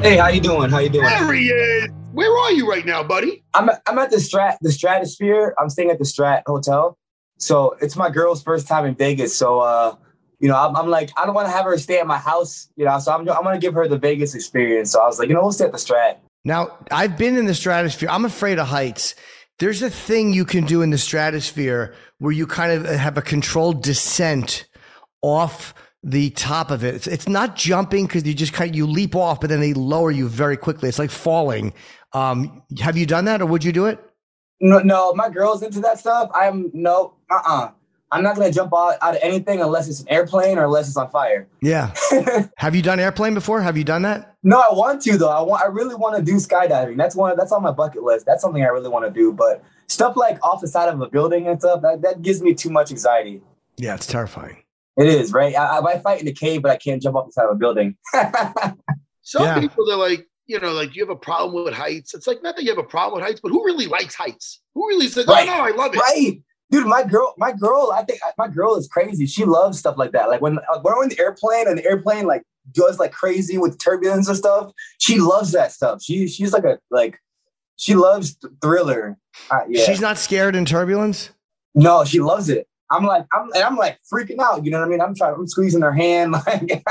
Hey, 0.00 0.16
how 0.16 0.28
you 0.28 0.40
doing? 0.40 0.70
How 0.70 0.78
you 0.78 0.88
doing? 0.88 1.04
There 1.04 1.32
he 1.32 1.48
is. 1.48 1.90
Where 2.12 2.32
are 2.38 2.52
you 2.52 2.70
right 2.70 2.86
now, 2.86 3.02
buddy? 3.02 3.42
I'm 3.52 3.68
at, 3.68 3.82
I'm 3.86 3.98
at 3.98 4.10
the 4.10 4.18
Strat 4.18 4.56
the 4.60 4.70
Stratosphere. 4.70 5.54
I'm 5.58 5.68
staying 5.68 5.90
at 5.90 5.98
the 5.98 6.04
Strat 6.04 6.42
Hotel. 6.46 6.96
So 7.38 7.76
it's 7.80 7.96
my 7.96 8.08
girl's 8.08 8.42
first 8.42 8.68
time 8.68 8.84
in 8.86 8.94
Vegas. 8.94 9.36
So 9.36 9.58
uh, 9.58 9.96
you 10.38 10.48
know, 10.48 10.56
I'm, 10.56 10.76
I'm 10.76 10.88
like, 10.88 11.10
I 11.16 11.26
don't 11.26 11.34
want 11.34 11.48
to 11.48 11.52
have 11.52 11.64
her 11.64 11.76
stay 11.78 11.98
at 11.98 12.06
my 12.06 12.16
house. 12.16 12.68
You 12.76 12.84
know, 12.84 12.96
so 13.00 13.12
I'm 13.12 13.28
I'm 13.28 13.42
gonna 13.42 13.58
give 13.58 13.74
her 13.74 13.88
the 13.88 13.98
Vegas 13.98 14.36
experience. 14.36 14.92
So 14.92 15.02
I 15.02 15.06
was 15.06 15.18
like, 15.18 15.28
you 15.28 15.34
know, 15.34 15.42
we'll 15.42 15.52
stay 15.52 15.64
at 15.64 15.72
the 15.72 15.78
Strat. 15.78 16.18
Now, 16.44 16.78
I've 16.92 17.18
been 17.18 17.36
in 17.36 17.46
the 17.46 17.54
stratosphere. 17.54 18.08
I'm 18.08 18.24
afraid 18.24 18.60
of 18.60 18.68
heights. 18.68 19.16
There's 19.58 19.82
a 19.82 19.90
thing 19.90 20.32
you 20.32 20.44
can 20.44 20.64
do 20.64 20.80
in 20.82 20.90
the 20.90 20.98
stratosphere 20.98 21.94
where 22.18 22.32
you 22.32 22.46
kind 22.46 22.72
of 22.72 22.86
have 22.86 23.18
a 23.18 23.22
controlled 23.22 23.82
descent 23.82 24.68
off 25.22 25.74
the 26.02 26.30
top 26.30 26.70
of 26.70 26.84
it. 26.84 26.94
It's, 26.94 27.06
it's 27.06 27.28
not 27.28 27.56
jumping 27.56 28.06
because 28.06 28.24
you 28.24 28.34
just 28.34 28.52
kind 28.52 28.70
of, 28.70 28.76
you 28.76 28.86
leap 28.86 29.16
off, 29.16 29.40
but 29.40 29.50
then 29.50 29.60
they 29.60 29.74
lower 29.74 30.10
you 30.10 30.28
very 30.28 30.56
quickly. 30.56 30.88
It's 30.88 30.98
like 30.98 31.10
falling. 31.10 31.72
Um, 32.12 32.62
have 32.80 32.96
you 32.96 33.06
done 33.06 33.24
that 33.26 33.42
or 33.42 33.46
would 33.46 33.64
you 33.64 33.72
do 33.72 33.86
it? 33.86 33.98
No, 34.60 34.78
no, 34.80 35.12
my 35.14 35.28
girl's 35.28 35.62
into 35.62 35.80
that 35.80 35.98
stuff. 35.98 36.30
I'm 36.34 36.70
no, 36.72 37.14
uh, 37.30 37.34
uh-uh. 37.34 37.64
uh. 37.64 37.70
I'm 38.10 38.22
not 38.22 38.36
gonna 38.36 38.50
jump 38.50 38.72
out, 38.74 38.96
out 39.02 39.16
of 39.16 39.20
anything 39.22 39.60
unless 39.60 39.86
it's 39.86 40.00
an 40.00 40.08
airplane 40.08 40.56
or 40.56 40.64
unless 40.64 40.88
it's 40.88 40.96
on 40.96 41.10
fire. 41.10 41.46
Yeah. 41.60 41.92
have 42.56 42.74
you 42.74 42.80
done 42.80 42.98
airplane 42.98 43.34
before? 43.34 43.60
Have 43.60 43.76
you 43.76 43.84
done 43.84 44.00
that? 44.02 44.34
No, 44.42 44.58
I 44.60 44.72
want 44.72 45.02
to 45.02 45.18
though. 45.18 45.28
I 45.28 45.42
want. 45.42 45.62
I 45.62 45.66
really 45.66 45.94
want 45.94 46.16
to 46.16 46.22
do 46.22 46.36
skydiving. 46.36 46.96
That's 46.96 47.14
one. 47.14 47.36
That's 47.36 47.52
on 47.52 47.62
my 47.62 47.70
bucket 47.70 48.02
list. 48.02 48.24
That's 48.24 48.40
something 48.40 48.62
I 48.62 48.68
really 48.68 48.88
want 48.88 49.04
to 49.04 49.10
do. 49.10 49.32
But 49.34 49.62
stuff 49.88 50.16
like 50.16 50.42
off 50.42 50.62
the 50.62 50.68
side 50.68 50.88
of 50.88 51.00
a 51.02 51.08
building 51.08 51.48
and 51.48 51.60
stuff 51.60 51.82
that, 51.82 52.00
that 52.00 52.22
gives 52.22 52.40
me 52.40 52.54
too 52.54 52.70
much 52.70 52.90
anxiety. 52.90 53.42
Yeah, 53.76 53.94
it's 53.94 54.06
terrifying. 54.06 54.62
It 54.98 55.06
is 55.06 55.32
right. 55.32 55.54
I, 55.54 55.78
I 55.78 55.98
fight 56.00 56.20
in 56.20 56.26
the 56.26 56.32
cave, 56.32 56.60
but 56.62 56.70
I 56.70 56.76
can't 56.76 57.00
jump 57.00 57.16
off 57.16 57.26
the 57.26 57.32
side 57.32 57.44
of 57.44 57.52
a 57.52 57.54
building. 57.54 57.96
Some 59.22 59.42
Yeah. 59.44 59.60
people 59.60 59.86
they're 59.86 59.96
like, 59.96 60.26
you 60.46 60.58
know, 60.58 60.72
like 60.72 60.96
you 60.96 61.02
have 61.02 61.10
a 61.10 61.16
problem 61.16 61.64
with 61.64 61.74
heights. 61.74 62.14
It's 62.14 62.26
like 62.26 62.42
not 62.42 62.56
that 62.56 62.62
you 62.64 62.70
have 62.70 62.78
a 62.78 62.82
problem 62.82 63.20
with 63.20 63.26
heights, 63.28 63.40
but 63.42 63.50
who 63.50 63.64
really 63.64 63.86
likes 63.86 64.14
heights? 64.14 64.60
Who 64.74 64.88
really 64.88 65.08
says, 65.08 65.26
Right. 65.26 65.48
"Oh 65.48 65.56
no, 65.56 65.60
I 65.62 65.70
love 65.70 65.94
it"? 65.94 65.98
right, 65.98 66.40
dude. 66.70 66.86
My 66.86 67.02
girl, 67.02 67.34
my 67.36 67.52
girl. 67.52 67.92
I 67.94 68.02
think 68.04 68.20
my 68.38 68.48
girl 68.48 68.76
is 68.76 68.88
crazy. 68.88 69.26
She 69.26 69.44
loves 69.44 69.78
stuff 69.78 69.96
like 69.98 70.12
that. 70.12 70.28
Like 70.30 70.40
when 70.40 70.58
we're 70.82 71.02
in 71.02 71.10
the 71.10 71.18
airplane 71.20 71.68
and 71.68 71.76
the 71.78 71.84
airplane 71.84 72.26
like 72.26 72.42
goes 72.76 72.98
like 72.98 73.12
crazy 73.12 73.58
with 73.58 73.78
turbulence 73.78 74.28
and 74.28 74.36
stuff. 74.36 74.72
She 74.98 75.18
loves 75.18 75.52
that 75.52 75.72
stuff. 75.72 76.02
She 76.02 76.28
she's 76.28 76.52
like 76.52 76.64
a 76.64 76.78
like 76.90 77.18
she 77.76 77.94
loves 77.94 78.36
th- 78.36 78.52
thriller. 78.62 79.18
Uh, 79.50 79.60
yeah. 79.68 79.84
She's 79.84 80.00
not 80.00 80.16
scared 80.18 80.56
in 80.56 80.64
turbulence. 80.64 81.30
no, 81.74 82.04
she 82.04 82.20
loves 82.20 82.48
it. 82.48 82.66
I'm 82.90 83.04
like 83.04 83.26
I'm 83.32 83.50
and 83.54 83.62
I'm 83.64 83.76
like 83.76 83.98
freaking 84.12 84.38
out. 84.40 84.64
You 84.64 84.70
know 84.70 84.78
what 84.80 84.86
I 84.86 84.88
mean? 84.90 85.00
I'm 85.00 85.14
trying. 85.14 85.34
I'm 85.34 85.46
squeezing 85.46 85.82
her 85.82 85.92
hand. 85.92 86.34
Like 86.46 86.84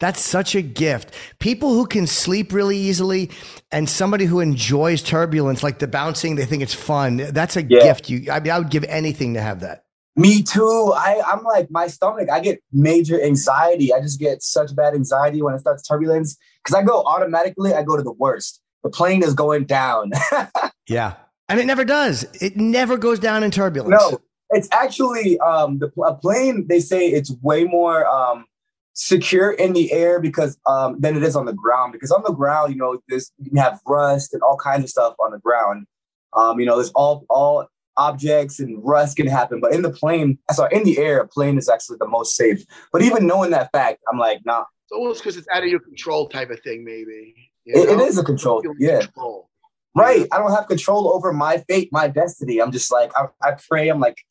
That's 0.00 0.20
such 0.20 0.54
a 0.54 0.62
gift. 0.62 1.12
People 1.40 1.74
who 1.74 1.84
can 1.84 2.06
sleep 2.06 2.52
really 2.52 2.76
easily 2.76 3.30
and 3.72 3.88
somebody 3.90 4.26
who 4.26 4.38
enjoys 4.38 5.02
turbulence, 5.02 5.64
like 5.64 5.80
the 5.80 5.88
bouncing, 5.88 6.36
they 6.36 6.44
think 6.44 6.62
it's 6.62 6.72
fun. 6.74 7.16
That's 7.16 7.56
a 7.56 7.62
Yeah. 7.64 7.80
gift. 7.82 8.08
You, 8.08 8.30
I 8.30 8.38
mean, 8.38 8.52
I 8.52 8.58
would 8.60 8.70
give 8.70 8.84
anything 8.84 9.34
to 9.34 9.40
have 9.40 9.58
that. 9.60 9.82
Me 10.14 10.42
too. 10.42 10.92
I, 10.96 11.20
I'm 11.26 11.42
like 11.42 11.68
my 11.72 11.88
stomach. 11.88 12.28
I 12.30 12.38
get 12.38 12.60
major 12.72 13.20
anxiety. 13.20 13.92
I 13.92 14.00
just 14.00 14.20
get 14.20 14.40
such 14.42 14.74
bad 14.76 14.94
anxiety 14.94 15.42
when 15.42 15.54
it 15.54 15.58
starts 15.60 15.82
turbulence 15.86 16.36
because 16.62 16.76
I 16.76 16.84
go 16.84 17.02
automatically. 17.02 17.74
I 17.74 17.82
go 17.82 17.96
to 17.96 18.02
the 18.04 18.12
worst. 18.12 18.60
The 18.84 18.90
plane 18.90 19.24
is 19.24 19.34
going 19.34 19.64
down. 19.64 20.12
Yeah. 20.88 21.14
And 21.50 21.60
it 21.60 21.66
never 21.66 21.84
does. 21.84 22.24
It 22.40 22.56
never 22.56 22.96
goes 22.96 23.18
down 23.18 23.42
in 23.42 23.50
turbulence. 23.50 23.90
no, 24.00 24.18
it's 24.50 24.68
actually 24.72 25.38
um, 25.40 25.78
the 25.78 25.90
a 26.02 26.14
plane. 26.14 26.66
They 26.68 26.80
say 26.80 27.08
it's 27.08 27.32
way 27.42 27.64
more 27.64 28.06
um, 28.06 28.46
secure 28.94 29.52
in 29.52 29.72
the 29.72 29.92
air 29.92 30.20
because 30.20 30.58
um, 30.66 31.00
than 31.00 31.16
it 31.16 31.22
is 31.22 31.36
on 31.36 31.46
the 31.46 31.52
ground. 31.52 31.92
Because 31.92 32.10
on 32.10 32.22
the 32.24 32.32
ground, 32.32 32.72
you 32.72 32.78
know, 32.78 32.98
there's 33.08 33.32
you 33.38 33.50
can 33.50 33.58
have 33.58 33.80
rust 33.86 34.34
and 34.34 34.42
all 34.42 34.56
kinds 34.56 34.84
of 34.84 34.90
stuff 34.90 35.14
on 35.24 35.32
the 35.32 35.38
ground. 35.38 35.86
Um, 36.34 36.60
you 36.60 36.66
know, 36.66 36.76
there's 36.76 36.90
all 36.90 37.24
all 37.28 37.66
objects 37.98 38.60
and 38.60 38.78
rust 38.82 39.16
can 39.16 39.26
happen. 39.26 39.60
But 39.60 39.74
in 39.74 39.82
the 39.82 39.90
plane, 39.90 40.38
sorry, 40.52 40.74
in 40.74 40.84
the 40.84 40.98
air, 40.98 41.20
a 41.20 41.28
plane 41.28 41.58
is 41.58 41.68
actually 41.68 41.98
the 42.00 42.06
most 42.08 42.36
safe. 42.36 42.64
But 42.92 43.02
even 43.02 43.26
knowing 43.26 43.50
that 43.50 43.70
fact, 43.72 44.02
I'm 44.10 44.18
like, 44.18 44.40
nah, 44.46 44.64
It's 44.84 44.92
almost 44.92 45.20
because 45.20 45.36
it's 45.36 45.48
out 45.52 45.64
of 45.64 45.68
your 45.68 45.80
control 45.80 46.28
type 46.28 46.50
of 46.50 46.60
thing, 46.60 46.84
maybe. 46.84 47.34
You 47.64 47.82
it, 47.82 47.88
it 47.90 47.98
know? 47.98 48.20
a 48.20 48.24
control. 48.24 48.62
Yeah. 48.78 49.00
control. 49.00 49.50
Right. 49.94 50.26
I 50.30 50.38
don't 50.38 50.52
have 50.52 50.68
control 50.68 51.12
over 51.12 51.32
my 51.32 51.58
fate, 51.68 51.88
my 51.90 52.06
destiny. 52.08 52.60
I'm 52.60 52.70
just 52.70 52.92
like, 52.92 53.10
I, 53.16 53.26
I 53.42 53.56
pray. 53.68 53.88
I'm 53.88 53.98
like, 53.98 54.24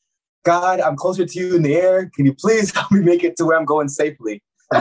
God, 0.48 0.80
I'm 0.80 0.96
closer 0.96 1.26
to 1.26 1.40
you 1.40 1.58
in 1.58 1.62
the 1.62 1.76
air. 1.76 2.10
Can 2.16 2.26
you 2.26 2.34
please 2.34 2.72
help 2.76 2.90
me 2.90 3.02
make 3.02 3.26
it 3.26 3.36
to 3.36 3.44
where 3.44 3.60
I'm 3.60 3.66
going 3.66 3.90
safely? 3.90 4.42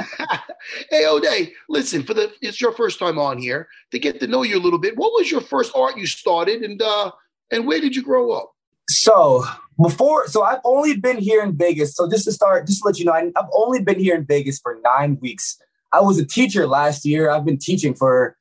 hey, 0.91 1.07
Ode', 1.07 1.51
listen, 1.69 2.05
for 2.05 2.14
the 2.14 2.33
it's 2.41 2.61
your 2.61 2.71
first 2.71 3.01
time 3.01 3.19
on 3.19 3.37
here 3.37 3.67
to 3.91 3.99
get 3.99 4.21
to 4.21 4.29
know 4.29 4.45
you 4.45 4.59
a 4.59 4.62
little 4.62 4.79
bit. 4.79 4.97
What 4.97 5.11
was 5.11 5.29
your 5.29 5.41
first 5.41 5.73
art 5.75 5.97
you 5.97 6.07
started, 6.07 6.62
and 6.62 6.81
uh, 6.81 7.11
and 7.51 7.67
where 7.67 7.81
did 7.81 7.97
you 7.97 8.03
grow 8.05 8.31
up? 8.31 8.53
So 8.89 9.45
before, 9.83 10.29
so 10.29 10.45
I've 10.45 10.61
only 10.64 10.97
been 10.99 11.19
here 11.19 11.43
in 11.43 11.57
Vegas. 11.57 11.97
So 11.97 12.09
just 12.09 12.27
to 12.27 12.33
start, 12.33 12.69
just 12.69 12.83
to 12.83 12.87
let 12.87 13.01
you 13.01 13.05
know, 13.05 13.12
I, 13.12 13.33
I've 13.37 13.51
only 13.53 13.83
been 13.83 13.99
here 13.99 14.14
in 14.14 14.25
Vegas 14.25 14.61
for 14.61 14.79
nine 14.85 15.19
weeks. 15.21 15.59
I 15.93 16.01
was 16.01 16.17
a 16.19 16.25
teacher 16.25 16.69
last 16.69 17.05
year. 17.05 17.29
I've 17.29 17.45
been 17.45 17.59
teaching 17.59 17.93
for 17.93 18.37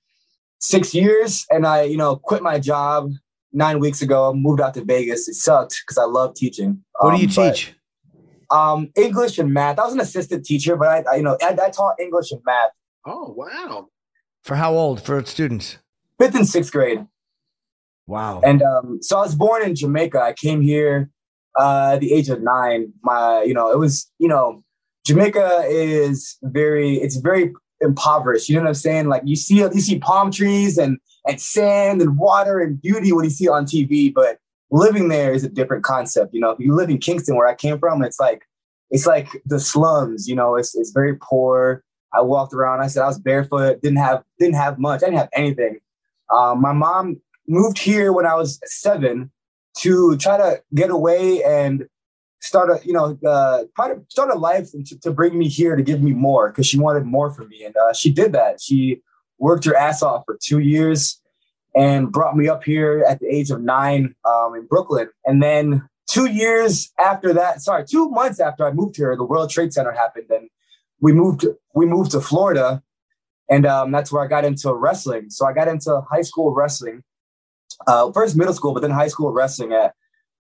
six 0.60 0.94
years, 0.94 1.44
and 1.50 1.66
I, 1.66 1.84
you 1.84 1.98
know, 1.98 2.18
quit 2.18 2.44
my 2.44 2.60
job 2.60 3.14
nine 3.56 3.80
weeks 3.80 4.01
ago. 4.03 4.34
Moved 4.34 4.62
out 4.62 4.74
to 4.76 4.84
Vegas. 4.84 5.28
It 5.28 5.34
sucked 5.36 5.82
because 5.86 5.97
I 5.97 6.03
love 6.06 6.36
teaching. 6.36 6.84
What 6.99 7.16
do 7.16 7.22
you 7.22 7.28
Um, 7.28 7.34
but- 7.36 7.56
teach? 7.56 7.74
Um, 8.51 8.91
English 8.95 9.39
and 9.39 9.51
math. 9.51 9.80
I 9.80 9.86
was 9.86 9.93
an 9.93 9.99
assistant 9.99 10.45
teacher, 10.45 10.76
but 10.76 10.88
I, 10.88 11.03
I 11.12 11.16
you 11.16 11.24
know, 11.24 11.36
I, 11.41 11.58
I 11.60 11.70
taught 11.72 11.99
English 11.99 12.32
and 12.32 12.41
math. 12.45 12.70
Oh, 13.03 13.34
wow. 13.36 13.88
For 14.43 14.53
how 14.56 14.76
old? 14.76 15.01
For 15.01 15.24
students? 15.26 15.80
Fifth 16.20 16.36
and 16.36 16.47
sixth 16.47 16.72
grade. 16.72 17.08
Wow. 18.06 18.41
And 18.43 18.62
um, 18.62 18.99
so 19.01 19.18
I 19.18 19.22
was 19.22 19.34
born 19.34 19.64
in 19.64 19.74
Jamaica. 19.76 20.22
I 20.22 20.34
came 20.34 20.62
here 20.62 21.10
uh, 21.60 21.93
at 21.93 22.01
the 22.01 22.14
age 22.14 22.30
of 22.30 22.43
nine. 22.43 22.93
My, 23.01 23.41
you 23.41 23.56
know, 23.56 23.72
it 23.72 23.80
was, 23.80 24.12
you 24.20 24.28
know, 24.28 24.64
Jamaica 25.08 25.64
is 25.68 26.38
very, 26.43 26.97
it's 26.97 27.16
very 27.16 27.51
impoverished. 27.82 28.47
You 28.47 28.56
know 28.58 28.62
what 28.62 28.68
I'm 28.68 28.74
saying? 28.76 29.08
Like 29.08 29.24
you 29.26 29.36
see, 29.36 29.56
you 29.58 29.82
see 29.82 29.97
palm 29.97 30.30
trees 30.30 30.78
and 30.78 30.99
and 31.28 31.42
sand 31.42 32.02
and 32.02 32.18
water 32.18 32.60
and 32.60 32.82
beauty 32.82 33.12
when 33.12 33.26
you 33.26 33.32
see 33.32 33.48
on 33.48 33.66
TV, 33.66 34.14
but 34.14 34.38
living 34.72 35.08
there 35.08 35.34
is 35.34 35.44
a 35.44 35.50
different 35.50 35.84
concept. 35.84 36.34
You 36.34 36.42
know, 36.42 36.52
if 36.52 36.60
you 36.60 36.74
live 36.74 36.90
in 36.90 36.98
Kingston, 36.98 37.36
where 37.36 37.48
I 37.48 37.56
came 37.56 37.80
from, 37.80 38.04
it's 38.04 38.20
like 38.20 38.44
it's 38.92 39.06
like 39.06 39.30
the 39.46 39.60
slums. 39.60 40.28
You 40.28 40.36
know, 40.36 40.56
it's 40.56 40.76
it's 40.76 40.92
very 40.92 41.16
poor. 41.16 41.84
I 42.14 42.22
walked 42.22 42.54
around. 42.54 42.82
I 42.82 42.88
said 42.88 43.04
I 43.04 43.08
was 43.08 43.20
barefoot. 43.20 43.82
Didn't 43.82 43.98
have 43.98 44.24
didn't 44.40 44.56
have 44.56 44.80
much. 44.80 45.02
I 45.04 45.08
didn't 45.08 45.20
have 45.20 45.30
anything. 45.34 45.80
Um, 46.34 46.62
my 46.62 46.74
mom 46.74 47.22
moved 47.48 47.78
here 47.78 48.12
when 48.12 48.26
I 48.26 48.36
was 48.36 48.60
seven 48.66 49.32
to 49.80 50.18
try 50.18 50.38
to 50.38 50.62
get 50.74 50.90
away 50.90 51.44
and 51.44 51.88
start 52.42 52.70
a 52.70 52.86
you 52.86 52.94
know 52.94 53.18
uh, 53.28 53.64
start 54.10 54.30
a 54.30 54.36
life 54.36 54.70
to, 54.72 55.00
to 55.00 55.12
bring 55.12 55.38
me 55.38 55.48
here 55.48 55.76
to 55.76 55.84
give 55.84 56.02
me 56.02 56.12
more 56.12 56.50
because 56.50 56.68
she 56.68 56.78
wanted 56.78 57.06
more 57.06 57.32
from 57.32 57.50
me 57.50 57.64
and 57.64 57.76
uh, 57.76 57.94
she 57.94 58.12
did 58.12 58.32
that. 58.34 58.62
She 58.62 59.02
worked 59.38 59.66
her 59.66 59.76
ass 59.76 60.02
off 60.02 60.24
for 60.26 60.38
two 60.42 60.60
years 60.60 61.22
and 61.76 62.12
brought 62.12 62.38
me 62.38 62.48
up 62.48 62.64
here 62.64 63.06
at 63.08 63.20
the 63.20 63.28
age 63.28 63.52
of 63.52 63.62
nine 63.62 64.16
um, 64.26 64.56
in 64.56 64.66
Brooklyn. 64.66 65.10
And 65.26 65.44
then 65.44 65.88
two 66.08 66.26
years 66.26 66.92
after 67.00 67.34
that, 67.34 67.62
sorry, 67.62 67.86
two 67.86 68.10
months 68.10 68.40
after 68.40 68.66
I 68.66 68.72
moved 68.72 68.96
here, 68.96 69.16
the 69.16 69.26
World 69.26 69.50
Trade 69.50 69.74
Center 69.74 69.92
happened, 69.92 70.28
and 70.30 70.50
we 71.02 71.12
moved 71.12 71.46
we 71.74 71.86
moved 71.86 72.12
to 72.12 72.22
Florida, 72.22 72.82
and 73.50 73.66
um, 73.66 73.92
that's 73.92 74.12
where 74.12 74.24
I 74.24 74.28
got 74.28 74.46
into 74.46 74.74
wrestling. 74.74 75.30
So 75.30 75.46
I 75.46 75.54
got 75.54 75.68
into 75.68 76.02
high 76.10 76.22
school 76.22 76.54
wrestling, 76.54 77.04
uh, 77.88 78.12
first 78.12 78.38
middle 78.38 78.54
school, 78.54 78.74
but 78.74 78.82
then 78.82 78.92
high 78.92 79.10
school 79.10 79.32
wrestling 79.32 79.74
at. 79.74 79.94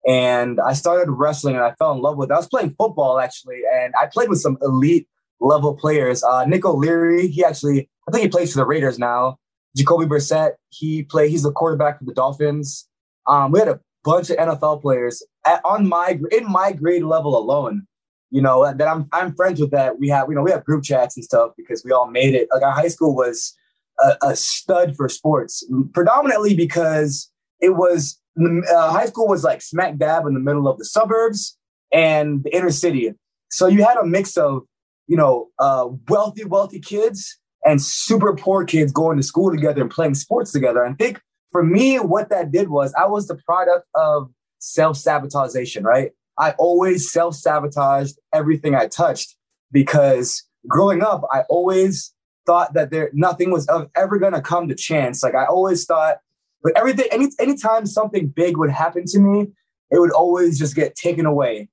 And 0.05 0.59
I 0.59 0.73
started 0.73 1.09
wrestling 1.09 1.55
and 1.55 1.63
I 1.63 1.71
fell 1.75 1.93
in 1.93 2.01
love 2.01 2.17
with 2.17 2.29
it. 2.29 2.33
I 2.33 2.37
was 2.37 2.49
playing 2.49 2.71
football 2.71 3.21
actually, 3.21 3.61
and 3.73 3.93
I 3.97 4.07
played 4.07 4.27
with 4.27 4.39
some 4.39 4.57
elite 4.61 5.07
level 5.39 5.75
players. 5.77 6.23
Uh, 6.23 6.43
Nick 6.43 6.65
O'Leary, 6.65 7.27
he 7.27 7.45
actually, 7.45 7.89
I 8.07 8.11
think 8.11 8.23
he 8.23 8.29
plays 8.29 8.51
for 8.51 8.59
the 8.59 8.65
Raiders 8.65 8.99
now. 8.99 9.37
Jacoby 9.75 10.05
Brissett, 10.05 10.51
he 10.69 11.03
play. 11.03 11.29
He's 11.29 11.43
the 11.43 11.51
quarterback 11.51 11.99
for 11.99 12.05
the 12.05 12.13
Dolphins. 12.13 12.87
Um, 13.27 13.51
we 13.51 13.59
had 13.59 13.67
a 13.67 13.79
bunch 14.03 14.29
of 14.29 14.37
NFL 14.37 14.81
players 14.81 15.23
at, 15.45 15.61
on 15.65 15.87
my 15.87 16.19
in 16.31 16.49
my 16.51 16.73
grade 16.73 17.03
level 17.03 17.37
alone. 17.37 17.87
You 18.29 18.41
know 18.41 18.71
that 18.71 18.87
I'm 18.87 19.07
I'm 19.11 19.35
friends 19.35 19.59
with. 19.59 19.71
That 19.71 19.99
we 19.99 20.09
have 20.09 20.27
you 20.29 20.35
know 20.35 20.43
we 20.43 20.51
have 20.51 20.63
group 20.65 20.83
chats 20.83 21.15
and 21.15 21.23
stuff 21.23 21.51
because 21.57 21.83
we 21.83 21.91
all 21.91 22.09
made 22.09 22.35
it. 22.35 22.47
Like 22.53 22.63
our 22.63 22.71
high 22.71 22.87
school 22.87 23.15
was 23.15 23.55
a, 23.99 24.17
a 24.21 24.35
stud 24.35 24.95
for 24.95 25.09
sports, 25.09 25.63
predominantly 25.93 26.55
because 26.55 27.31
it 27.59 27.75
was 27.75 28.19
uh, 28.39 28.91
high 28.91 29.05
school 29.05 29.27
was 29.27 29.43
like 29.43 29.61
smack 29.61 29.97
dab 29.97 30.25
in 30.25 30.33
the 30.33 30.39
middle 30.39 30.67
of 30.67 30.77
the 30.77 30.85
suburbs 30.85 31.57
and 31.91 32.43
the 32.43 32.55
inner 32.55 32.71
city. 32.71 33.13
So 33.51 33.67
you 33.67 33.83
had 33.83 33.97
a 33.97 34.05
mix 34.05 34.35
of 34.37 34.63
you 35.07 35.17
know 35.17 35.49
uh, 35.59 35.87
wealthy 36.09 36.43
wealthy 36.43 36.79
kids 36.79 37.39
and 37.65 37.81
super 37.81 38.35
poor 38.35 38.65
kids 38.65 38.91
going 38.91 39.17
to 39.17 39.23
school 39.23 39.51
together 39.51 39.81
and 39.81 39.89
playing 39.89 40.15
sports 40.15 40.51
together. 40.51 40.85
I 40.85 40.93
think 40.93 41.21
for 41.51 41.63
me, 41.63 41.97
what 41.97 42.29
that 42.29 42.51
did 42.51 42.69
was 42.69 42.93
I 42.95 43.05
was 43.05 43.27
the 43.27 43.35
product 43.35 43.87
of 43.95 44.29
self 44.59 44.97
sabotagation, 44.97 45.83
right? 45.83 46.11
I 46.37 46.51
always 46.51 47.11
self 47.11 47.35
sabotaged 47.35 48.17
everything 48.33 48.75
I 48.75 48.87
touched 48.87 49.35
because 49.71 50.43
growing 50.67 51.03
up, 51.03 51.23
I 51.31 51.41
always 51.49 52.13
thought 52.45 52.73
that 52.73 52.91
there 52.91 53.09
nothing 53.13 53.51
was 53.51 53.67
ever 53.95 54.17
going 54.17 54.33
to 54.33 54.41
come 54.41 54.67
to 54.67 54.75
chance. 54.75 55.23
Like 55.23 55.35
I 55.35 55.45
always 55.45 55.85
thought, 55.85 56.17
but 56.61 56.73
everything, 56.77 57.07
any 57.11 57.27
anytime 57.39 57.85
something 57.85 58.27
big 58.27 58.57
would 58.57 58.71
happen 58.71 59.03
to 59.07 59.19
me, 59.19 59.47
it 59.91 59.99
would 59.99 60.11
always 60.11 60.59
just 60.59 60.75
get 60.75 60.95
taken 60.95 61.25
away. 61.25 61.69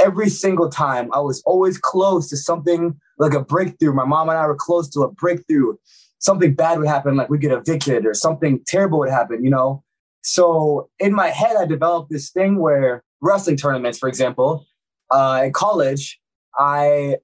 Every 0.00 0.28
single 0.28 0.68
time, 0.68 1.08
I 1.12 1.20
was 1.20 1.42
always 1.46 1.78
close 1.78 2.28
to 2.30 2.36
something 2.36 3.00
like 3.18 3.34
a 3.34 3.42
breakthrough. 3.42 3.92
My 3.92 4.04
mom 4.04 4.28
and 4.28 4.38
I 4.38 4.46
were 4.46 4.56
close 4.56 4.88
to 4.90 5.00
a 5.00 5.10
breakthrough. 5.10 5.76
Something 6.18 6.54
bad 6.54 6.78
would 6.78 6.88
happen, 6.88 7.16
like 7.16 7.28
we 7.28 7.38
get 7.38 7.52
evicted 7.52 8.06
or 8.06 8.14
something 8.14 8.60
terrible 8.66 8.98
would 9.00 9.10
happen, 9.10 9.44
you 9.44 9.50
know? 9.50 9.82
So 10.22 10.88
in 10.98 11.12
my 11.12 11.28
head, 11.28 11.56
I 11.56 11.66
developed 11.66 12.10
this 12.10 12.30
thing 12.30 12.58
where 12.58 13.04
wrestling 13.20 13.56
tournaments, 13.56 13.98
for 13.98 14.08
example, 14.08 14.66
uh, 15.10 15.42
in 15.44 15.52
college, 15.52 16.18
I 16.58 17.16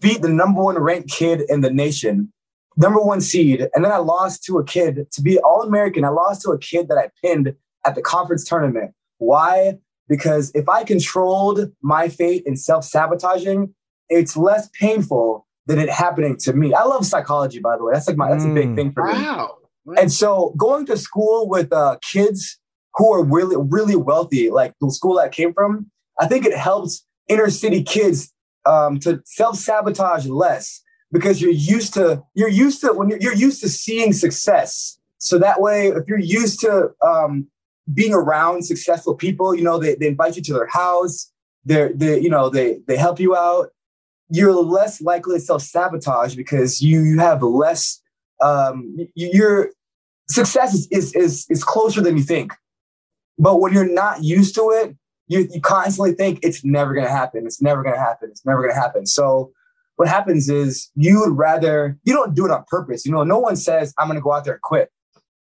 beat 0.00 0.22
the 0.22 0.28
number 0.28 0.62
one 0.62 0.78
ranked 0.78 1.10
kid 1.10 1.42
in 1.48 1.62
the 1.62 1.70
nation, 1.70 2.32
number 2.76 3.00
one 3.00 3.20
seed, 3.20 3.66
and 3.74 3.84
then 3.84 3.90
I 3.90 3.96
lost 3.96 4.44
to 4.44 4.58
a 4.58 4.64
kid 4.64 5.10
to 5.10 5.22
be 5.22 5.38
All 5.40 5.62
American. 5.62 6.04
I 6.04 6.10
lost 6.10 6.42
to 6.42 6.50
a 6.50 6.58
kid 6.58 6.88
that 6.88 6.98
I 6.98 7.10
pinned 7.20 7.54
at 7.84 7.94
the 7.96 8.02
conference 8.02 8.44
tournament. 8.44 8.92
Why? 9.18 9.78
Because 10.08 10.52
if 10.54 10.68
I 10.68 10.84
controlled 10.84 11.72
my 11.82 12.08
fate 12.08 12.44
in 12.46 12.56
self 12.56 12.84
sabotaging, 12.84 13.74
it's 14.12 14.36
less 14.36 14.68
painful 14.80 15.46
than 15.66 15.78
it 15.78 15.90
happening 15.90 16.36
to 16.36 16.52
me. 16.52 16.74
I 16.74 16.84
love 16.84 17.06
psychology, 17.06 17.60
by 17.60 17.76
the 17.76 17.84
way. 17.84 17.92
That's 17.94 18.08
like 18.08 18.16
my 18.16 18.30
that's 18.30 18.44
a 18.44 18.48
big 18.48 18.68
Mm. 18.70 18.76
thing 18.76 18.92
for 18.92 19.04
me. 19.06 19.12
Wow. 19.12 19.58
And 20.00 20.12
so 20.12 20.54
going 20.56 20.86
to 20.86 20.96
school 20.96 21.48
with 21.48 21.72
uh, 21.72 21.96
kids 22.02 22.58
who 22.94 23.12
are 23.12 23.24
really, 23.24 23.56
really 23.58 23.96
wealthy, 23.96 24.50
like 24.50 24.74
the 24.80 24.90
school 24.90 25.18
I 25.18 25.28
came 25.28 25.52
from, 25.54 25.90
I 26.20 26.26
think 26.26 26.44
it 26.46 26.56
helps 26.56 27.04
inner 27.28 27.50
city 27.50 27.82
kids 27.82 28.32
um, 28.66 28.98
to 29.00 29.20
self 29.24 29.56
sabotage 29.56 30.26
less 30.26 30.82
because 31.10 31.40
you're 31.42 31.50
used 31.50 31.94
to 31.94 32.22
you're 32.34 32.48
used 32.48 32.80
to 32.82 32.92
when 32.92 33.08
you're, 33.10 33.20
you're 33.20 33.34
used 33.34 33.60
to 33.62 33.68
seeing 33.68 34.12
success. 34.12 34.98
So 35.18 35.38
that 35.38 35.60
way, 35.60 35.88
if 35.88 36.04
you're 36.08 36.18
used 36.18 36.60
to 36.60 36.90
um, 37.06 37.46
being 37.92 38.12
around 38.14 38.64
successful 38.64 39.14
people, 39.14 39.54
you 39.54 39.62
know 39.62 39.78
they, 39.78 39.94
they 39.94 40.08
invite 40.08 40.36
you 40.36 40.42
to 40.42 40.52
their 40.52 40.66
house, 40.66 41.32
they're 41.64 41.92
they 41.92 42.20
you 42.20 42.30
know 42.30 42.48
they 42.50 42.80
they 42.86 42.96
help 42.96 43.18
you 43.20 43.34
out. 43.36 43.70
You're 44.34 44.54
less 44.54 45.00
likely 45.02 45.36
to 45.36 45.40
self 45.40 45.62
sabotage 45.62 46.34
because 46.34 46.80
you 46.80 47.02
you 47.02 47.18
have 47.18 47.42
less 47.42 48.00
um, 48.40 48.96
your 49.14 49.70
success 50.28 50.74
is, 50.74 50.88
is 50.90 51.14
is 51.14 51.46
is 51.50 51.62
closer 51.62 52.00
than 52.00 52.16
you 52.16 52.22
think. 52.22 52.54
But 53.38 53.60
when 53.60 53.72
you're 53.72 53.92
not 53.92 54.22
used 54.24 54.54
to 54.54 54.70
it, 54.70 54.96
you 55.28 55.48
you 55.52 55.60
constantly 55.60 56.12
think 56.14 56.40
it's 56.42 56.64
never 56.64 56.94
gonna 56.94 57.10
happen. 57.10 57.44
It's 57.46 57.60
never 57.60 57.82
gonna 57.82 57.98
happen. 57.98 58.30
It's 58.30 58.44
never 58.46 58.62
gonna 58.62 58.80
happen. 58.80 59.04
So 59.06 59.52
what 59.96 60.08
happens 60.08 60.48
is 60.48 60.90
you 60.94 61.20
would 61.20 61.36
rather 61.36 61.98
you 62.04 62.14
don't 62.14 62.34
do 62.34 62.46
it 62.46 62.50
on 62.50 62.64
purpose. 62.68 63.04
You 63.04 63.12
know, 63.12 63.24
no 63.24 63.38
one 63.38 63.56
says 63.56 63.92
I'm 63.98 64.08
gonna 64.08 64.20
go 64.22 64.32
out 64.32 64.44
there 64.44 64.54
and 64.54 64.62
quit. 64.62 64.90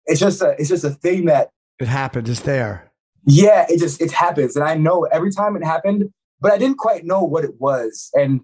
It's 0.07 0.21
just 0.21 0.41
a 0.41 0.55
it's 0.59 0.71
just 0.71 0.85
a 0.85 0.91
thing 0.91 1.27
that 1.27 1.51
It 1.79 1.89
happened. 1.89 2.29
It's 2.29 2.41
there. 2.41 2.91
yeah, 3.27 3.67
it 3.69 3.79
just 3.79 4.01
it 4.01 4.13
happens, 4.13 4.57
and 4.57 4.65
I 4.65 4.75
know 4.75 5.05
every 5.13 5.31
time 5.31 5.57
it 5.57 5.65
happened, 5.65 6.11
but 6.41 6.53
I 6.53 6.59
didn't 6.59 6.79
quite 6.79 7.05
know 7.05 7.23
what 7.23 7.45
it 7.45 7.61
was, 7.61 8.11
and 8.15 8.41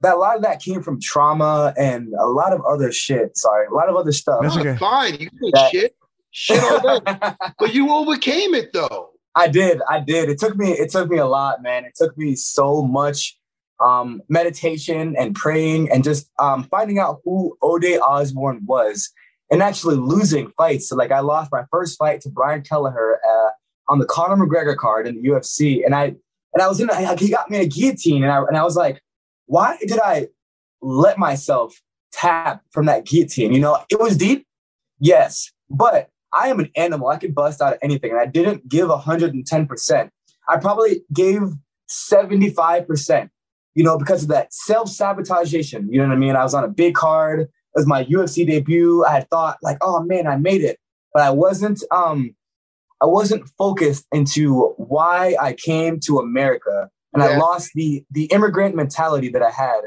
that 0.00 0.16
a 0.16 0.18
lot 0.18 0.36
of 0.36 0.42
that 0.42 0.60
came 0.60 0.82
from 0.82 1.00
trauma 1.00 1.72
and 1.78 2.12
a 2.18 2.26
lot 2.26 2.52
of 2.52 2.60
other 2.66 2.92
shit. 2.92 3.36
Sorry, 3.36 3.66
a 3.66 3.70
lot 3.74 3.88
of 3.88 3.96
other 3.96 4.12
stuff. 4.12 4.40
That's 4.42 4.56
okay. 4.56 4.76
Fine. 4.76 5.14
You 5.14 5.30
can 5.30 5.50
That- 5.52 5.70
shit. 5.70 5.94
Shit 6.30 6.62
all 6.64 7.00
day. 7.00 7.16
but 7.58 7.74
you 7.74 7.92
overcame 7.92 8.54
it 8.54 8.72
though. 8.72 9.10
I 9.36 9.48
did, 9.48 9.80
I 9.88 10.00
did. 10.00 10.28
It 10.28 10.38
took 10.38 10.56
me, 10.56 10.72
it 10.72 10.90
took 10.90 11.08
me 11.08 11.18
a 11.18 11.26
lot, 11.26 11.62
man. 11.62 11.84
It 11.84 11.94
took 11.96 12.16
me 12.16 12.36
so 12.36 12.82
much 12.82 13.36
um, 13.84 14.20
meditation 14.28 15.14
and 15.18 15.34
praying 15.34 15.90
and 15.90 16.04
just 16.04 16.30
um, 16.38 16.64
finding 16.64 16.98
out 16.98 17.20
who 17.24 17.56
Ode' 17.62 17.98
Osborne 18.00 18.62
was 18.64 19.10
and 19.50 19.62
actually 19.62 19.96
losing 19.96 20.48
fights. 20.50 20.88
So 20.88 20.96
like 20.96 21.12
I 21.12 21.20
lost 21.20 21.52
my 21.52 21.64
first 21.70 21.98
fight 21.98 22.20
to 22.22 22.30
Brian 22.30 22.62
Kelleher 22.62 23.20
uh, 23.28 23.50
on 23.88 23.98
the 23.98 24.06
Conor 24.06 24.36
McGregor 24.36 24.76
card 24.76 25.06
in 25.06 25.20
the 25.20 25.28
UFC, 25.28 25.84
and 25.84 25.94
I 25.94 26.14
and 26.54 26.62
I 26.62 26.68
was 26.68 26.80
in, 26.80 26.88
a, 26.88 26.92
like, 26.92 27.18
he 27.18 27.28
got 27.30 27.50
me 27.50 27.58
in 27.58 27.64
a 27.64 27.66
guillotine, 27.66 28.22
and 28.22 28.32
I 28.32 28.38
and 28.38 28.56
I 28.56 28.64
was 28.64 28.76
like, 28.76 29.00
why 29.46 29.76
did 29.80 30.00
I 30.00 30.28
let 30.82 31.18
myself 31.18 31.80
tap 32.12 32.62
from 32.70 32.86
that 32.86 33.04
guillotine? 33.04 33.52
You 33.52 33.60
know, 33.60 33.78
it 33.90 34.00
was 34.00 34.16
deep, 34.16 34.46
yes, 34.98 35.52
but 35.70 36.10
I 36.34 36.48
am 36.48 36.58
an 36.58 36.70
animal. 36.76 37.08
I 37.08 37.16
could 37.16 37.34
bust 37.34 37.62
out 37.62 37.74
of 37.74 37.78
anything. 37.80 38.10
And 38.10 38.20
I 38.20 38.26
didn't 38.26 38.68
give 38.68 38.88
110%. 38.88 40.10
I 40.48 40.56
probably 40.58 41.02
gave 41.12 41.40
75%, 41.88 43.30
you 43.74 43.84
know, 43.84 43.96
because 43.96 44.24
of 44.24 44.28
that 44.30 44.52
self 44.52 44.88
sabotagation. 44.88 45.88
You 45.90 45.98
know 45.98 46.08
what 46.08 46.14
I 46.14 46.18
mean? 46.18 46.36
I 46.36 46.42
was 46.42 46.54
on 46.54 46.64
a 46.64 46.68
big 46.68 46.94
card. 46.94 47.40
It 47.40 47.48
was 47.74 47.86
my 47.86 48.04
UFC 48.04 48.46
debut. 48.46 49.04
I 49.04 49.12
had 49.12 49.30
thought, 49.30 49.58
like, 49.62 49.78
oh 49.80 50.02
man, 50.02 50.26
I 50.26 50.36
made 50.36 50.62
it. 50.62 50.78
But 51.12 51.22
I 51.22 51.30
wasn't, 51.30 51.82
um, 51.90 52.34
I 53.00 53.06
wasn't 53.06 53.48
focused 53.56 54.06
into 54.12 54.74
why 54.76 55.36
I 55.40 55.52
came 55.54 56.00
to 56.00 56.18
America. 56.18 56.90
And 57.14 57.22
I 57.22 57.36
lost 57.36 57.70
the 57.74 58.04
the 58.10 58.24
immigrant 58.26 58.74
mentality 58.74 59.28
that 59.30 59.42
I 59.42 59.50
had, 59.50 59.80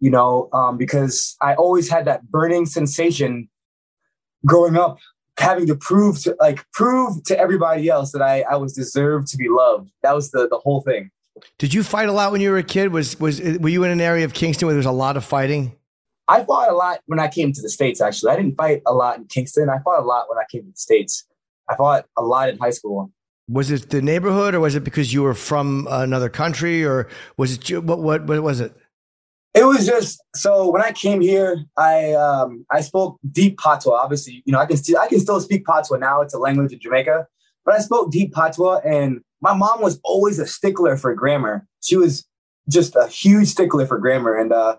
you 0.00 0.10
know, 0.10 0.48
um, 0.52 0.78
because 0.78 1.36
I 1.42 1.54
always 1.54 1.90
had 1.90 2.06
that 2.06 2.30
burning 2.30 2.66
sensation 2.66 3.48
growing 4.46 4.76
up 4.76 4.98
having 5.38 5.66
to 5.66 5.74
prove 5.74 6.22
to 6.22 6.36
like 6.38 6.64
prove 6.72 7.22
to 7.24 7.38
everybody 7.38 7.88
else 7.88 8.12
that 8.12 8.22
I, 8.22 8.42
I 8.42 8.56
was 8.56 8.72
deserved 8.72 9.26
to 9.28 9.36
be 9.36 9.48
loved. 9.48 9.90
That 10.02 10.14
was 10.14 10.30
the 10.30 10.48
the 10.48 10.58
whole 10.58 10.80
thing. 10.80 11.10
Did 11.58 11.74
you 11.74 11.82
fight 11.82 12.08
a 12.08 12.12
lot 12.12 12.32
when 12.32 12.40
you 12.40 12.50
were 12.50 12.58
a 12.58 12.62
kid? 12.62 12.92
Was 12.92 13.18
was 13.18 13.40
were 13.40 13.68
you 13.68 13.84
in 13.84 13.90
an 13.90 14.00
area 14.00 14.24
of 14.24 14.34
Kingston 14.34 14.66
where 14.66 14.72
there 14.72 14.78
was 14.78 14.86
a 14.86 14.92
lot 14.92 15.16
of 15.16 15.24
fighting? 15.24 15.76
I 16.26 16.42
fought 16.44 16.70
a 16.70 16.74
lot 16.74 17.00
when 17.06 17.20
I 17.20 17.28
came 17.28 17.52
to 17.52 17.60
the 17.60 17.68
States, 17.68 18.00
actually. 18.00 18.32
I 18.32 18.36
didn't 18.36 18.56
fight 18.56 18.80
a 18.86 18.94
lot 18.94 19.18
in 19.18 19.26
Kingston. 19.26 19.68
I 19.68 19.78
fought 19.84 20.00
a 20.00 20.06
lot 20.06 20.26
when 20.28 20.38
I 20.38 20.44
came 20.50 20.62
to 20.62 20.70
the 20.70 20.76
States. 20.76 21.26
I 21.68 21.76
fought 21.76 22.06
a 22.16 22.22
lot 22.22 22.48
in 22.48 22.58
high 22.58 22.70
school. 22.70 23.10
Was 23.48 23.70
it 23.70 23.90
the 23.90 24.00
neighborhood, 24.00 24.54
or 24.54 24.60
was 24.60 24.74
it 24.74 24.84
because 24.84 25.12
you 25.12 25.22
were 25.22 25.34
from 25.34 25.86
another 25.90 26.30
country, 26.30 26.84
or 26.84 27.08
was 27.36 27.52
it 27.52 27.84
what 27.84 27.98
what 27.98 28.26
what 28.26 28.42
was 28.42 28.60
it? 28.60 28.74
It 29.54 29.64
was 29.64 29.86
just 29.86 30.20
so 30.34 30.70
when 30.70 30.82
I 30.82 30.92
came 30.92 31.20
here, 31.20 31.64
I 31.76 32.14
um 32.14 32.64
I 32.72 32.80
spoke 32.80 33.18
deep 33.30 33.58
patois. 33.58 33.94
Obviously, 33.94 34.42
you 34.46 34.52
know, 34.52 34.58
I 34.58 34.66
can 34.66 34.76
still 34.76 34.98
I 34.98 35.08
can 35.08 35.20
still 35.20 35.40
speak 35.40 35.66
patois 35.66 35.98
now. 35.98 36.22
It's 36.22 36.34
a 36.34 36.38
language 36.38 36.72
in 36.72 36.80
Jamaica, 36.80 37.26
but 37.64 37.74
I 37.74 37.78
spoke 37.78 38.10
deep 38.10 38.32
patois, 38.32 38.80
and 38.84 39.20
my 39.40 39.54
mom 39.54 39.82
was 39.82 40.00
always 40.04 40.38
a 40.38 40.46
stickler 40.46 40.96
for 40.96 41.14
grammar. 41.14 41.66
She 41.82 41.96
was 41.96 42.26
just 42.68 42.96
a 42.96 43.06
huge 43.06 43.48
stickler 43.48 43.86
for 43.86 43.98
grammar, 43.98 44.34
and 44.34 44.52
uh, 44.52 44.76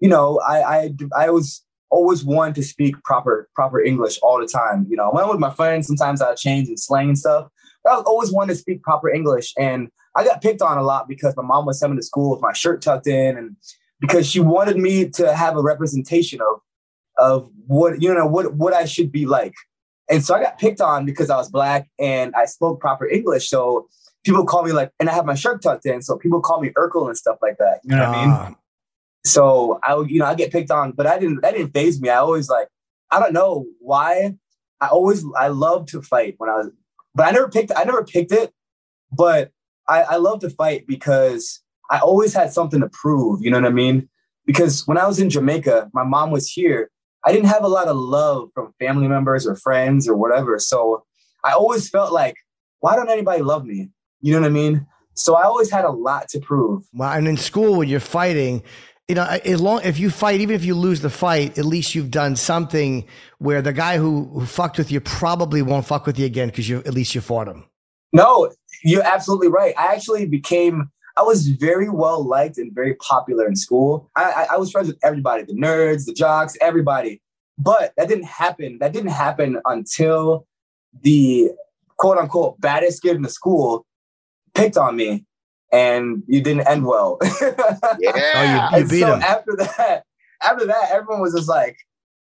you 0.00 0.08
know, 0.08 0.38
I 0.46 0.62
I 0.62 0.94
I 1.16 1.30
was 1.30 1.64
always 1.90 2.24
one 2.24 2.52
to 2.54 2.62
speak 2.62 3.02
proper 3.04 3.48
proper 3.54 3.80
English 3.80 4.18
all 4.22 4.38
the 4.38 4.46
time. 4.46 4.86
You 4.88 4.96
know, 4.96 5.10
when 5.10 5.24
I'm 5.24 5.30
with 5.30 5.40
my 5.40 5.50
friends, 5.50 5.86
sometimes 5.86 6.20
I 6.20 6.34
change 6.34 6.68
and 6.68 6.78
slang 6.78 7.08
and 7.08 7.18
stuff. 7.18 7.48
I 7.88 7.96
was 7.96 8.04
always 8.04 8.32
one 8.32 8.48
to 8.48 8.54
speak 8.54 8.82
proper 8.82 9.10
English, 9.10 9.52
and 9.58 9.90
I 10.16 10.24
got 10.24 10.42
picked 10.42 10.62
on 10.62 10.78
a 10.78 10.82
lot 10.82 11.08
because 11.08 11.36
my 11.36 11.42
mom 11.42 11.66
was 11.66 11.80
sending 11.80 11.96
me 11.96 12.00
to 12.00 12.06
school 12.06 12.30
with 12.30 12.40
my 12.40 12.52
shirt 12.52 12.82
tucked 12.82 13.06
in, 13.06 13.36
and 13.36 13.56
because 14.00 14.28
she 14.28 14.40
wanted 14.40 14.76
me 14.76 15.08
to 15.10 15.34
have 15.34 15.56
a 15.56 15.62
representation 15.62 16.40
of 16.40 16.60
of 17.18 17.50
what 17.66 18.00
you 18.00 18.12
know 18.12 18.26
what 18.26 18.54
what 18.54 18.72
I 18.72 18.84
should 18.84 19.10
be 19.12 19.26
like. 19.26 19.54
And 20.10 20.24
so 20.24 20.34
I 20.34 20.42
got 20.42 20.58
picked 20.58 20.80
on 20.80 21.06
because 21.06 21.30
I 21.30 21.36
was 21.36 21.48
black 21.48 21.88
and 21.98 22.34
I 22.34 22.44
spoke 22.44 22.80
proper 22.80 23.06
English. 23.06 23.48
So 23.48 23.88
people 24.24 24.44
call 24.44 24.62
me 24.62 24.72
like, 24.72 24.90
and 25.00 25.08
I 25.08 25.14
have 25.14 25.24
my 25.24 25.34
shirt 25.34 25.62
tucked 25.62 25.86
in. 25.86 26.02
So 26.02 26.18
people 26.18 26.40
call 26.40 26.60
me 26.60 26.70
Urkel 26.70 27.06
and 27.06 27.16
stuff 27.16 27.38
like 27.40 27.56
that. 27.58 27.80
You 27.84 27.96
know 27.96 28.08
what 28.08 28.16
I 28.16 28.20
mean? 28.20 28.30
Ah, 28.30 28.54
So 29.24 29.80
I 29.82 29.94
would, 29.94 30.10
you 30.10 30.18
know, 30.18 30.26
I 30.26 30.34
get 30.34 30.52
picked 30.52 30.70
on, 30.70 30.92
but 30.92 31.06
I 31.06 31.18
didn't, 31.18 31.40
that 31.42 31.54
didn't 31.54 31.72
phase 31.72 32.00
me. 32.00 32.08
I 32.08 32.16
always 32.16 32.50
like, 32.50 32.68
I 33.10 33.20
don't 33.20 33.32
know 33.32 33.66
why. 33.78 34.34
I 34.80 34.88
always, 34.88 35.24
I 35.38 35.48
love 35.48 35.86
to 35.86 36.02
fight 36.02 36.34
when 36.38 36.50
I 36.50 36.54
was, 36.56 36.70
but 37.14 37.26
I 37.26 37.30
never 37.30 37.48
picked, 37.48 37.72
I 37.76 37.84
never 37.84 38.04
picked 38.04 38.32
it, 38.32 38.52
but 39.10 39.50
I, 39.88 40.02
I 40.02 40.16
love 40.16 40.40
to 40.40 40.50
fight 40.50 40.86
because 40.86 41.60
I 41.90 41.98
always 41.98 42.34
had 42.34 42.52
something 42.52 42.80
to 42.80 42.88
prove. 42.88 43.42
You 43.42 43.50
know 43.50 43.58
what 43.60 43.66
I 43.66 43.74
mean? 43.74 44.08
Because 44.46 44.86
when 44.86 44.98
I 44.98 45.06
was 45.06 45.18
in 45.20 45.30
Jamaica, 45.30 45.90
my 45.92 46.04
mom 46.04 46.30
was 46.30 46.48
here. 46.48 46.90
I 47.24 47.32
didn't 47.32 47.48
have 47.48 47.62
a 47.62 47.68
lot 47.68 47.88
of 47.88 47.96
love 47.96 48.50
from 48.54 48.74
family 48.80 49.06
members 49.06 49.46
or 49.46 49.54
friends 49.54 50.08
or 50.08 50.16
whatever. 50.16 50.58
So 50.58 51.04
I 51.44 51.52
always 51.52 51.88
felt 51.88 52.12
like, 52.12 52.36
why 52.80 52.96
don't 52.96 53.10
anybody 53.10 53.42
love 53.42 53.64
me? 53.64 53.90
You 54.20 54.34
know 54.34 54.40
what 54.40 54.46
I 54.46 54.50
mean? 54.50 54.86
So 55.14 55.34
I 55.34 55.44
always 55.44 55.70
had 55.70 55.84
a 55.84 55.90
lot 55.90 56.28
to 56.30 56.40
prove. 56.40 56.82
Well, 56.92 57.12
and 57.12 57.28
in 57.28 57.36
school 57.36 57.78
when 57.78 57.88
you're 57.88 58.00
fighting, 58.00 58.62
you 59.08 59.14
know, 59.14 59.24
as 59.24 59.60
long 59.60 59.82
if 59.82 59.98
you 59.98 60.10
fight, 60.10 60.40
even 60.40 60.54
if 60.54 60.64
you 60.64 60.74
lose 60.74 61.00
the 61.00 61.10
fight, 61.10 61.58
at 61.58 61.64
least 61.64 61.94
you've 61.94 62.10
done 62.10 62.36
something 62.36 63.06
where 63.38 63.60
the 63.60 63.72
guy 63.72 63.98
who, 63.98 64.26
who 64.26 64.46
fucked 64.46 64.78
with 64.78 64.90
you 64.90 65.00
probably 65.00 65.60
won't 65.60 65.86
fuck 65.86 66.06
with 66.06 66.18
you 66.18 66.26
again 66.26 66.48
because 66.48 66.68
you 66.68 66.78
at 66.78 66.94
least 66.94 67.14
you 67.14 67.20
fought 67.20 67.48
him. 67.48 67.64
No, 68.12 68.50
you're 68.84 69.02
absolutely 69.02 69.48
right. 69.48 69.74
I 69.76 69.94
actually 69.94 70.26
became, 70.26 70.90
I 71.16 71.22
was 71.22 71.48
very 71.48 71.88
well 71.88 72.24
liked 72.26 72.58
and 72.58 72.72
very 72.72 72.94
popular 72.94 73.46
in 73.46 73.56
school. 73.56 74.10
I, 74.16 74.22
I, 74.22 74.46
I 74.52 74.56
was 74.56 74.70
friends 74.70 74.88
with 74.88 74.98
everybody, 75.02 75.42
the 75.42 75.54
nerds, 75.54 76.06
the 76.06 76.12
jocks, 76.12 76.56
everybody. 76.60 77.20
But 77.58 77.92
that 77.96 78.08
didn't 78.08 78.26
happen. 78.26 78.78
That 78.80 78.92
didn't 78.92 79.10
happen 79.10 79.60
until 79.64 80.46
the 81.02 81.50
quote 81.96 82.18
unquote 82.18 82.60
baddest 82.60 83.02
kid 83.02 83.16
in 83.16 83.22
the 83.22 83.28
school 83.28 83.84
picked 84.54 84.76
on 84.76 84.96
me 84.96 85.24
and 85.72 86.22
you 86.26 86.40
didn't 86.40 86.68
end 86.68 86.86
well. 86.86 87.18
Yeah. 87.98 88.12
Oh, 88.34 88.42
you 88.42 88.80
and 88.80 88.88
beat 88.88 89.00
so 89.00 89.14
him. 89.14 89.22
after 89.22 89.56
that, 89.56 90.04
after 90.42 90.66
that, 90.66 90.90
everyone 90.90 91.20
was 91.20 91.34
just 91.34 91.48
like, 91.48 91.76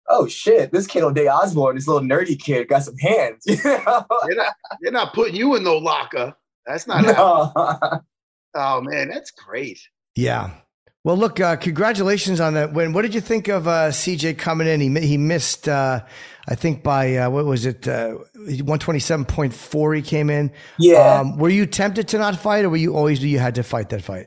oh 0.09 0.27
shit, 0.27 0.73
this 0.73 0.87
kid 0.87 1.03
Ode' 1.03 1.19
Osborne, 1.27 1.75
this 1.77 1.89
little 1.89 2.07
nerdy 2.07 2.39
kid, 2.39 2.69
got 2.69 2.85
some 2.85 2.97
hands. 2.99 3.45
You 3.47 3.57
know? 3.65 4.07
They're 4.27 4.37
not, 4.37 4.53
they're 4.81 4.93
not 4.93 5.15
putting 5.15 5.35
you 5.35 5.55
in 5.57 5.65
no 5.65 5.77
locker. 5.77 6.35
That's 6.67 6.87
not 6.87 7.05
happening. 7.05 7.53
No. 7.55 8.01
Oh 8.59 8.81
man, 8.81 9.09
that's 9.09 9.33
great. 9.33 9.79
Yeah. 10.15 10.51
Well, 11.07 11.17
look, 11.17 11.39
uh, 11.39 11.55
congratulations 11.55 12.41
on 12.41 12.55
that 12.55 12.73
win. 12.73 12.93
What 12.93 13.03
did 13.03 13.15
you 13.15 13.21
think 13.21 13.47
of 13.47 13.69
uh, 13.69 13.91
CJ 13.91 14.39
coming 14.39 14.67
in? 14.67 14.81
He 14.81 15.07
he 15.07 15.17
missed, 15.17 15.69
uh, 15.69 16.01
I 16.49 16.57
think 16.57 16.83
by 16.83 17.15
uh, 17.15 17.31
what 17.31 17.45
was 17.45 17.65
it, 17.65 17.87
one 18.65 18.81
twenty 18.81 18.99
seven 18.99 19.25
point 19.25 19.55
four. 19.55 19.95
He 19.95 20.03
came 20.03 20.31
in. 20.31 20.51
Yeah. 20.81 21.21
Um, 21.21 21.39
were 21.39 21.49
you 21.49 21.65
tempted 21.65 22.09
to 22.09 22.19
not 22.19 22.35
fight, 22.35 22.65
or 22.65 22.71
were 22.71 22.77
you 22.77 22.97
always 22.97 23.23
you 23.23 23.39
had 23.39 23.55
to 23.55 23.63
fight 23.63 23.91
that 23.91 24.03
fight? 24.03 24.27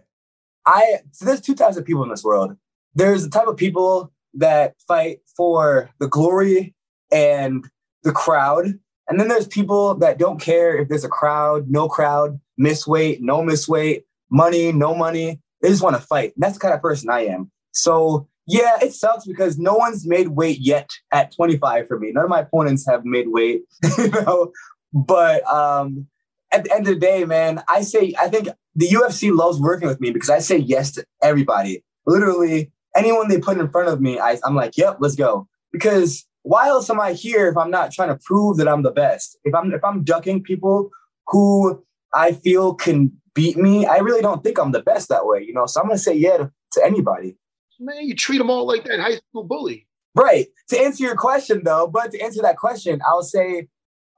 I 0.66 1.00
so 1.12 1.26
there's 1.26 1.42
two 1.42 1.54
types 1.54 1.76
of 1.76 1.84
people 1.84 2.02
in 2.04 2.10
this 2.10 2.24
world. 2.24 2.56
there's 2.96 3.24
the 3.24 3.30
type 3.30 3.48
of 3.48 3.58
people 3.58 4.14
that 4.36 4.76
fight 4.88 5.20
for 5.36 5.90
the 6.00 6.08
glory 6.08 6.74
and 7.12 7.66
the 8.04 8.14
crowd. 8.14 8.80
And 9.10 9.20
then 9.20 9.28
there's 9.28 9.48
people 9.48 9.96
that 9.96 10.18
don't 10.18 10.40
care 10.40 10.78
if 10.78 10.88
there's 10.88 11.04
a 11.04 11.10
crowd, 11.10 11.70
no 11.70 11.90
crowd, 11.90 12.40
miss 12.58 12.88
weight, 12.88 13.22
no 13.22 13.44
miss 13.44 13.68
weight, 13.68 14.06
money, 14.32 14.72
no 14.72 14.96
money. 14.96 15.42
They 15.62 15.70
just 15.70 15.84
want 15.84 15.95
to 15.95 16.01
fight. 16.01 16.34
And 16.36 16.43
that's 16.43 16.55
the 16.55 16.60
kind 16.60 16.74
of 16.74 16.82
person 16.82 17.10
I 17.10 17.26
am. 17.26 17.51
So 17.72 18.28
yeah, 18.47 18.78
it 18.82 18.93
sucks 18.93 19.26
because 19.26 19.60
no 19.60 19.76
one's 19.76 20.07
made 20.07 20.30
weight 20.30 20.57
yet 20.60 20.89
at 21.12 21.34
25 21.36 21.88
for 21.88 21.99
me. 21.99 22.12
None 22.12 22.24
of 22.24 22.30
my 22.30 22.41
opponents 22.41 22.86
have 22.88 23.05
made 23.05 23.28
weight, 23.28 23.62
you 23.97 24.10
know. 24.10 24.51
But 24.91 25.47
um, 25.47 26.07
at 26.51 26.64
the 26.64 26.74
end 26.74 26.88
of 26.88 26.95
the 26.95 26.99
day, 26.99 27.26
man, 27.26 27.64
I 27.68 27.82
say 27.82 28.16
I 28.20 28.28
think 28.28 28.49
the 28.76 28.88
UFC 28.88 29.36
loves 29.36 29.60
working 29.60 29.88
with 29.88 30.01
me 30.01 30.10
because 30.12 30.32
I 30.32 30.39
say 30.39 30.57
yes 30.57 30.91
to 30.93 31.05
everybody. 31.22 31.84
Literally, 32.07 32.72
anyone 32.95 33.30
they 33.30 33.39
put 33.39 33.60
in 33.60 33.70
front 33.70 33.89
of 33.89 34.01
me, 34.01 34.20
I, 34.20 34.39
I'm 34.43 34.55
like, 34.55 34.78
yep, 34.78 34.97
let's 34.99 35.16
go. 35.16 35.47
Because 35.72 36.26
why 36.41 36.70
else 36.70 36.89
am 36.89 36.99
I 36.99 37.14
here 37.14 37.49
if 37.49 37.57
I'm 37.57 37.70
not 37.70 37.91
trying 37.91 38.10
to 38.10 38.20
prove 38.26 38.57
that 38.57 38.68
I'm 38.68 38.82
the 38.82 38.91
best? 38.91 39.38
If 39.43 39.53
I'm 39.53 39.72
if 39.74 39.84
I'm 39.84 40.03
ducking 40.03 40.41
people 40.41 40.89
who 41.28 41.84
I 42.14 42.32
feel 42.32 42.74
can 42.74 43.12
beat 43.34 43.58
me, 43.58 43.86
I 43.86 43.98
really 43.98 44.22
don't 44.22 44.44
think 44.44 44.58
I'm 44.60 44.72
the 44.72 44.82
best 44.82 45.10
that 45.10 45.26
way, 45.26 45.44
you 45.44 45.54
know. 45.54 45.66
So 45.66 45.80
I'm 45.82 45.88
gonna 45.88 45.98
say 45.98 46.14
yeah 46.16 46.38
to, 46.38 46.52
to 46.74 46.86
anybody. 46.86 47.38
Man, 47.80 48.06
you 48.08 48.16
treat 48.16 48.38
them 48.40 48.50
all 48.50 48.66
like 48.68 48.84
that 48.86 49.00
high 49.00 49.16
school 49.18 49.44
bully. 49.44 49.88
Right. 50.16 50.48
To 50.70 50.80
answer 50.80 51.04
your 51.04 51.16
question 51.16 51.62
though, 51.64 51.88
but 51.88 52.12
to 52.12 52.20
answer 52.20 52.42
that 52.42 52.58
question, 52.58 53.00
I'll 53.08 53.24
say, 53.24 53.68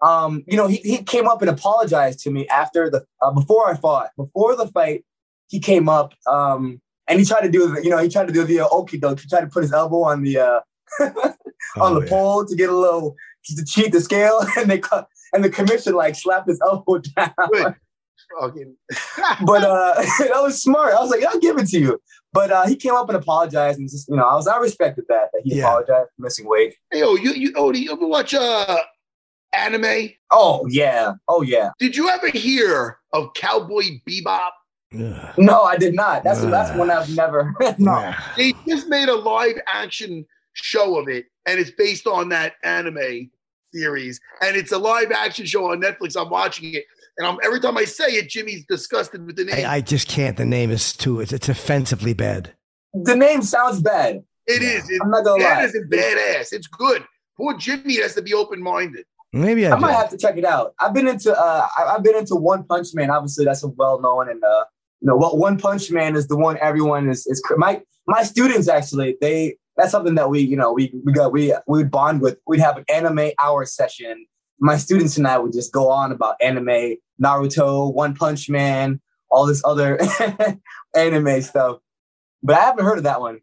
um, 0.01 0.43
you 0.47 0.57
know, 0.57 0.68
he, 0.68 0.78
he 0.78 1.03
came 1.03 1.28
up 1.28 1.41
and 1.41 1.49
apologized 1.49 2.20
to 2.22 2.32
me 2.32 2.47
after 2.47 2.89
the 2.89 3.05
uh, 3.22 3.32
before 3.32 3.70
I 3.70 3.76
fought, 3.76 4.09
before 4.18 4.55
the 4.55 4.68
fight. 4.68 5.05
He 5.49 5.59
came 5.59 5.89
up 5.89 6.14
um, 6.28 6.82
and 7.07 7.20
he 7.20 7.26
tried 7.26 7.41
to 7.41 7.49
do 7.51 7.68
the, 7.68 7.84
you 7.84 7.89
know, 7.89 7.97
he 7.97 8.07
tried 8.09 8.28
to 8.28 8.34
do 8.34 8.43
the 8.45 8.62
uh, 8.62 8.70
okie 8.70 8.99
doke. 8.99 9.20
He 9.20 9.28
tried 9.28 9.41
to 9.41 9.47
put 9.47 9.64
his 9.64 9.74
elbow 9.74 10.03
on 10.03 10.24
the 10.24 10.39
uh, 10.39 10.59
on 11.01 11.14
Oh, 11.78 11.95
the 11.99 12.05
yeah. 12.05 12.09
pole 12.09 12.45
to 12.45 12.55
get 12.55 12.70
a 12.70 12.76
little 12.76 13.16
to 13.45 13.66
cheat 13.66 13.91
the 13.91 14.01
scale, 14.01 14.41
and 14.57 14.70
they 14.72 14.80
cut 14.80 15.07
and 15.34 15.43
the 15.43 15.49
commission 15.49 15.93
like 15.93 16.16
slapped 16.16 16.47
his 16.47 16.59
elbow 16.62 16.97
down. 17.16 17.34
Good. 17.51 17.76
Fucking. 18.39 18.75
but 19.45 19.63
uh, 19.63 19.93
that 20.19 20.41
was 20.41 20.61
smart. 20.61 20.93
I 20.93 21.01
was 21.01 21.09
like, 21.09 21.23
I'll 21.25 21.39
give 21.39 21.57
it 21.57 21.67
to 21.69 21.79
you. 21.79 21.99
But 22.34 22.51
uh, 22.51 22.65
he 22.65 22.75
came 22.75 22.93
up 22.93 23.09
and 23.09 23.17
apologized, 23.17 23.79
and 23.79 23.89
just 23.89 24.07
you 24.07 24.15
know, 24.15 24.23
I 24.25 24.36
was 24.36 24.47
I 24.47 24.57
respected 24.57 25.05
that 25.09 25.29
that 25.34 25.41
he 25.43 25.55
Yeah. 25.57 25.63
apologized 25.65 26.09
for 26.15 26.21
missing 26.23 26.47
weight. 26.47 26.75
hey, 26.91 26.99
yo, 26.99 27.15
you 27.15 27.34
you 27.34 27.53
oh, 27.55 27.71
do 27.71 27.82
you 27.82 27.91
ever 27.91 28.07
watch 28.07 28.34
uh 28.34 28.77
anime? 29.53 30.09
Oh 30.32 30.65
yeah, 30.69 31.13
oh 31.27 31.41
yeah. 31.41 31.71
Did 31.79 31.95
you 31.95 32.09
ever 32.09 32.27
hear 32.29 32.97
of 33.13 33.34
Cowboy 33.34 33.84
Bebop? 34.07 34.51
Ugh. 34.93 35.34
No, 35.38 35.61
I 35.63 35.77
did 35.77 35.93
not. 35.93 36.23
That's 36.23 36.41
that's 36.45 36.71
Uh. 36.71 36.75
one 36.75 36.89
I've 36.91 37.09
never. 37.15 37.53
Heard. 37.59 37.79
No. 37.79 37.91
Nah. 37.93 38.13
They 38.38 38.53
just 38.67 38.88
made 38.88 39.09
a 39.09 39.15
live 39.15 39.57
action 39.67 40.25
show 40.53 40.97
of 40.99 41.07
it, 41.09 41.25
and 41.45 41.59
it's 41.59 41.71
based 41.71 42.07
on 42.07 42.29
that 42.29 42.53
anime 42.63 43.29
series. 43.73 44.19
And 44.41 44.55
it's 44.55 44.71
a 44.71 44.77
live 44.77 45.11
action 45.11 45.45
show 45.45 45.71
on 45.71 45.82
Netflix. 45.82 46.19
I'm 46.21 46.29
watching 46.29 46.73
it, 46.73 46.86
and 47.22 47.30
I'm 47.30 47.38
every 47.43 47.59
time 47.59 47.78
I 47.78 47.86
say 47.86 48.05
it, 48.05 48.30
Jimmy's 48.30 48.65
disgusted 48.65 49.26
with 49.26 49.36
the 49.36 49.45
name. 49.45 49.65
I, 49.65 49.76
I 49.76 49.82
just 49.82 50.07
can't. 50.07 50.36
The 50.38 50.45
name 50.45 50.72
is 50.72 50.93
too. 50.93 51.19
It's, 51.22 51.32
it's 51.32 51.49
offensively 51.49 52.13
bad. 52.13 52.53
The 52.93 53.15
name 53.15 53.41
sounds 53.43 53.82
bad. 53.82 54.24
It 54.47 54.61
Yeah. 54.61 54.69
is. 54.69 54.89
It, 54.89 54.99
I'm 55.03 55.11
not 55.11 55.24
gonna 55.24 55.43
that 55.43 55.59
lie. 55.59 55.63
isn't 55.65 55.89
badass. 55.89 56.51
It's 56.51 56.67
good. 56.67 57.03
Poor 57.38 57.55
Jimmy 57.57 58.01
has 58.01 58.15
to 58.15 58.22
be 58.22 58.34
open 58.34 58.61
minded. 58.61 59.05
Maybe 59.34 59.65
I, 59.65 59.72
I 59.76 59.80
might 59.80 59.93
have 59.93 60.09
to 60.09 60.17
check 60.17 60.36
it 60.38 60.43
out. 60.45 60.74
I've 60.80 60.93
been 60.93 61.07
into 61.07 61.32
uh 61.34 61.67
I- 61.78 61.95
I've 61.95 62.03
been 62.03 62.15
into 62.15 62.36
One 62.36 62.63
Punch 62.63 62.88
Man. 62.93 63.09
Obviously, 63.09 63.45
that's 63.45 63.63
a 63.63 63.67
well 63.69 64.01
known 64.01 64.30
and 64.30 64.43
uh 64.43 64.63
you 64.99 65.07
know 65.07 65.15
what 65.15 65.38
One 65.38 65.57
Punch 65.57 65.89
Man 65.91 66.15
is 66.15 66.28
the 66.28 66.36
one 66.38 66.57
everyone 66.61 67.09
is 67.09 67.26
is 67.28 67.41
my 67.57 67.82
my 68.07 68.24
students 68.24 68.67
actually 68.67 69.15
they 69.22 69.55
that's 69.78 69.91
something 69.91 70.15
that 70.15 70.30
we 70.30 70.41
you 70.41 70.57
know 70.57 70.74
we 70.74 70.91
we 71.05 71.13
got 71.13 71.32
we 71.32 71.53
we 71.67 71.78
would 71.80 71.91
bond 71.91 72.19
with. 72.22 72.39
We'd 72.47 72.59
have 72.59 72.78
an 72.78 72.86
anime 72.89 73.30
hour 73.39 73.65
session. 73.65 74.26
My 74.62 74.78
students 74.78 75.18
and 75.18 75.28
I 75.28 75.38
would 75.39 75.51
just 75.51 75.74
go 75.74 75.89
on 75.89 76.12
about 76.12 76.36
anime, 76.39 76.95
Naruto, 77.22 77.91
One 77.93 78.16
Punch 78.16 78.47
Man, 78.49 79.01
all 79.30 79.45
this 79.47 79.62
other 79.66 79.99
anime 80.95 81.41
stuff. 81.41 81.80
But 82.43 82.57
I 82.57 82.62
haven't 82.62 82.86
heard 82.86 82.99
of 82.99 83.03
that 83.05 83.20
one. 83.20 83.39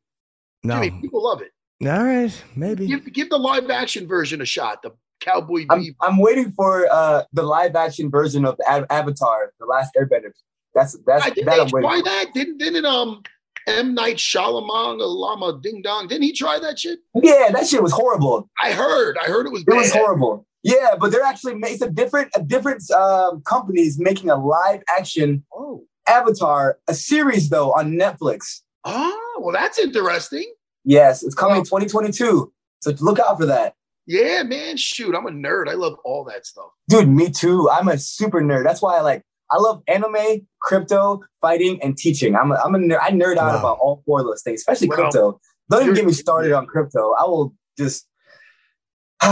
No. 0.63 0.75
Jimmy, 0.83 1.01
people 1.01 1.25
love 1.25 1.43
it. 1.43 1.51
All 1.87 2.05
right. 2.05 2.33
Maybe. 2.57 2.87
Give, 2.87 3.13
give 3.13 3.31
the 3.31 3.39
live 3.39 3.69
action 3.71 4.07
version 4.07 4.41
a 4.41 4.45
shot. 4.45 4.83
The 4.83 4.93
Cowboy 5.21 5.67
I'm, 5.71 5.85
I'm 6.01 6.19
waiting 6.19 6.53
for 6.53 6.87
uh, 6.91 7.25
the 7.33 7.43
live 7.43 7.75
action 7.75 8.11
version 8.11 8.45
of 8.45 8.57
Av- 8.69 8.87
Avatar, 8.89 9.53
the 9.59 9.67
Last 9.67 9.93
Airbender. 9.97 10.31
That's 10.75 10.97
that's 11.07 11.25
I 11.25 11.31
didn't 11.31 11.47
that 11.47 11.57
they 11.57 11.61
I'm 11.63 11.71
waiting 11.73 11.91
try 11.91 12.01
that? 12.05 12.35
Didn't 12.35 12.59
didn't 12.59 12.85
um 12.85 13.23
M 13.67 13.95
Night 13.95 14.17
Shyamalan, 14.17 14.99
Lama 15.01 15.59
Ding 15.61 15.83
Dong? 15.83 16.07
Didn't 16.07 16.23
he 16.23 16.33
try 16.33 16.59
that 16.61 16.79
shit? 16.79 17.01
Yeah, 17.15 17.51
that 17.51 17.67
shit 17.67 17.83
was 17.83 17.91
horrible. 17.93 18.49
I 18.63 18.73
heard. 18.73 19.17
I 19.19 19.27
heard 19.27 19.47
it 19.47 19.53
was 19.53 19.63
It 19.63 19.67
bad. 19.69 19.77
was 19.77 19.93
horrible. 19.93 20.47
Yeah, 20.69 20.97
but 21.01 21.11
they're 21.13 21.23
actually 21.25 21.55
it's 21.65 21.83
a 21.83 21.91
different 21.91 22.31
a 22.35 22.43
different 22.43 22.91
um, 22.91 23.41
companies 23.43 23.99
making 23.99 24.29
a 24.31 24.37
live 24.37 24.83
action 24.89 25.45
Oh. 25.55 25.85
Avatar, 26.07 26.79
a 26.89 26.95
series 26.95 27.49
though 27.49 27.73
on 27.73 27.93
Netflix. 27.93 28.61
Oh, 28.85 29.41
well, 29.43 29.53
that's 29.53 29.79
interesting. 29.79 30.53
Yes, 30.85 31.23
it's 31.23 31.35
coming 31.35 31.59
Wow. 31.59 31.79
2022. 31.81 32.53
So 32.81 32.93
look 33.01 33.19
out 33.19 33.39
for 33.39 33.47
that. 33.47 33.75
Yeah, 34.07 34.43
man. 34.43 34.77
Shoot, 34.79 35.15
I'm 35.15 35.27
a 35.27 35.31
nerd. 35.31 35.69
I 35.69 35.75
love 35.75 35.97
all 36.05 36.25
that 36.25 36.47
stuff. 36.47 36.71
Dude, 36.89 37.09
me 37.09 37.31
too. 37.31 37.69
I'm 37.71 37.89
a 37.89 37.99
super 37.99 38.41
nerd. 38.41 38.65
That's 38.65 38.81
why 38.83 38.97
I 38.97 39.01
like 39.03 39.23
I 39.51 39.59
love 39.59 39.83
anime, 39.89 40.47
crypto, 40.61 41.21
fighting, 41.41 41.83
and 41.83 41.97
teaching. 41.97 42.37
I'm 42.37 42.53
a, 42.53 42.57
I'm 42.57 42.75
a 42.75 42.79
nerd. 42.79 42.99
I 43.03 43.11
nerd 43.11 43.37
out 43.39 43.53
Wow. 43.55 43.59
about 43.59 43.79
all 43.81 44.03
four 44.07 44.21
of 44.21 44.27
those 44.27 44.43
things, 44.43 44.61
especially 44.61 44.89
Well, 44.89 44.99
crypto. 44.99 45.41
Don't 45.71 45.83
even 45.83 45.95
get 45.95 46.05
me 46.07 46.13
started 46.13 46.53
on 46.53 46.67
crypto. 46.67 47.13
I 47.19 47.25
will 47.25 47.55
just 47.79 48.07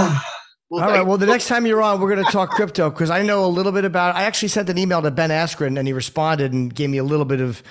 Well, 0.69 0.83
All 0.83 0.89
thank- 0.89 0.99
right. 0.99 1.07
Well, 1.07 1.19
the 1.19 1.27
next 1.27 1.49
time 1.49 1.65
you're 1.67 1.83
on, 1.83 2.01
we're 2.01 2.13
going 2.15 2.25
to 2.25 2.33
talk 2.33 2.51
crypto 2.51 2.91
because 2.91 3.11
I 3.11 3.23
know 3.23 3.45
a 3.45 3.49
little 3.49 3.73
bit 3.73 3.85
about. 3.85 4.15
It. 4.15 4.19
I 4.19 4.23
actually 4.25 4.49
sent 4.49 4.69
an 4.69 4.79
email 4.79 5.03
to 5.03 5.11
Ben 5.11 5.31
Askren 5.31 5.79
and 5.79 5.87
he 5.87 5.93
responded 5.93 6.53
and 6.53 6.75
gave 6.75 6.91
me 6.91 6.99
a 6.99 7.05
little 7.05 7.25
bit 7.25 7.41
of 7.41 7.63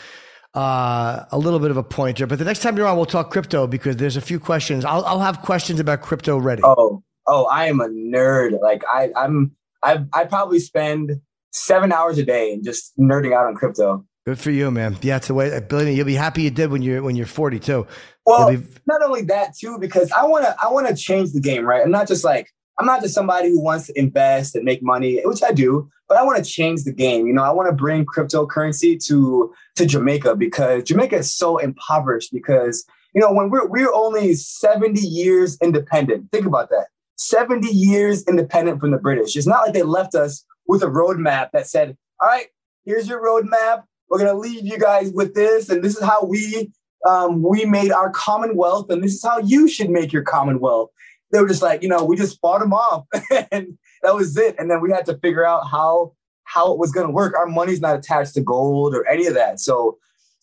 uh, 0.53 1.25
a 1.31 1.37
little 1.37 1.59
bit 1.59 1.71
of 1.71 1.77
a 1.77 1.83
pointer. 1.83 2.25
But 2.27 2.39
the 2.39 2.45
next 2.45 2.59
time 2.59 2.77
you're 2.77 2.87
on, 2.87 2.95
we'll 2.95 3.05
talk 3.05 3.29
crypto 3.31 3.67
because 3.67 3.97
there's 3.97 4.15
a 4.15 4.21
few 4.21 4.39
questions. 4.39 4.85
I'll, 4.85 5.03
I'll 5.05 5.19
have 5.19 5.41
questions 5.41 5.79
about 5.79 6.01
crypto 6.01 6.37
ready. 6.37 6.61
Oh, 6.63 7.03
oh, 7.27 7.45
I 7.45 7.65
am 7.65 7.81
a 7.81 7.87
nerd. 7.89 8.61
Like 8.61 8.83
I, 8.91 9.11
I'm, 9.15 9.51
I, 9.83 10.05
I 10.13 10.23
probably 10.25 10.59
spend 10.59 11.19
seven 11.51 11.91
hours 11.91 12.17
a 12.17 12.23
day 12.23 12.59
just 12.63 12.97
nerding 12.97 13.35
out 13.35 13.45
on 13.45 13.55
crypto. 13.55 14.05
Good 14.25 14.39
for 14.39 14.49
you, 14.51 14.71
man. 14.71 14.97
Yeah, 15.01 15.17
it's 15.17 15.27
the 15.27 15.33
way. 15.35 15.59
Believe 15.59 15.87
me, 15.87 15.93
you'll 15.93 16.05
be 16.05 16.15
happy 16.15 16.41
you 16.43 16.49
did 16.49 16.71
when 16.71 16.81
you're 16.81 17.03
when 17.03 17.15
you're 17.15 17.27
42. 17.27 17.85
Well, 18.25 18.49
be- 18.55 18.63
not 18.87 19.03
only 19.03 19.21
that 19.23 19.55
too, 19.55 19.77
because 19.77 20.11
I 20.11 20.25
want 20.25 20.45
to, 20.45 20.55
I 20.59 20.71
want 20.71 20.87
to 20.87 20.95
change 20.95 21.33
the 21.33 21.41
game, 21.41 21.63
right? 21.65 21.83
I'm 21.83 21.91
not 21.91 22.07
just 22.07 22.23
like, 22.23 22.49
I'm 22.77 22.85
not 22.85 23.01
just 23.01 23.13
somebody 23.13 23.49
who 23.49 23.61
wants 23.61 23.87
to 23.87 23.97
invest 23.97 24.55
and 24.55 24.65
make 24.65 24.83
money, 24.83 25.21
which 25.23 25.43
I 25.43 25.51
do, 25.51 25.89
but 26.09 26.17
I 26.17 26.23
want 26.23 26.43
to 26.43 26.49
change 26.49 26.83
the 26.83 26.91
game. 26.91 27.25
You 27.25 27.33
know, 27.33 27.43
I 27.43 27.51
want 27.51 27.69
to 27.69 27.75
bring 27.75 28.05
cryptocurrency 28.05 29.03
to 29.05 29.53
to 29.75 29.85
Jamaica 29.85 30.35
because 30.35 30.83
Jamaica 30.83 31.17
is 31.17 31.33
so 31.33 31.57
impoverished. 31.57 32.33
Because 32.33 32.85
you 33.13 33.21
know, 33.21 33.31
when 33.31 33.49
we're 33.49 33.67
we're 33.67 33.93
only 33.93 34.33
70 34.33 34.99
years 34.99 35.57
independent. 35.61 36.31
Think 36.31 36.45
about 36.45 36.69
that. 36.69 36.87
70 37.17 37.67
years 37.67 38.27
independent 38.27 38.81
from 38.81 38.91
the 38.91 38.97
British. 38.97 39.37
It's 39.37 39.47
not 39.47 39.65
like 39.65 39.73
they 39.73 39.83
left 39.83 40.15
us 40.15 40.43
with 40.67 40.83
a 40.83 40.87
roadmap 40.87 41.51
that 41.53 41.67
said, 41.67 41.95
"All 42.21 42.27
right, 42.27 42.47
here's 42.83 43.07
your 43.07 43.23
roadmap. 43.23 43.83
We're 44.09 44.19
gonna 44.19 44.33
leave 44.33 44.65
you 44.65 44.77
guys 44.77 45.11
with 45.13 45.33
this, 45.33 45.69
and 45.69 45.81
this 45.81 45.95
is 45.95 46.03
how 46.03 46.25
we 46.25 46.71
um, 47.07 47.41
we 47.41 47.65
made 47.65 47.91
our 47.91 48.09
commonwealth, 48.09 48.89
and 48.89 49.03
this 49.03 49.13
is 49.13 49.23
how 49.23 49.37
you 49.39 49.67
should 49.69 49.89
make 49.89 50.11
your 50.11 50.23
commonwealth." 50.23 50.89
They 51.31 51.41
were 51.41 51.47
just 51.47 51.61
like, 51.61 51.81
you 51.81 51.89
know, 51.89 52.03
we 52.03 52.15
just 52.15 52.39
bought 52.41 52.59
them 52.59 52.73
off, 52.73 53.05
and 53.51 53.77
that 54.03 54.15
was 54.15 54.37
it. 54.37 54.55
And 54.57 54.69
then 54.69 54.81
we 54.81 54.91
had 54.91 55.05
to 55.07 55.17
figure 55.17 55.45
out 55.45 55.67
how 55.69 56.13
how 56.43 56.71
it 56.71 56.77
was 56.77 56.91
going 56.91 57.07
to 57.07 57.13
work. 57.13 57.35
Our 57.35 57.47
money's 57.47 57.81
not 57.81 57.95
attached 57.95 58.35
to 58.35 58.41
gold 58.41 58.93
or 58.93 59.07
any 59.07 59.25
of 59.25 59.33
that, 59.33 59.59
so 59.59 59.97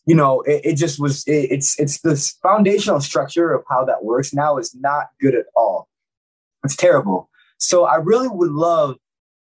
you 0.06 0.14
know, 0.14 0.40
it, 0.42 0.60
it 0.64 0.74
just 0.76 1.00
was. 1.00 1.24
It, 1.26 1.50
it's 1.50 1.78
it's 1.78 2.00
this 2.00 2.32
foundational 2.42 3.00
structure 3.00 3.52
of 3.52 3.64
how 3.68 3.84
that 3.84 4.04
works 4.04 4.34
now 4.34 4.58
is 4.58 4.74
not 4.74 5.08
good 5.20 5.34
at 5.34 5.46
all. 5.54 5.88
It's 6.64 6.76
terrible. 6.76 7.28
So 7.58 7.84
I 7.84 7.96
really 7.96 8.28
would 8.28 8.50
love 8.50 8.96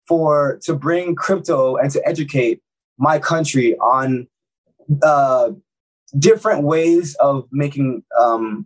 for 0.07 0.59
to 0.63 0.73
bring 0.73 1.15
crypto 1.15 1.75
and 1.75 1.91
to 1.91 2.07
educate 2.07 2.61
my 2.97 3.19
country 3.19 3.75
on 3.77 4.27
uh, 5.03 5.51
different 6.17 6.63
ways 6.63 7.15
of 7.15 7.47
making 7.51 8.03
um, 8.19 8.65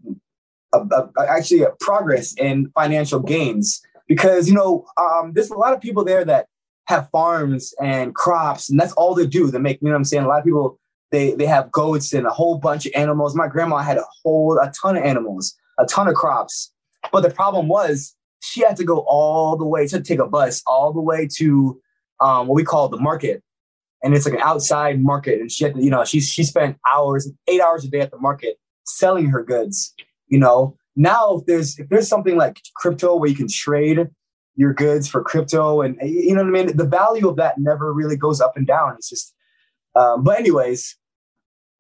a, 0.74 0.80
a, 0.80 1.12
actually 1.28 1.62
a 1.62 1.72
progress 1.80 2.34
in 2.38 2.72
financial 2.76 3.20
gains. 3.20 3.82
Because 4.08 4.48
you 4.48 4.56
know, 4.56 4.86
um, 4.98 5.34
there's 5.34 5.52
a 5.52 5.58
lot 5.58 5.74
of 5.74 5.82
people 5.82 6.04
there 6.04 6.26
that 6.26 6.48
have 6.88 7.10
farms 7.12 7.74
and 7.82 8.16
crops, 8.16 8.70
and 8.70 8.80
that's 8.80 8.94
all 8.94 9.14
they 9.14 9.28
do. 9.28 9.52
They 9.52 9.60
make, 9.60 9.80
you 9.82 9.88
know, 9.88 9.94
what 9.94 9.98
I'm 9.98 10.06
saying. 10.06 10.24
A 10.24 10.28
lot 10.28 10.40
of 10.40 10.46
people 10.46 10.80
they 11.12 11.34
they 11.34 11.46
have 11.46 11.72
goats 11.72 12.14
and 12.14 12.26
a 12.26 12.32
whole 12.32 12.58
bunch 12.58 12.86
of 12.86 12.92
animals. 12.96 13.36
My 13.36 13.48
grandma 13.48 13.78
had 13.78 13.98
a 13.98 14.06
whole 14.24 14.58
a 14.60 14.72
ton 14.82 14.98
of 14.98 15.04
animals, 15.04 15.56
a 15.78 15.86
ton 15.86 16.08
of 16.08 16.16
crops. 16.16 16.72
But 17.12 17.22
the 17.22 17.30
problem 17.30 17.68
was 17.68 18.16
she 18.42 18.62
had 18.62 18.78
to 18.78 18.84
go 18.84 19.00
all 19.08 19.56
the 19.58 19.66
way 19.66 19.88
to 19.88 20.02
take 20.02 20.20
a 20.20 20.28
bus 20.28 20.62
all 20.66 20.94
the 20.94 21.02
way 21.02 21.28
to 21.38 21.82
um, 22.20 22.48
what 22.48 22.56
we 22.56 22.64
call 22.64 22.90
the 22.90 23.00
market, 23.00 23.44
and 24.04 24.14
it's 24.14 24.26
like 24.26 24.36
an 24.36 24.42
outside 24.42 25.02
market. 25.02 25.40
And 25.40 25.52
she 25.52 25.64
had 25.64 25.76
to, 25.76 25.84
you 25.84 25.90
know, 25.90 26.04
she 26.06 26.20
she 26.20 26.44
spent 26.44 26.78
hours, 26.90 27.32
eight 27.48 27.62
hours 27.62 27.86
a 27.86 27.90
day 27.90 28.02
at 28.02 28.12
the 28.12 28.20
market 28.20 28.58
selling 28.86 29.28
her 29.28 29.44
goods. 29.44 29.94
You 30.30 30.40
know, 30.40 30.78
now 30.96 31.38
if 31.38 31.46
there's 31.46 31.78
if 31.78 31.90
there's 31.90 32.08
something 32.08 32.38
like 32.38 32.62
crypto 32.76 33.16
where 33.16 33.30
you 33.30 33.36
can 33.36 33.48
trade 33.50 34.08
your 34.56 34.74
goods 34.74 35.08
for 35.08 35.24
crypto 35.24 35.82
and 35.82 35.98
you 36.02 36.36
know 36.36 36.44
what 36.44 36.50
I 36.50 36.66
mean, 36.66 36.78
the 36.78 36.86
value 36.86 37.30
of 37.30 37.38
that 37.38 37.58
never 37.58 37.94
really 37.94 38.18
goes 38.18 38.42
up 38.42 38.58
and 38.58 38.68
down. 38.68 38.96
It's 38.96 39.10
just, 39.10 39.34
um, 39.96 40.24
but 40.24 40.38
anyways, 40.38 40.98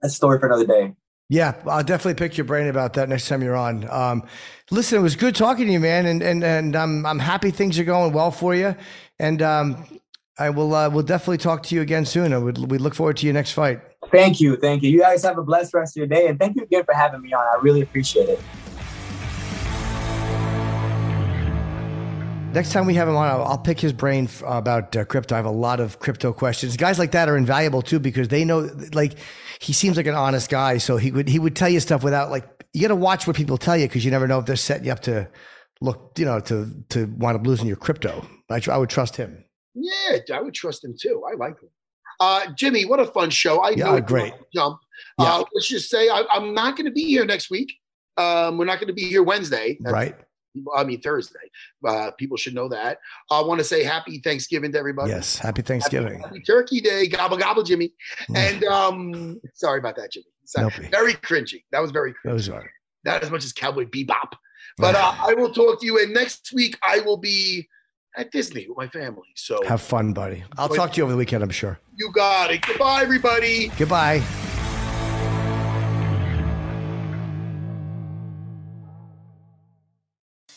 that's 0.01 0.13
a 0.13 0.15
story 0.15 0.39
for 0.39 0.45
another 0.45 0.65
day. 0.65 0.93
Yeah, 1.27 1.55
I'll 1.67 1.83
definitely 1.83 2.15
pick 2.15 2.37
your 2.37 2.45
brain 2.45 2.67
about 2.67 2.93
that 2.93 3.07
next 3.07 3.27
time 3.27 3.43
you're 3.43 3.55
on. 3.55 3.87
Um, 3.89 4.23
listen, 4.71 4.97
it 4.97 5.01
was 5.01 5.15
good 5.15 5.35
talking 5.35 5.67
to 5.67 5.73
you, 5.73 5.79
man, 5.79 6.07
and 6.07 6.23
and 6.23 6.43
and 6.43 6.75
I'm 6.75 7.05
I'm 7.05 7.19
happy 7.19 7.51
things 7.51 7.77
are 7.77 7.83
going 7.83 8.13
well 8.13 8.31
for 8.31 8.55
you, 8.55 8.75
and 9.19 9.41
um, 9.43 9.85
I 10.39 10.49
will 10.49 10.73
uh, 10.73 10.89
we'll 10.89 11.03
definitely 11.03 11.37
talk 11.37 11.63
to 11.63 11.75
you 11.75 11.81
again 11.81 12.05
soon. 12.05 12.31
I 12.33 12.37
would 12.37 12.71
we 12.71 12.77
look 12.77 12.95
forward 12.95 13.17
to 13.17 13.25
your 13.25 13.33
next 13.33 13.51
fight. 13.51 13.81
Thank 14.09 14.39
you, 14.39 14.55
thank 14.55 14.81
you. 14.81 14.89
You 14.89 15.01
guys 15.01 15.21
have 15.23 15.37
a 15.37 15.43
blessed 15.43 15.73
rest 15.73 15.97
of 15.97 15.99
your 15.99 16.07
day, 16.07 16.27
and 16.27 16.39
thank 16.39 16.55
you 16.55 16.63
again 16.63 16.85
for 16.85 16.93
having 16.93 17.21
me 17.21 17.33
on. 17.33 17.41
I 17.41 17.61
really 17.61 17.81
appreciate 17.81 18.29
it. 18.29 18.41
Next 22.53 22.71
time 22.71 22.87
we 22.87 22.95
have 22.95 23.07
him 23.07 23.15
on, 23.15 23.27
I'll, 23.27 23.43
I'll 23.43 23.57
pick 23.59 23.79
his 23.79 23.93
brain 23.93 24.23
f- 24.23 24.41
about 24.43 24.95
uh, 24.95 25.05
crypto. 25.05 25.35
I 25.35 25.37
have 25.37 25.45
a 25.45 25.51
lot 25.51 25.79
of 25.79 25.99
crypto 25.99 26.33
questions. 26.33 26.77
Guys 26.77 26.97
like 26.97 27.11
that 27.11 27.29
are 27.29 27.37
invaluable 27.37 27.83
too 27.83 27.99
because 27.99 28.29
they 28.29 28.43
know, 28.43 28.71
like, 28.93 29.19
he 29.59 29.71
seems 29.71 29.97
like 29.97 30.07
an 30.07 30.15
honest 30.15 30.49
guy. 30.49 30.79
So 30.79 30.97
he 30.97 31.11
would 31.11 31.27
he 31.27 31.37
would 31.37 31.55
tell 31.55 31.69
you 31.69 31.79
stuff 31.79 32.01
without 32.01 32.31
like 32.31 32.47
you 32.73 32.81
got 32.81 32.87
to 32.87 32.95
watch 32.95 33.27
what 33.27 33.35
people 33.35 33.57
tell 33.57 33.77
you 33.77 33.87
because 33.87 34.03
you 34.03 34.09
never 34.09 34.27
know 34.27 34.39
if 34.39 34.45
they're 34.45 34.55
setting 34.55 34.85
you 34.85 34.91
up 34.91 35.01
to 35.01 35.29
look, 35.81 36.13
you 36.17 36.25
know, 36.25 36.39
to 36.39 36.71
to 36.89 37.05
wind 37.17 37.37
up 37.37 37.45
losing 37.45 37.67
your 37.67 37.75
crypto. 37.75 38.25
I, 38.49 38.61
I 38.71 38.77
would 38.77 38.89
trust 38.89 39.15
him. 39.17 39.43
Yeah, 39.75 40.17
I 40.33 40.41
would 40.41 40.53
trust 40.53 40.83
him 40.83 40.95
too. 40.99 41.23
I 41.29 41.35
like 41.35 41.59
him. 41.61 41.69
Uh, 42.19 42.47
Jimmy, 42.53 42.85
what 42.85 42.99
a 42.99 43.05
fun 43.05 43.29
show! 43.29 43.59
I 43.59 43.69
Yeah, 43.71 43.85
know 43.95 44.01
great. 44.01 44.33
jump. 44.53 44.79
Yeah. 45.19 45.35
Uh, 45.35 45.43
let's 45.53 45.67
just 45.67 45.89
say 45.89 46.09
I, 46.09 46.23
I'm 46.31 46.53
not 46.53 46.75
going 46.75 46.85
to 46.85 46.91
be 46.91 47.05
here 47.05 47.25
next 47.25 47.49
week. 47.49 47.71
Um, 48.17 48.57
we're 48.57 48.65
not 48.65 48.79
going 48.79 48.87
to 48.87 48.93
be 48.93 49.03
here 49.03 49.23
Wednesday. 49.23 49.77
That's- 49.79 49.93
Right? 49.93 50.15
I 50.75 50.83
mean 50.83 50.99
Thursday. 50.99 51.39
Uh, 51.87 52.09
people 52.17 52.35
should 52.35 52.55
know 52.55 52.67
that. 52.69 52.97
I 53.31 53.39
want 53.41 53.59
to 53.59 53.63
say 53.63 53.83
Happy 53.83 54.19
Thanksgiving 54.19 54.71
to 54.73 54.79
everybody. 54.79 55.11
Yes. 55.11 55.37
Happy 55.37 55.61
Thanksgiving. 55.61 56.19
Happy 56.21 56.41
Turkey 56.41 56.81
Day, 56.81 57.07
gobble 57.07 57.37
gobble, 57.37 57.61
Jimmy. 57.63 57.93
And 58.35 58.63
um, 58.65 59.39
sorry 59.53 59.79
about 59.79 59.95
that, 59.97 60.11
Jimmy. 60.11 60.25
So- 60.45 60.63
Nope. 60.63 60.73
Very 60.91 61.13
cringy. 61.13 61.63
That 61.71 61.81
was 61.81 61.91
very 61.91 62.13
cringy. 62.25 62.51
Are. 62.53 62.69
Not 63.05 63.23
as 63.23 63.29
much 63.31 63.45
as 63.45 63.53
Cowboy 63.53 63.85
Bebop. 63.85 64.33
But 64.77 64.95
uh, 64.95 65.13
I 65.19 65.33
will 65.35 65.53
talk 65.53 65.79
to 65.81 65.85
you. 65.85 66.01
And 66.01 66.13
next 66.13 66.51
week 66.53 66.77
I 66.83 66.99
will 67.01 67.17
be 67.17 67.67
at 68.19 68.31
Disney 68.31 68.67
with 68.67 68.77
my 68.77 68.87
family. 68.87 69.29
So 69.35 69.59
Have 69.65 69.81
fun, 69.81 70.11
buddy. 70.13 70.43
I'll 70.57 70.67
talk 70.69 70.91
to 70.93 70.97
you 70.97 71.03
over 71.03 71.11
the 71.13 71.17
weekend. 71.17 71.41
I'm 71.41 71.49
sure. 71.49 71.79
you 71.95 72.11
got 72.13 72.51
it. 72.51 72.61
Goodbye, 72.61 73.01
everybody. 73.01 73.69
Goodbye. 73.77 74.21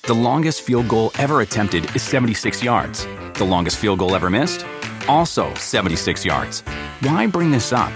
The 0.02 0.14
longest 0.14 0.62
field 0.62 0.88
goal 0.88 1.12
ever 1.18 1.40
attempted 1.42 1.84
is 1.94 2.02
76 2.02 2.62
yards. 2.62 3.06
The 3.34 3.44
longest 3.44 3.78
field 3.78 4.00
goal 4.00 4.14
ever 4.16 4.28
missed? 4.28 4.66
Also 5.08 5.54
76 5.54 6.24
yards. 6.24 6.60
Why 7.00 7.26
bring 7.26 7.50
this 7.52 7.72
up? 7.72 7.92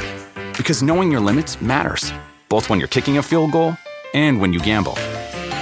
Because 0.56 0.82
knowing 0.82 1.10
your 1.10 1.20
limits 1.20 1.60
matters, 1.60 2.12
both 2.48 2.70
when 2.70 2.78
you're 2.78 2.88
kicking 2.88 3.18
a 3.18 3.22
field 3.22 3.50
goal 3.52 3.76
and 4.14 4.40
when 4.40 4.52
you 4.52 4.60
gamble. 4.60 4.96